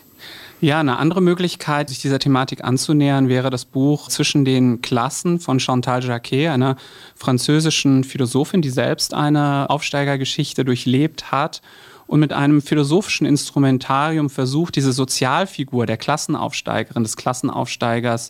Ja, 0.59 0.79
eine 0.79 0.97
andere 0.97 1.21
Möglichkeit, 1.21 1.89
sich 1.89 1.99
dieser 1.99 2.19
Thematik 2.19 2.63
anzunähern, 2.63 3.29
wäre 3.29 3.49
das 3.49 3.65
Buch 3.65 4.09
Zwischen 4.09 4.45
den 4.45 4.81
Klassen 4.81 5.39
von 5.39 5.59
Chantal 5.59 6.03
Jacquet, 6.03 6.49
einer 6.49 6.75
französischen 7.15 8.03
Philosophin, 8.03 8.61
die 8.61 8.69
selbst 8.69 9.15
eine 9.15 9.69
Aufsteigergeschichte 9.71 10.63
durchlebt 10.63 11.31
hat 11.31 11.63
und 12.05 12.19
mit 12.19 12.31
einem 12.31 12.61
philosophischen 12.61 13.25
Instrumentarium 13.25 14.29
versucht, 14.29 14.75
diese 14.75 14.91
Sozialfigur 14.93 15.87
der 15.87 15.97
Klassenaufsteigerin, 15.97 17.03
des 17.03 17.17
Klassenaufsteigers 17.17 18.29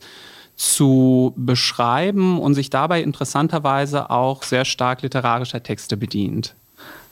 zu 0.55 1.33
beschreiben 1.35 2.39
und 2.39 2.53
sich 2.53 2.69
dabei 2.69 3.01
interessanterweise 3.01 4.09
auch 4.09 4.43
sehr 4.43 4.63
stark 4.63 5.01
literarischer 5.01 5.63
Texte 5.63 5.97
bedient 5.97 6.55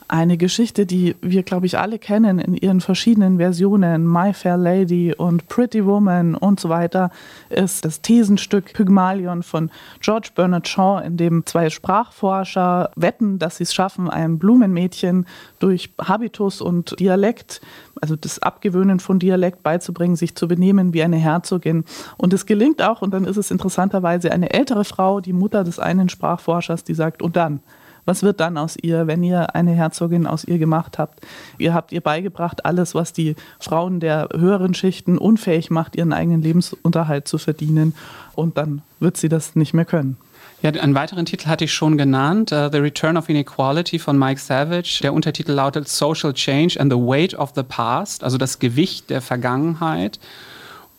eine 0.09 0.37
Geschichte, 0.37 0.87
die 0.87 1.15
wir, 1.21 1.43
glaube 1.43 1.67
ich, 1.67 1.77
alle 1.77 1.99
kennen 1.99 2.39
in 2.39 2.55
ihren 2.55 2.81
verschiedenen 2.81 3.37
Versionen. 3.37 4.11
My 4.11 4.33
Fair 4.33 4.57
Lady 4.57 5.13
und 5.15 5.47
Pretty 5.47 5.85
Woman 5.85 6.33
und 6.33 6.59
so 6.59 6.67
weiter 6.67 7.11
ist 7.49 7.85
das 7.85 8.01
Thesenstück 8.01 8.73
Pygmalion 8.73 9.43
von 9.43 9.69
George 10.01 10.29
Bernard 10.33 10.67
Shaw, 10.67 10.99
in 11.05 11.15
dem 11.15 11.45
zwei 11.45 11.69
Sprachforscher 11.69 12.89
wetten, 12.95 13.37
dass 13.37 13.57
sie 13.57 13.63
es 13.63 13.73
schaffen, 13.73 14.09
einem 14.09 14.39
Blumenmädchen 14.39 15.27
durch 15.59 15.91
Habitus 15.99 16.59
und 16.59 16.99
Dialekt 16.99 17.61
also 18.01 18.15
das 18.15 18.39
Abgewöhnen 18.39 18.99
von 18.99 19.19
Dialekt 19.19 19.63
beizubringen, 19.63 20.15
sich 20.15 20.35
zu 20.35 20.47
benehmen 20.47 20.93
wie 20.93 21.03
eine 21.03 21.17
Herzogin. 21.17 21.83
Und 22.17 22.33
es 22.33 22.45
gelingt 22.45 22.81
auch, 22.81 23.01
und 23.01 23.13
dann 23.13 23.25
ist 23.25 23.37
es 23.37 23.51
interessanterweise 23.51 24.31
eine 24.31 24.51
ältere 24.51 24.85
Frau, 24.85 25.19
die 25.19 25.33
Mutter 25.33 25.63
des 25.63 25.79
einen 25.79 26.09
Sprachforschers, 26.09 26.83
die 26.83 26.93
sagt, 26.93 27.21
und 27.21 27.35
dann, 27.35 27.61
was 28.05 28.23
wird 28.23 28.39
dann 28.39 28.57
aus 28.57 28.75
ihr, 28.81 29.07
wenn 29.07 29.23
ihr 29.23 29.55
eine 29.55 29.71
Herzogin 29.71 30.27
aus 30.27 30.43
ihr 30.43 30.57
gemacht 30.57 30.97
habt? 30.97 31.21
Ihr 31.57 31.73
habt 31.73 31.91
ihr 31.91 32.01
beigebracht, 32.01 32.65
alles, 32.65 32.95
was 32.95 33.13
die 33.13 33.35
Frauen 33.59 33.99
der 33.99 34.29
höheren 34.35 34.73
Schichten 34.73 35.17
unfähig 35.17 35.69
macht, 35.69 35.95
ihren 35.95 36.13
eigenen 36.13 36.41
Lebensunterhalt 36.41 37.27
zu 37.27 37.37
verdienen. 37.37 37.95
Und 38.35 38.57
dann 38.57 38.81
wird 38.99 39.17
sie 39.17 39.29
das 39.29 39.55
nicht 39.55 39.73
mehr 39.73 39.85
können. 39.85 40.17
Ja, 40.61 40.71
einen 40.71 40.93
weiteren 40.93 41.25
Titel 41.25 41.47
hatte 41.47 41.63
ich 41.63 41.73
schon 41.73 41.97
genannt, 41.97 42.51
uh, 42.51 42.69
The 42.69 42.79
Return 42.79 43.15
of 43.15 43.29
Inequality 43.29 43.97
von 43.97 44.19
Mike 44.19 44.41
Savage. 44.41 44.99
Der 45.01 45.13
Untertitel 45.13 45.53
lautet 45.53 45.87
Social 45.87 46.33
Change 46.33 46.77
and 46.79 46.91
the 46.91 46.97
Weight 46.97 47.33
of 47.33 47.53
the 47.55 47.63
Past, 47.63 48.25
also 48.25 48.37
das 48.37 48.59
Gewicht 48.59 49.09
der 49.09 49.21
Vergangenheit. 49.21 50.19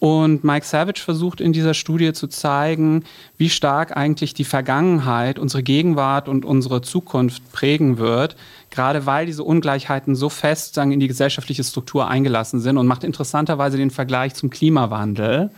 Und 0.00 0.44
Mike 0.44 0.64
Savage 0.64 1.02
versucht 1.02 1.42
in 1.42 1.52
dieser 1.52 1.74
Studie 1.74 2.14
zu 2.14 2.26
zeigen, 2.26 3.04
wie 3.36 3.50
stark 3.50 3.94
eigentlich 3.94 4.32
die 4.32 4.44
Vergangenheit 4.44 5.38
unsere 5.38 5.62
Gegenwart 5.62 6.26
und 6.26 6.46
unsere 6.46 6.80
Zukunft 6.80 7.52
prägen 7.52 7.98
wird, 7.98 8.34
gerade 8.70 9.04
weil 9.04 9.26
diese 9.26 9.44
Ungleichheiten 9.44 10.16
so 10.16 10.30
fest 10.30 10.72
sagen, 10.72 10.92
in 10.92 11.00
die 11.00 11.08
gesellschaftliche 11.08 11.62
Struktur 11.62 12.08
eingelassen 12.08 12.60
sind 12.60 12.78
und 12.78 12.86
macht 12.86 13.04
interessanterweise 13.04 13.76
den 13.76 13.90
Vergleich 13.90 14.34
zum 14.34 14.48
Klimawandel 14.48 15.50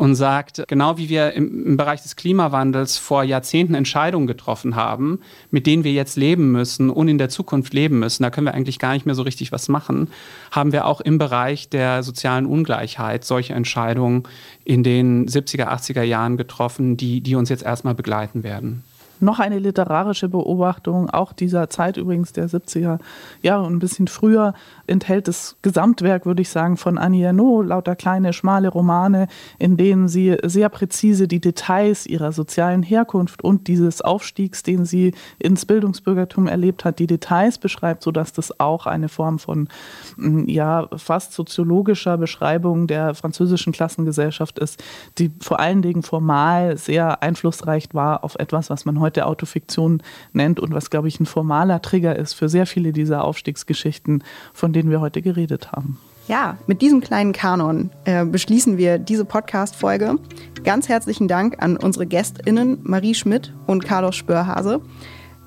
und 0.00 0.14
sagt, 0.14 0.64
genau 0.66 0.96
wie 0.96 1.10
wir 1.10 1.34
im, 1.34 1.66
im, 1.66 1.76
Bereich 1.76 2.00
des 2.00 2.16
Klimawandels 2.16 2.96
vor 2.96 3.22
Jahrzehnten 3.22 3.74
Entscheidungen 3.74 4.26
getroffen 4.26 4.74
haben, 4.74 5.20
mit 5.50 5.66
denen 5.66 5.84
wir 5.84 5.92
jetzt 5.92 6.16
leben 6.16 6.52
müssen 6.52 6.88
und 6.88 7.08
in 7.08 7.18
der 7.18 7.28
Zukunft 7.28 7.74
leben 7.74 7.98
müssen, 7.98 8.22
da 8.22 8.30
können 8.30 8.46
wir 8.46 8.54
eigentlich 8.54 8.78
gar 8.78 8.94
nicht 8.94 9.04
mehr 9.04 9.14
so 9.14 9.20
richtig 9.20 9.52
was 9.52 9.68
machen, 9.68 10.08
haben 10.52 10.72
wir 10.72 10.86
auch 10.86 11.02
im 11.02 11.18
Bereich 11.18 11.68
der 11.68 12.02
sozialen 12.02 12.46
Ungleichheit 12.46 13.26
solche 13.26 13.52
Entscheidungen 13.52 14.22
in 14.64 14.82
den 14.82 15.28
70er, 15.28 15.68
80er 15.68 16.02
Jahren 16.02 16.38
getroffen, 16.38 16.96
die, 16.96 17.20
die 17.20 17.34
uns 17.34 17.50
jetzt 17.50 17.62
erstmal 17.62 17.94
begleiten 17.94 18.42
werden. 18.42 18.84
Noch 19.20 19.38
eine 19.38 19.58
literarische 19.58 20.28
Beobachtung, 20.28 21.10
auch 21.10 21.32
dieser 21.32 21.68
Zeit 21.68 21.96
übrigens 21.96 22.32
der 22.32 22.48
70er 22.48 22.98
Jahre 23.42 23.64
und 23.64 23.74
ein 23.74 23.78
bisschen 23.78 24.08
früher, 24.08 24.54
enthält 24.86 25.28
das 25.28 25.56
Gesamtwerk, 25.62 26.24
würde 26.24 26.42
ich 26.42 26.48
sagen, 26.48 26.76
von 26.76 26.96
Annie 26.98 27.26
Ernaux, 27.26 27.66
lauter 27.66 27.96
kleine, 27.96 28.32
schmale 28.32 28.68
Romane, 28.68 29.28
in 29.58 29.76
denen 29.76 30.08
sie 30.08 30.36
sehr 30.44 30.68
präzise 30.68 31.28
die 31.28 31.40
Details 31.40 32.06
ihrer 32.06 32.32
sozialen 32.32 32.82
Herkunft 32.82 33.44
und 33.44 33.68
dieses 33.68 34.00
Aufstiegs, 34.00 34.62
den 34.62 34.84
sie 34.84 35.12
ins 35.38 35.66
Bildungsbürgertum 35.66 36.46
erlebt 36.46 36.84
hat, 36.84 36.98
die 36.98 37.06
Details 37.06 37.58
beschreibt, 37.58 38.02
sodass 38.02 38.32
das 38.32 38.58
auch 38.58 38.86
eine 38.86 39.08
Form 39.08 39.38
von 39.38 39.68
mm, 40.16 40.48
ja, 40.48 40.88
fast 40.96 41.34
soziologischer 41.34 42.16
Beschreibung 42.16 42.86
der 42.86 43.14
französischen 43.14 43.72
Klassengesellschaft 43.72 44.58
ist, 44.58 44.82
die 45.18 45.30
vor 45.40 45.60
allen 45.60 45.82
Dingen 45.82 46.02
formal 46.02 46.76
sehr 46.76 47.22
einflussreich 47.22 47.88
war 47.92 48.24
auf 48.24 48.36
etwas, 48.36 48.70
was 48.70 48.84
man 48.84 48.98
heute 49.00 49.09
Autofiktion 49.26 50.02
nennt 50.32 50.58
und 50.58 50.74
was, 50.74 50.90
glaube 50.90 51.08
ich, 51.08 51.20
ein 51.20 51.26
formaler 51.26 51.80
Trigger 51.80 52.16
ist 52.16 52.34
für 52.34 52.48
sehr 52.48 52.66
viele 52.66 52.92
dieser 52.92 53.24
Aufstiegsgeschichten, 53.24 54.24
von 54.52 54.72
denen 54.72 54.80
denen 54.80 54.90
wir 54.90 55.00
heute 55.00 55.20
geredet 55.20 55.72
haben. 55.72 55.98
Ja, 56.26 56.56
mit 56.66 56.80
diesem 56.80 57.00
kleinen 57.00 57.32
Kanon 57.32 57.90
äh, 58.04 58.24
beschließen 58.24 58.78
wir 58.78 58.98
diese 58.98 59.24
Podcast-Folge. 59.24 60.16
Ganz 60.64 60.88
herzlichen 60.88 61.28
Dank 61.28 61.62
an 61.62 61.76
unsere 61.76 62.06
GästInnen 62.06 62.78
Marie 62.82 63.14
Schmidt 63.14 63.52
und 63.66 63.84
Carlos 63.84 64.16
Spörhase. 64.16 64.80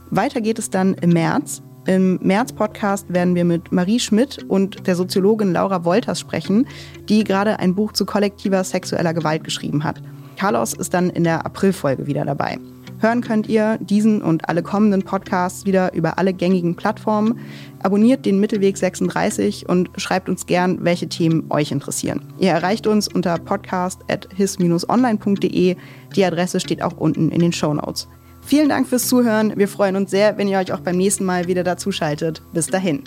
Weiter 0.09 0.41
geht 0.41 0.59
es 0.59 0.69
dann 0.69 0.93
im 0.95 1.11
März. 1.11 1.61
Im 1.85 2.19
März-Podcast 2.21 3.11
werden 3.13 3.35
wir 3.35 3.43
mit 3.43 3.71
Marie 3.71 3.99
Schmidt 3.99 4.43
und 4.47 4.85
der 4.87 4.95
Soziologin 4.95 5.53
Laura 5.53 5.83
Wolters 5.83 6.19
sprechen, 6.19 6.67
die 7.09 7.23
gerade 7.23 7.59
ein 7.59 7.75
Buch 7.75 7.93
zu 7.93 8.05
kollektiver 8.05 8.63
sexueller 8.63 9.13
Gewalt 9.13 9.43
geschrieben 9.43 9.83
hat. 9.83 10.01
Carlos 10.37 10.73
ist 10.73 10.93
dann 10.93 11.09
in 11.09 11.23
der 11.23 11.45
April-Folge 11.45 12.07
wieder 12.07 12.25
dabei. 12.25 12.57
Hören 13.03 13.21
könnt 13.21 13.47
ihr 13.49 13.77
diesen 13.81 14.21
und 14.21 14.47
alle 14.47 14.63
kommenden 14.63 15.03
Podcasts 15.03 15.65
wieder 15.65 15.93
über 15.93 16.17
alle 16.17 16.33
gängigen 16.33 16.77
Plattformen. 16.77 17.37
Abonniert 17.79 18.25
den 18.25 18.39
Mittelweg 18.39 18.77
36 18.77 19.67
und 19.67 19.89
schreibt 19.97 20.29
uns 20.29 20.45
gern, 20.45 20.85
welche 20.85 21.09
Themen 21.09 21.47
euch 21.49 21.73
interessieren. 21.73 22.21
Ihr 22.39 22.51
erreicht 22.51 22.87
uns 22.87 23.09
unter 23.09 23.37
podcast.his-online.de. 23.37 25.75
Die 26.15 26.23
Adresse 26.23 26.61
steht 26.61 26.81
auch 26.81 26.95
unten 26.95 27.29
in 27.29 27.41
den 27.41 27.51
Show 27.51 27.73
Notes. 27.73 28.07
Vielen 28.41 28.69
Dank 28.69 28.87
fürs 28.87 29.09
Zuhören. 29.09 29.51
Wir 29.57 29.67
freuen 29.67 29.97
uns 29.97 30.09
sehr, 30.09 30.37
wenn 30.37 30.47
ihr 30.47 30.59
euch 30.59 30.71
auch 30.71 30.79
beim 30.79 30.95
nächsten 30.95 31.25
Mal 31.25 31.49
wieder 31.49 31.65
dazu 31.65 31.91
schaltet. 31.91 32.41
Bis 32.53 32.67
dahin. 32.67 33.03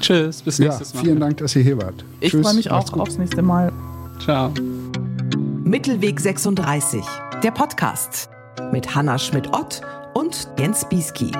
Tschüss, 0.00 0.40
bis 0.40 0.58
nächstes 0.58 0.94
Mal. 0.94 1.02
Vielen 1.02 1.20
Dank, 1.20 1.36
dass 1.36 1.54
ihr 1.56 1.62
hier 1.62 1.76
wart. 1.76 2.06
Ich 2.20 2.32
freue 2.32 2.54
mich 2.54 2.70
auch 2.70 2.90
aufs 2.94 3.18
nächste 3.18 3.42
Mal. 3.42 3.70
Ciao. 4.18 4.50
Mittelweg 5.62 6.20
36, 6.20 7.02
der 7.42 7.50
Podcast 7.50 8.30
mit 8.72 8.94
Hanna 8.94 9.18
Schmidt-Ott 9.18 9.80
und 10.14 10.48
Jens 10.58 10.88
Bieski. 10.88 11.32